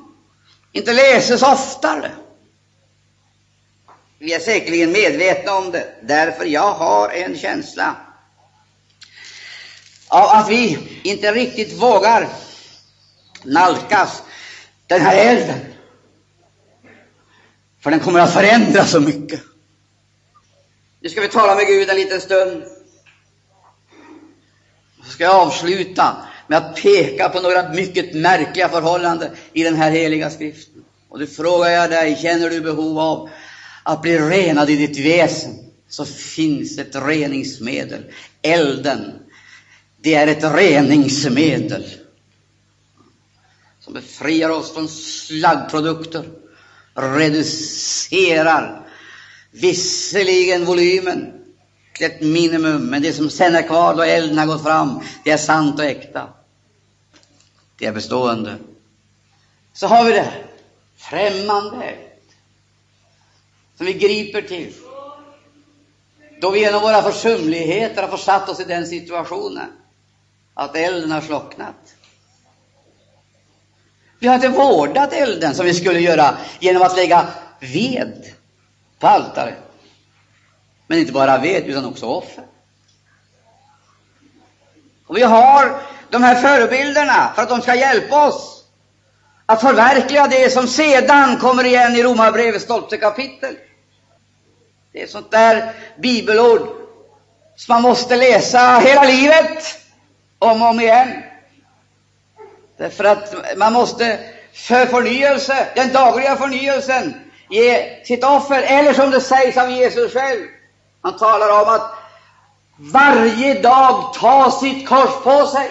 inte 0.72 0.94
läses 0.94 1.44
oftare? 1.44 2.12
Vi 4.20 4.34
är 4.34 4.40
säkerligen 4.40 4.92
medvetna 4.92 5.54
om 5.54 5.72
det, 5.72 5.86
därför 6.02 6.46
jag 6.46 6.74
har 6.74 7.10
en 7.10 7.38
känsla 7.38 7.96
av 10.08 10.30
att 10.30 10.50
vi 10.50 10.80
inte 11.04 11.32
riktigt 11.32 11.74
vågar 11.74 12.30
nalkas 13.44 14.24
den 14.88 15.02
här 15.02 15.18
elden. 15.18 15.60
För 17.80 17.92
den 17.92 18.00
kommer 18.00 18.20
att 18.20 18.34
förändra 18.34 18.86
så 18.86 19.00
mycket. 19.00 19.42
Nu 21.02 21.10
ska 21.10 21.22
vi 21.22 21.28
tala 21.28 21.56
med 21.56 21.68
Gud 21.68 21.90
en 21.90 21.96
liten 21.96 22.22
stund. 22.22 22.64
Så 25.04 25.12
ska 25.12 25.24
jag 25.24 25.36
avsluta 25.36 26.16
med 26.48 26.58
att 26.58 26.76
peka 26.76 27.30
på 27.30 27.40
några 27.40 27.74
mycket 27.74 28.16
märkliga 28.16 28.70
förhållanden 28.70 29.32
i 29.54 29.64
den 29.64 29.76
här 29.76 29.92
heliga 29.92 30.30
skriften. 30.30 30.84
Och 31.10 31.20
då 31.20 31.28
frågar 31.28 31.70
jag 31.70 31.90
dig, 31.90 32.18
känner 32.22 32.50
du 32.50 32.62
behov 32.62 33.00
av 33.00 33.30
att 33.84 34.02
bli 34.02 34.20
renad 34.20 34.70
i 34.70 34.88
ditt 34.88 35.06
väsen, 35.06 35.54
så 35.90 36.06
finns 36.06 36.78
ett 36.78 36.96
reningsmedel. 36.96 38.04
Elden, 38.42 39.14
det 39.98 40.16
är 40.16 40.28
ett 40.28 40.44
reningsmedel 40.44 41.86
som 43.80 43.94
befriar 43.94 44.50
oss 44.50 44.74
från 44.74 44.88
slaggprodukter, 44.88 46.30
reducerar 46.96 48.88
visserligen 49.52 50.66
volymen 50.66 51.34
till 51.94 52.06
ett 52.06 52.22
minimum, 52.22 52.86
men 52.90 53.02
det 53.02 53.14
som 53.14 53.30
sen 53.30 53.56
är 53.56 53.68
kvar 53.68 53.96
då 53.96 54.04
elden 54.04 54.38
har 54.38 54.46
gått 54.46 54.64
fram, 54.64 55.02
det 55.24 55.32
är 55.32 55.38
sant 55.38 55.80
och 55.80 55.86
äkta. 55.86 56.30
Det 57.78 57.86
är 57.86 57.92
bestående. 57.92 58.58
Så 59.74 59.88
har 59.88 60.06
vi 60.06 60.12
det 60.12 60.34
främmande 60.98 61.96
som 63.78 63.86
vi 63.86 63.94
griper 63.94 64.42
till. 64.42 64.74
Då 66.42 66.52
vi 66.52 66.60
genom 66.60 66.82
våra 66.82 67.02
försumligheter 67.02 68.02
har 68.02 68.18
försatt 68.18 68.50
oss 68.50 68.60
i 68.60 68.64
den 68.64 68.88
situationen 68.88 69.70
att 70.58 70.76
elden 70.76 71.12
har 71.12 71.22
slocknat. 71.22 71.76
Vi 74.20 74.28
har 74.28 74.36
inte 74.36 74.50
vårdat 74.50 75.14
elden 75.14 75.56
som 75.56 75.66
vi 75.66 75.74
skulle 75.74 76.00
göra 76.00 76.38
genom 76.60 76.82
att 76.82 76.96
lägga 76.96 77.28
ved 77.60 78.26
på 79.00 79.08
altaret. 79.08 79.58
Men 80.88 81.00
inte 81.00 81.12
bara 81.12 81.38
ved, 81.38 81.66
utan 81.66 81.86
också 81.86 82.06
offer. 82.06 82.44
Och 85.08 85.18
vi 85.18 85.24
har 85.24 85.82
de 86.10 86.24
här 86.24 86.36
förebilderna 86.36 87.32
för 87.36 87.42
att 87.42 87.50
de 87.50 87.62
ska 87.62 87.76
hjälpa 87.76 88.28
oss 88.28 88.64
att 89.46 89.62
förverkliga 89.62 90.28
det 90.28 90.54
som 90.54 90.68
sedan 90.68 91.38
kommer 91.38 91.64
igen 91.64 91.96
i 91.96 92.04
Romarbrevets 92.04 92.66
tolfte 92.66 92.98
kapitel. 92.98 93.56
Det 94.94 95.04
är 95.04 95.08
sånt 95.08 95.32
där 95.32 95.74
bibelord 95.98 96.68
som 97.56 97.74
man 97.74 97.82
måste 97.82 98.16
läsa 98.16 98.80
hela 98.80 99.04
livet, 99.04 99.87
om 100.40 100.62
och 100.62 100.70
om 100.70 100.80
igen. 100.80 101.24
Därför 102.78 103.04
att 103.04 103.58
man 103.58 103.74
måste 103.74 104.20
för 104.54 104.86
förnyelse, 104.86 105.68
den 105.76 105.94
dagliga 105.94 106.36
förnyelsen, 106.36 107.22
ge 107.50 108.04
sitt 108.06 108.24
offer, 108.24 108.62
eller 108.62 108.94
som 108.94 109.12
det 109.12 109.22
sägs 109.22 109.58
av 109.58 109.72
Jesus 109.72 110.14
själv. 110.14 110.46
Han 111.02 111.18
talar 111.18 111.62
om 111.62 111.70
att 111.76 111.92
varje 112.78 113.62
dag 113.62 114.14
ta 114.14 114.52
sitt 114.52 114.90
kors 114.90 115.24
på 115.24 115.48
sig. 115.48 115.70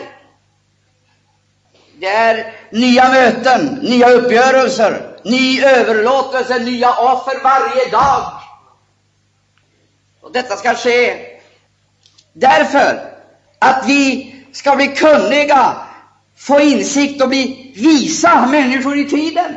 Det 1.99 2.07
är 2.07 2.55
nya 2.71 3.09
möten, 3.09 3.79
nya 3.83 4.11
uppgörelser, 4.11 5.17
ny 5.25 5.65
överlåtelse, 5.65 6.59
nya 6.59 6.95
offer 6.95 7.43
varje 7.43 7.91
dag. 7.91 8.33
Och 10.21 10.33
detta 10.33 10.57
ska 10.57 10.75
ske 10.75 11.17
därför 12.33 13.13
att 13.59 13.87
vi 13.87 14.33
ska 14.57 14.77
bli 14.77 14.87
kunniga, 14.87 15.77
få 16.37 16.61
insikt 16.61 17.23
och 17.23 17.29
bli 17.29 17.73
visa 17.77 18.47
människor 18.47 18.99
i 18.99 19.05
tiden. 19.05 19.57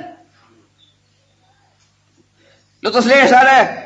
Låt 2.82 2.96
oss 2.96 3.06
läsa 3.06 3.44
det 3.44 3.84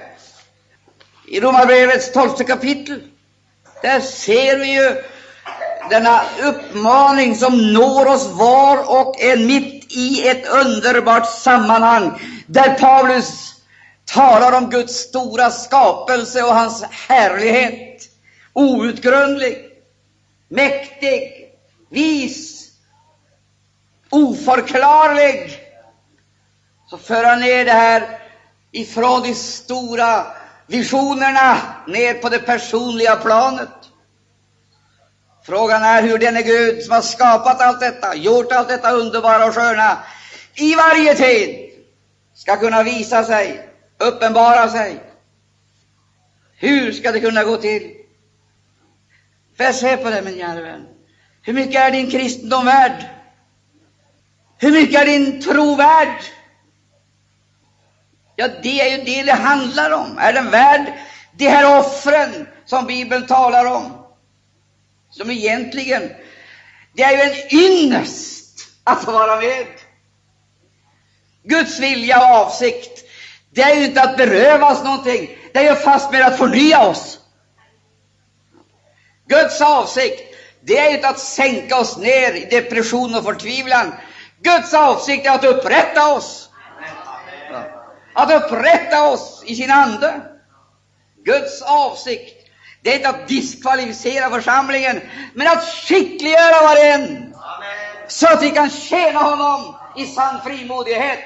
i 1.28 1.40
Romarbrevets 1.40 2.12
tolfte 2.12 2.44
kapitel. 2.44 3.02
Där 3.82 4.00
ser 4.00 4.58
vi 4.58 4.74
ju 4.74 5.04
denna 5.90 6.22
uppmaning 6.44 7.36
som 7.36 7.74
når 7.74 8.08
oss 8.08 8.28
var 8.28 9.02
och 9.02 9.22
en 9.22 9.48
mitt 9.48 9.98
i 9.98 10.28
ett 10.28 10.48
underbart 10.48 11.30
sammanhang, 11.30 12.22
där 12.48 12.74
Paulus 12.74 13.54
talar 14.06 14.58
om 14.58 14.70
Guds 14.70 14.94
stora 14.94 15.50
skapelse 15.52 16.44
och 16.44 16.56
hans 16.56 16.84
härlighet. 16.84 18.02
Outgrundlig, 18.54 19.73
mäktig, 20.54 21.52
vis, 21.90 22.70
oförklarlig. 24.10 25.60
Så 26.90 26.98
för 26.98 27.24
han 27.24 27.40
ner 27.40 27.66
det 27.66 27.72
här 27.72 28.20
ifrån 28.72 29.24
de 29.24 29.36
stora 29.36 30.26
visionerna 30.68 31.58
ner 31.88 32.14
på 32.14 32.30
det 32.30 32.40
personliga 32.40 33.16
planet. 33.16 33.70
Frågan 35.46 35.84
är 35.84 36.02
hur 36.02 36.18
denne 36.18 36.42
Gud 36.42 36.84
som 36.84 36.94
har 36.94 37.02
skapat 37.02 37.62
allt 37.62 37.80
detta, 37.80 38.16
gjort 38.16 38.52
allt 38.52 38.70
detta 38.70 38.92
underbara 38.92 39.46
och 39.46 39.54
sköna, 39.56 39.98
i 40.56 40.76
varje 40.76 41.16
tid 41.16 41.70
ska 42.34 42.58
kunna 42.58 42.84
visa 42.84 43.24
sig 43.24 43.70
uppenbara 43.98 44.70
sig. 44.70 45.04
Hur 46.56 46.92
ska 46.92 47.12
det 47.12 47.20
kunna 47.20 47.44
gå 47.44 47.58
till? 47.58 48.03
Får 49.64 49.68
jag 49.68 49.76
se 49.76 49.98
på 49.98 50.10
det, 50.10 50.22
min 50.22 50.38
kära 50.38 50.62
vän? 50.62 50.88
Hur 51.42 51.54
mycket 51.54 51.82
är 51.82 51.92
din 51.92 52.12
kristendom 52.12 52.66
värd? 52.66 53.06
Hur 54.58 54.72
mycket 54.72 55.02
är 55.02 55.06
din 55.06 55.42
tro 55.42 55.76
värd? 55.76 56.24
Ja, 58.36 58.48
det 58.64 58.82
är 58.82 58.98
ju 58.98 59.04
det 59.04 59.24
det 59.24 59.34
handlar 59.34 59.92
om. 59.92 60.18
Är 60.18 60.34
den 60.34 60.52
värd 60.52 60.94
de 61.38 61.48
här 61.48 61.80
offren 61.80 62.48
som 62.66 62.86
Bibeln 62.86 63.28
talar 63.28 63.66
om? 63.66 64.06
Som 65.10 65.32
egentligen, 65.32 66.12
det 66.94 67.04
är 67.04 67.12
ju 67.12 67.32
en 67.32 67.60
ynnest 67.60 68.68
att 68.84 69.04
få 69.04 69.12
vara 69.12 69.36
med. 69.36 69.68
Guds 71.44 71.80
vilja 71.80 72.18
och 72.18 72.36
avsikt 72.36 73.04
det 73.52 73.62
är 73.62 73.76
ju 73.76 73.86
inte 73.86 74.02
att 74.02 74.18
berövas 74.18 74.84
någonting, 74.84 75.38
det 75.54 75.60
är 75.60 75.70
ju 75.70 75.76
fast 75.76 76.12
med 76.12 76.22
att 76.28 76.38
förnya 76.38 76.88
oss. 76.88 77.20
Guds 79.28 79.62
avsikt, 79.62 80.36
det 80.62 80.78
är 80.78 80.94
inte 80.94 81.08
att 81.08 81.20
sänka 81.20 81.78
oss 81.78 81.98
ner 81.98 82.32
i 82.32 82.46
depression 82.46 83.16
och 83.16 83.24
förtvivlan. 83.24 83.94
Guds 84.42 84.74
avsikt 84.74 85.28
är 85.28 85.32
att 85.32 85.44
upprätta 85.44 86.14
oss. 86.14 86.50
Att 88.14 88.32
upprätta 88.32 89.10
oss 89.10 89.44
i 89.46 89.56
sin 89.56 89.72
ande. 89.72 90.22
Guds 91.26 91.62
avsikt, 91.62 92.48
det 92.82 92.92
är 92.92 92.96
inte 92.96 93.10
att 93.10 93.28
diskvalificera 93.28 94.30
församlingen, 94.30 95.02
men 95.34 95.48
att 95.48 95.64
skickliggöra 95.64 96.62
var 96.62 96.86
en. 96.86 97.34
Så 98.08 98.28
att 98.28 98.44
vi 98.44 98.50
kan 98.52 98.70
tjäna 98.70 99.20
honom 99.20 99.76
i 99.98 100.06
sann 100.06 100.42
frimodighet. 100.46 101.20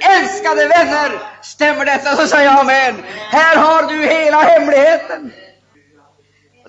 Älskade 0.00 0.68
vänner, 0.68 1.10
stämmer 1.42 1.84
detta 1.84 2.16
så 2.16 2.26
säger 2.26 2.44
jag 2.44 2.60
amen. 2.60 3.04
Här 3.30 3.56
har 3.56 3.82
du 3.82 4.06
hela 4.06 4.42
hemligheten. 4.42 5.32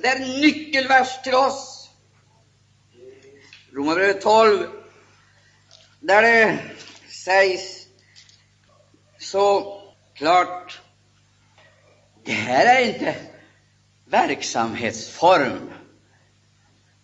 Det 0.06 0.10
är 0.10 0.22
en 0.22 0.42
nyckelvers 0.42 1.22
till 1.24 1.34
oss. 1.34 1.90
Romarbrevet 3.72 4.22
12, 4.22 4.68
där 6.00 6.22
det 6.22 6.60
sägs 7.10 7.88
så 9.18 9.82
klart 10.14 10.82
det 12.24 12.32
här 12.32 12.66
är 12.66 12.94
inte 12.94 13.16
verksamhetsform. 14.06 15.72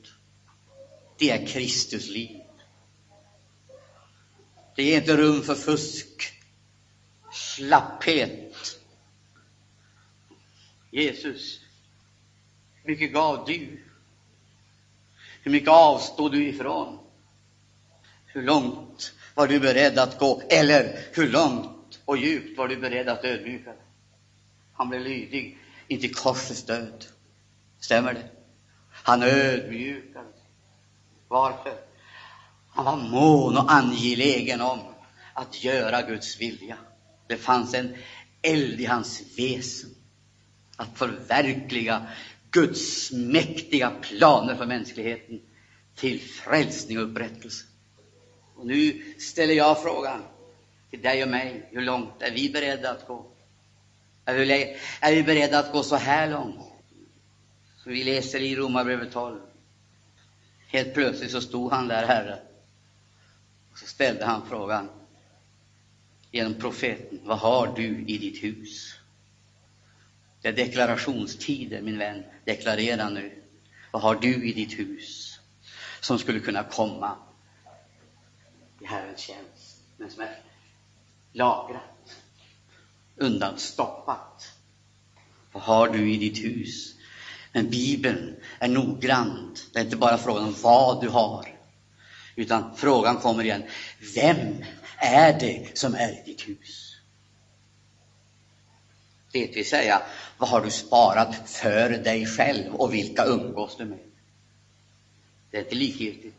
Det 1.17 1.29
är 1.29 1.47
Kristus 1.47 2.09
liv. 2.09 2.41
Det 4.75 4.83
ger 4.83 4.97
inte 4.97 5.17
rum 5.17 5.41
för 5.41 5.55
fusk, 5.55 6.33
slapphet. 7.31 8.77
Jesus, 10.91 11.59
hur 12.83 12.91
mycket 12.91 13.13
gav 13.13 13.45
du 13.45 13.81
hur 15.41 15.51
mycket 15.51 15.69
avstod 15.69 16.31
du 16.31 16.47
ifrån? 16.47 16.99
Hur 18.25 18.43
långt 18.43 19.13
var 19.35 19.47
du 19.47 19.59
beredd 19.59 19.99
att 19.99 20.19
gå? 20.19 20.41
Eller 20.49 20.99
hur 21.13 21.29
långt 21.29 21.99
och 22.05 22.17
djupt 22.17 22.57
var 22.57 22.67
du 22.67 22.77
beredd 22.77 23.09
att 23.09 23.25
ödmjuka 23.25 23.69
dig? 23.69 23.81
Han 24.73 24.89
blev 24.89 25.01
lydig 25.01 25.57
intill 25.87 26.15
korsets 26.15 26.65
död. 26.65 27.05
Stämmer 27.81 28.13
det? 28.13 28.29
Han 28.91 29.23
ödmjukade 29.23 30.27
Varför? 31.27 31.73
Han 32.69 32.85
var 32.85 32.97
mån 32.97 33.57
och 33.57 33.71
angelägen 33.71 34.61
om 34.61 34.79
att 35.33 35.63
göra 35.63 36.01
Guds 36.01 36.41
vilja. 36.41 36.77
Det 37.27 37.37
fanns 37.37 37.73
en 37.73 37.95
eld 38.41 38.79
i 38.79 38.85
hans 38.85 39.21
väsen 39.37 39.89
att 40.77 40.97
förverkliga 40.97 42.07
Guds 42.51 43.11
mäktiga 43.11 43.91
planer 44.01 44.55
för 44.55 44.65
mänskligheten 44.65 45.41
till 45.95 46.21
frälsning 46.21 46.99
och 46.99 47.11
upprättelse. 47.11 47.65
Och 48.55 48.67
nu 48.67 49.15
ställer 49.19 49.53
jag 49.53 49.81
frågan 49.81 50.23
till 50.89 51.01
dig 51.01 51.23
och 51.23 51.29
mig, 51.29 51.69
hur 51.71 51.81
långt 51.81 52.21
är 52.21 52.31
vi 52.31 52.49
beredda 52.49 52.91
att 52.91 53.07
gå? 53.07 53.31
Är 54.25 54.35
vi, 54.35 54.77
är 55.01 55.15
vi 55.15 55.23
beredda 55.23 55.59
att 55.59 55.71
gå 55.71 55.83
så 55.83 55.95
här 55.95 56.29
långt? 56.29 56.70
Vi 57.91 58.03
läser 58.03 58.39
i 58.39 58.55
Romarbrevet 58.55 59.11
12. 59.11 59.39
Helt 60.67 60.93
plötsligt 60.93 61.31
så 61.31 61.41
stod 61.41 61.71
han 61.71 61.87
där, 61.87 62.05
Herre, 62.05 62.39
och 63.71 63.77
så 63.77 63.87
ställde 63.87 64.25
han 64.25 64.47
frågan 64.47 64.89
genom 66.31 66.53
profeten, 66.53 67.19
vad 67.23 67.39
har 67.39 67.75
du 67.75 68.05
i 68.07 68.17
ditt 68.17 68.43
hus? 68.43 68.95
Det 70.41 70.47
är 70.47 70.53
deklarationstider, 70.53 71.81
min 71.81 71.97
vän. 71.97 72.23
Deklarera 72.45 73.09
nu. 73.09 73.43
Vad 73.91 74.01
har 74.01 74.15
du 74.15 74.49
i 74.49 74.53
ditt 74.53 74.79
hus 74.79 75.39
som 76.01 76.19
skulle 76.19 76.39
kunna 76.39 76.63
komma 76.63 77.17
i 78.79 78.85
Herrens 78.85 79.19
tjänst, 79.19 79.83
men 79.97 80.11
som 80.11 80.21
är 80.21 80.41
lagrat, 81.31 82.17
undanstoppat? 83.15 84.53
Vad 85.51 85.63
har 85.63 85.87
du 85.87 86.11
i 86.11 86.17
ditt 86.17 86.43
hus? 86.43 87.00
Men 87.51 87.69
Bibeln 87.69 88.35
är 88.59 88.67
noggrann. 88.67 89.55
Det 89.73 89.79
är 89.79 89.83
inte 89.83 89.97
bara 89.97 90.17
frågan 90.17 90.43
om 90.43 90.55
vad 90.61 91.01
du 91.01 91.09
har, 91.09 91.59
utan 92.35 92.77
frågan 92.77 93.17
kommer 93.17 93.43
igen. 93.43 93.63
Vem 94.15 94.63
är 94.97 95.39
det 95.39 95.77
som 95.77 95.95
är 95.95 96.09
i 96.09 96.23
ditt 96.25 96.47
hus? 96.47 96.97
Det 99.31 99.55
vill 99.55 99.69
säga, 99.69 100.01
vad 100.37 100.49
har 100.49 100.61
du 100.61 100.69
sparat 100.69 101.49
för 101.49 101.89
dig 101.89 102.25
själv 102.25 102.75
och 102.75 102.93
vilka 102.93 103.25
umgås 103.25 103.77
du 103.77 103.85
med? 103.85 103.99
Det 105.51 105.57
är 105.57 105.61
inte 105.61 105.75
likgiltigt. 105.75 106.35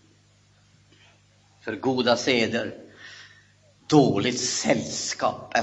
För 1.60 1.76
goda 1.76 2.16
seder, 2.16 2.78
dåligt 3.86 4.40
sällskap 4.40 5.52
är 5.54 5.62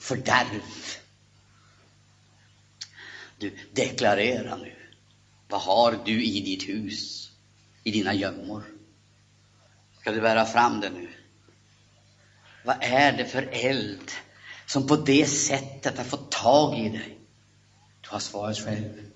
fördärv. 0.00 0.62
Du, 3.38 3.58
deklarera 3.72 4.56
nu. 4.56 4.75
Vad 5.48 5.60
har 5.60 5.98
du 6.04 6.24
i 6.24 6.40
ditt 6.40 6.68
hus, 6.68 7.30
i 7.84 7.90
dina 7.90 8.14
gömmor? 8.14 8.62
Ska 10.00 10.12
du 10.12 10.20
bära 10.20 10.44
fram 10.44 10.80
det 10.80 10.90
nu? 10.90 11.08
Vad 12.64 12.76
är 12.80 13.12
det 13.12 13.24
för 13.26 13.48
eld 13.52 14.10
som 14.66 14.86
på 14.86 14.96
det 14.96 15.26
sättet 15.26 15.98
har 15.98 16.04
fått 16.04 16.32
tag 16.32 16.78
i 16.78 16.88
dig? 16.88 17.18
Du 18.00 18.08
har 18.08 18.18
svaret 18.18 18.64
själv. 18.64 19.10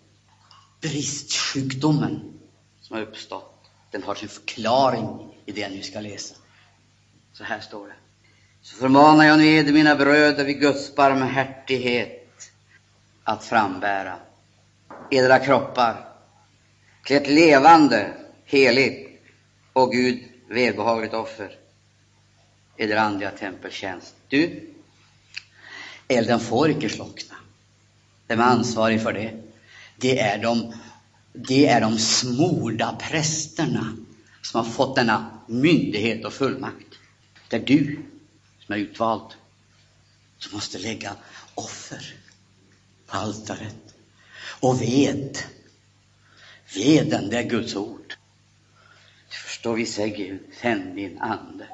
Bristsjukdomen 0.81 2.41
som 2.81 2.97
har 2.97 3.03
uppstått, 3.03 3.71
den 3.91 4.03
har 4.03 4.15
sin 4.15 4.29
förklaring 4.29 5.35
i 5.47 5.53
det 5.53 5.61
jag 5.61 5.73
nu 5.73 5.83
ska 5.83 6.01
läsa. 6.01 6.35
Så 7.33 7.45
här 7.45 7.61
står 7.61 7.87
det. 7.87 7.95
Så 8.63 8.77
förmanar 8.77 9.25
jag 9.25 9.39
nu 9.39 9.47
eder, 9.47 9.73
mina 9.73 9.97
bröder 9.97 10.45
vid 10.45 10.61
Guds 10.61 10.95
barmhärtighet 10.95 12.51
att 13.25 13.45
frambära 13.45 14.19
edra 15.11 15.39
kroppar 15.39 16.10
till 17.05 17.17
ett 17.17 17.29
levande, 17.29 18.13
heligt 18.45 19.23
och 19.73 19.93
Gud 19.93 20.25
välbehagligt 20.49 21.15
offer, 21.15 21.57
i 22.77 22.83
eder 22.83 22.97
andliga 22.97 23.31
tempeltjänst. 23.31 24.15
Du, 24.29 24.71
elden 26.09 26.41
får 26.41 26.71
icke 26.71 26.89
slockna. 26.89 27.35
Vem 28.29 28.41
är 28.41 28.45
ansvarig 28.45 29.03
för 29.03 29.13
det? 29.13 29.43
Det 29.97 30.21
är 30.21 30.43
de, 30.43 30.75
det 31.33 31.67
är 31.67 31.81
de 31.81 31.99
smorda 31.99 32.97
prästerna 33.01 33.97
som 34.43 34.65
har 34.65 34.73
fått 34.73 34.97
denna 34.97 35.41
myndighet 35.49 36.25
och 36.25 36.33
fullmakt. 36.33 36.95
Det 37.49 37.57
är 37.57 37.61
du 37.61 37.99
som 38.59 38.75
är 38.75 38.79
utvald, 38.79 39.33
som 40.39 40.55
måste 40.55 40.79
lägga 40.79 41.17
offer 41.55 42.15
på 43.07 43.17
altaret. 43.17 43.95
Och 44.61 44.83
ved, 44.83 45.39
veden, 46.75 47.31
det 47.31 47.39
är 47.39 47.43
Guds 47.43 47.77
ord. 47.77 48.15
Du 49.31 49.37
förstår, 49.37 49.75
vi 49.75 49.87
säger 49.87 50.17
Gud, 50.17 50.41
sänd 50.63 50.97
din 50.97 51.19
ande. 51.19 51.67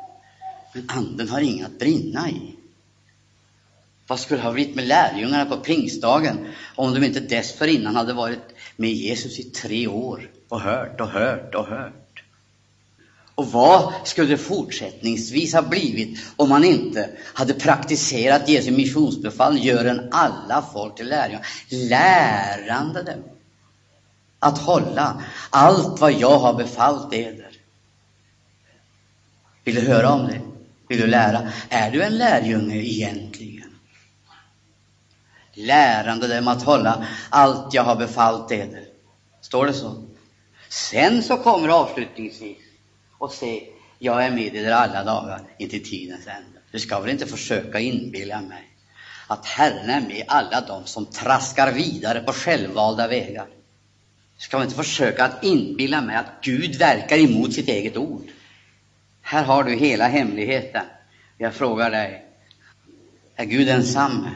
Men 0.72 0.90
anden 0.90 1.28
har 1.28 1.40
inget 1.40 1.66
att 1.66 1.78
brinna 1.78 2.30
i. 2.30 2.56
Vad 4.06 4.20
skulle 4.20 4.42
ha 4.42 4.52
blivit 4.52 4.74
med 4.74 4.86
lärjungarna 4.86 5.44
på 5.46 5.56
pingstdagen 5.56 6.48
om 6.74 6.94
de 6.94 7.04
inte 7.04 7.20
dessförinnan 7.20 7.96
hade 7.96 8.12
varit 8.12 8.54
med 8.76 8.90
Jesus 8.90 9.38
i 9.38 9.42
tre 9.42 9.86
år 9.86 10.30
och 10.48 10.60
hört 10.60 11.00
och 11.00 11.08
hört 11.08 11.54
och 11.54 11.66
hört? 11.66 12.22
Och 13.34 13.52
vad 13.52 13.92
skulle 14.04 14.28
det 14.28 14.36
fortsättningsvis 14.36 15.54
ha 15.54 15.62
blivit 15.62 16.20
om 16.36 16.48
man 16.48 16.64
inte 16.64 17.10
hade 17.34 17.54
praktiserat 17.54 18.48
Jesu 18.48 18.70
missionsbefall, 18.70 19.64
gör 19.64 19.84
en 19.84 20.08
alla 20.12 20.64
folk 20.72 20.96
till 20.96 21.08
lärjungar, 21.08 21.46
lärande 21.70 23.02
dem 23.02 23.22
att 24.38 24.58
hålla 24.58 25.22
allt 25.50 26.00
vad 26.00 26.12
jag 26.12 26.38
har 26.38 26.54
befallt 26.54 27.14
eder. 27.14 27.50
Vill 29.64 29.74
du 29.74 29.80
höra 29.80 30.12
om 30.12 30.26
det? 30.26 30.40
Vill 30.88 31.00
du 31.00 31.06
lära? 31.06 31.50
Är 31.68 31.90
du 31.90 32.02
en 32.02 32.18
lärjunge 32.18 32.76
egentligen? 32.76 33.78
Lärande 35.54 36.36
dem 36.36 36.48
att 36.48 36.62
hålla 36.62 37.06
allt 37.30 37.74
jag 37.74 37.82
har 37.82 37.96
befallt 37.96 38.52
eder. 38.52 38.84
Står 39.40 39.66
det 39.66 39.72
så? 39.72 40.02
Sen 40.68 41.22
så 41.22 41.36
kommer 41.36 41.68
avslutningsvis 41.68 42.58
och 43.18 43.32
se, 43.32 43.68
jag 43.98 44.24
är 44.24 44.30
med 44.30 44.54
er 44.54 44.72
alla 44.72 45.04
dagar 45.04 45.40
intill 45.58 45.84
tidens 45.84 46.26
ände. 46.26 46.60
Du 46.70 46.78
ska 46.78 47.00
väl 47.00 47.10
inte 47.10 47.26
försöka 47.26 47.80
inbilla 47.80 48.40
mig 48.40 48.76
att 49.26 49.46
Herren 49.46 49.90
är 49.90 50.00
med 50.00 50.24
alla 50.28 50.60
dem 50.60 50.82
som 50.86 51.06
traskar 51.06 51.72
vidare 51.72 52.20
på 52.20 52.32
självvalda 52.32 53.08
vägar. 53.08 53.46
Du 54.36 54.42
ska 54.42 54.58
väl 54.58 54.64
inte 54.66 54.76
försöka 54.76 55.24
att 55.24 55.44
inbilla 55.44 56.00
mig 56.00 56.16
att 56.16 56.32
Gud 56.42 56.78
verkar 56.78 57.18
emot 57.18 57.52
sitt 57.52 57.68
eget 57.68 57.96
ord. 57.96 58.22
Här 59.22 59.44
har 59.44 59.64
du 59.64 59.74
hela 59.74 60.08
hemligheten. 60.08 60.84
Jag 61.38 61.54
frågar 61.54 61.90
dig, 61.90 62.24
är 63.36 63.44
Gud 63.44 63.68
ensam? 63.68 64.28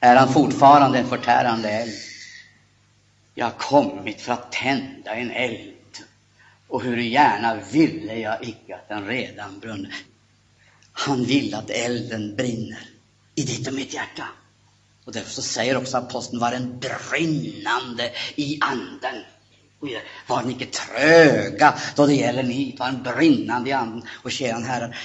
Är 0.00 0.16
han 0.16 0.32
fortfarande 0.32 0.98
en 0.98 1.08
förtärande 1.08 1.70
eld? 1.70 1.94
Jag 3.34 3.46
har 3.46 3.58
kommit 3.58 4.20
för 4.20 4.32
att 4.32 4.52
tända 4.52 5.14
en 5.14 5.30
eld 5.30 5.72
och 6.68 6.82
hur 6.82 6.96
gärna 6.96 7.54
ville 7.72 8.18
jag 8.18 8.44
icke 8.48 8.74
att 8.74 8.88
den 8.88 9.06
redan 9.06 9.58
brunne. 9.58 9.90
Han 10.92 11.24
vill 11.24 11.54
att 11.54 11.70
elden 11.70 12.36
brinner 12.36 12.88
i 13.34 13.42
ditt 13.42 13.68
och 13.68 13.74
mitt 13.74 13.94
hjärta. 13.94 14.28
Och 15.06 15.12
därför 15.12 15.30
så 15.30 15.42
säger 15.42 15.76
också 15.76 15.96
aposteln, 15.96 16.40
var 16.40 16.52
en 16.52 16.80
brinnande 16.80 18.12
i 18.36 18.58
anden. 18.60 19.22
Var 20.26 20.42
ni 20.42 20.52
icke 20.52 20.66
tröga 20.66 21.74
då 21.96 22.06
det 22.06 22.14
gäller 22.14 22.42
nit, 22.42 22.78
var 22.78 22.88
en 22.88 23.02
brinnande 23.02 23.70
i 23.70 23.72
anden 23.72 24.02
och 24.22 24.32
kära 24.32 24.58
herrar, 24.58 24.98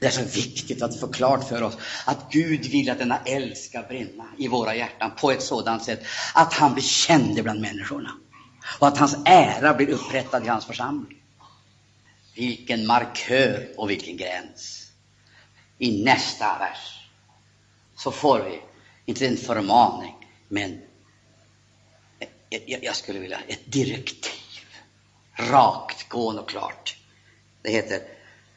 Det 0.00 0.06
är 0.06 0.10
så 0.10 0.22
viktigt 0.22 0.82
att 0.82 1.00
få 1.00 1.08
klart 1.08 1.48
för 1.48 1.62
oss 1.62 1.76
att 2.04 2.32
Gud 2.32 2.66
vill 2.66 2.90
att 2.90 2.98
denna 2.98 3.18
eld 3.18 3.56
ska 3.56 3.82
brinna 3.82 4.24
i 4.38 4.48
våra 4.48 4.74
hjärtan 4.74 5.10
på 5.20 5.30
ett 5.30 5.42
sådant 5.42 5.84
sätt 5.84 6.00
att 6.34 6.52
han 6.52 6.72
blir 6.72 6.84
känd 6.84 7.42
bland 7.42 7.60
människorna 7.60 8.10
och 8.78 8.86
att 8.86 8.98
hans 8.98 9.16
ära 9.24 9.74
blir 9.74 9.90
upprättad 9.90 10.44
i 10.44 10.48
hans 10.48 10.66
församling. 10.66 11.18
Vilken 12.34 12.86
markör 12.86 13.68
och 13.76 13.90
vilken 13.90 14.16
gräns! 14.16 14.90
I 15.78 16.04
nästa 16.04 16.58
vers 16.58 17.08
så 17.96 18.10
får 18.10 18.40
vi, 18.40 18.60
inte 19.06 19.26
en 19.26 19.36
förmaning, 19.36 20.14
men 20.48 20.80
jag 22.66 22.96
skulle 22.96 23.18
vilja 23.18 23.40
ett 23.48 23.72
direktiv. 23.72 24.32
Rakt, 25.32 26.08
gående 26.08 26.42
och 26.42 26.48
klart. 26.48 26.96
Det 27.62 27.70
heter 27.70 28.02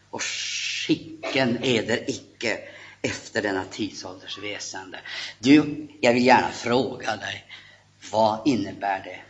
och 0.10 0.22
skicken 0.22 1.64
eder 1.64 2.10
icke 2.10 2.60
efter 3.02 3.42
denna 3.42 3.66
tidsålders 3.66 4.38
väsende. 4.38 5.00
Du, 5.40 5.88
jag 6.02 6.14
vill 6.14 6.26
gärna 6.26 6.52
fråga 6.52 7.16
dig, 7.16 7.46
vad 8.12 8.48
innebär 8.48 9.04
det 9.04 9.22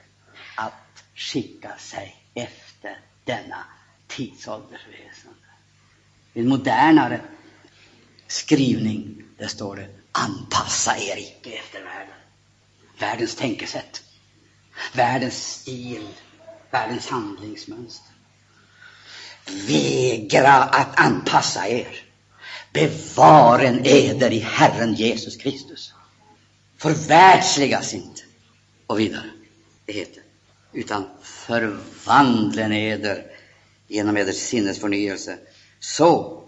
att 0.56 1.04
skicka 1.16 1.78
sig 1.78 2.16
efter 2.34 3.00
denna 3.24 3.66
tidsålders 4.08 4.82
väsende? 4.88 5.40
I 6.34 6.40
en 6.40 6.50
modernare 6.50 7.22
skrivning, 8.28 9.24
där 9.38 9.48
står 9.48 9.76
det 9.76 9.99
anpassa 10.12 10.98
er 10.98 11.18
icke 11.18 11.52
efter 11.52 11.84
världen. 11.84 12.16
Världens 13.00 13.36
tänkesätt, 13.36 14.02
världens 14.94 15.54
stil, 15.54 16.08
världens 16.72 17.08
handlingsmönster. 17.08 18.14
Vägra 19.68 20.54
att 20.54 21.00
anpassa 21.00 21.68
er. 21.68 22.04
Bevaren 22.74 23.86
eder 23.86 24.32
i 24.32 24.40
Herren 24.40 24.94
Jesus 24.94 25.38
Kristus. 25.38 25.94
Förvärldsligas 26.78 27.94
inte. 27.94 28.22
Och 28.88 29.00
vidare, 29.00 29.30
det 29.86 29.94
heter, 29.94 30.24
utan 30.74 31.10
förvandlen 31.22 32.72
eder 32.72 33.26
genom 33.88 34.18
eders 34.18 34.36
sinnesförnyelse 34.36 35.38
så 35.80 36.44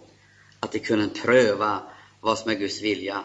att 0.60 0.72
de 0.72 0.80
kunde 0.80 1.08
pröva 1.08 1.80
vad 2.22 2.38
som 2.38 2.52
är 2.52 2.56
Guds 2.56 2.82
vilja, 2.82 3.24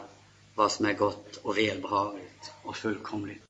vad 0.56 0.72
som 0.72 0.86
är 0.86 0.92
gott 0.92 1.36
och 1.36 1.58
välbehagligt 1.58 2.52
och 2.62 2.76
fullkomligt. 2.76 3.46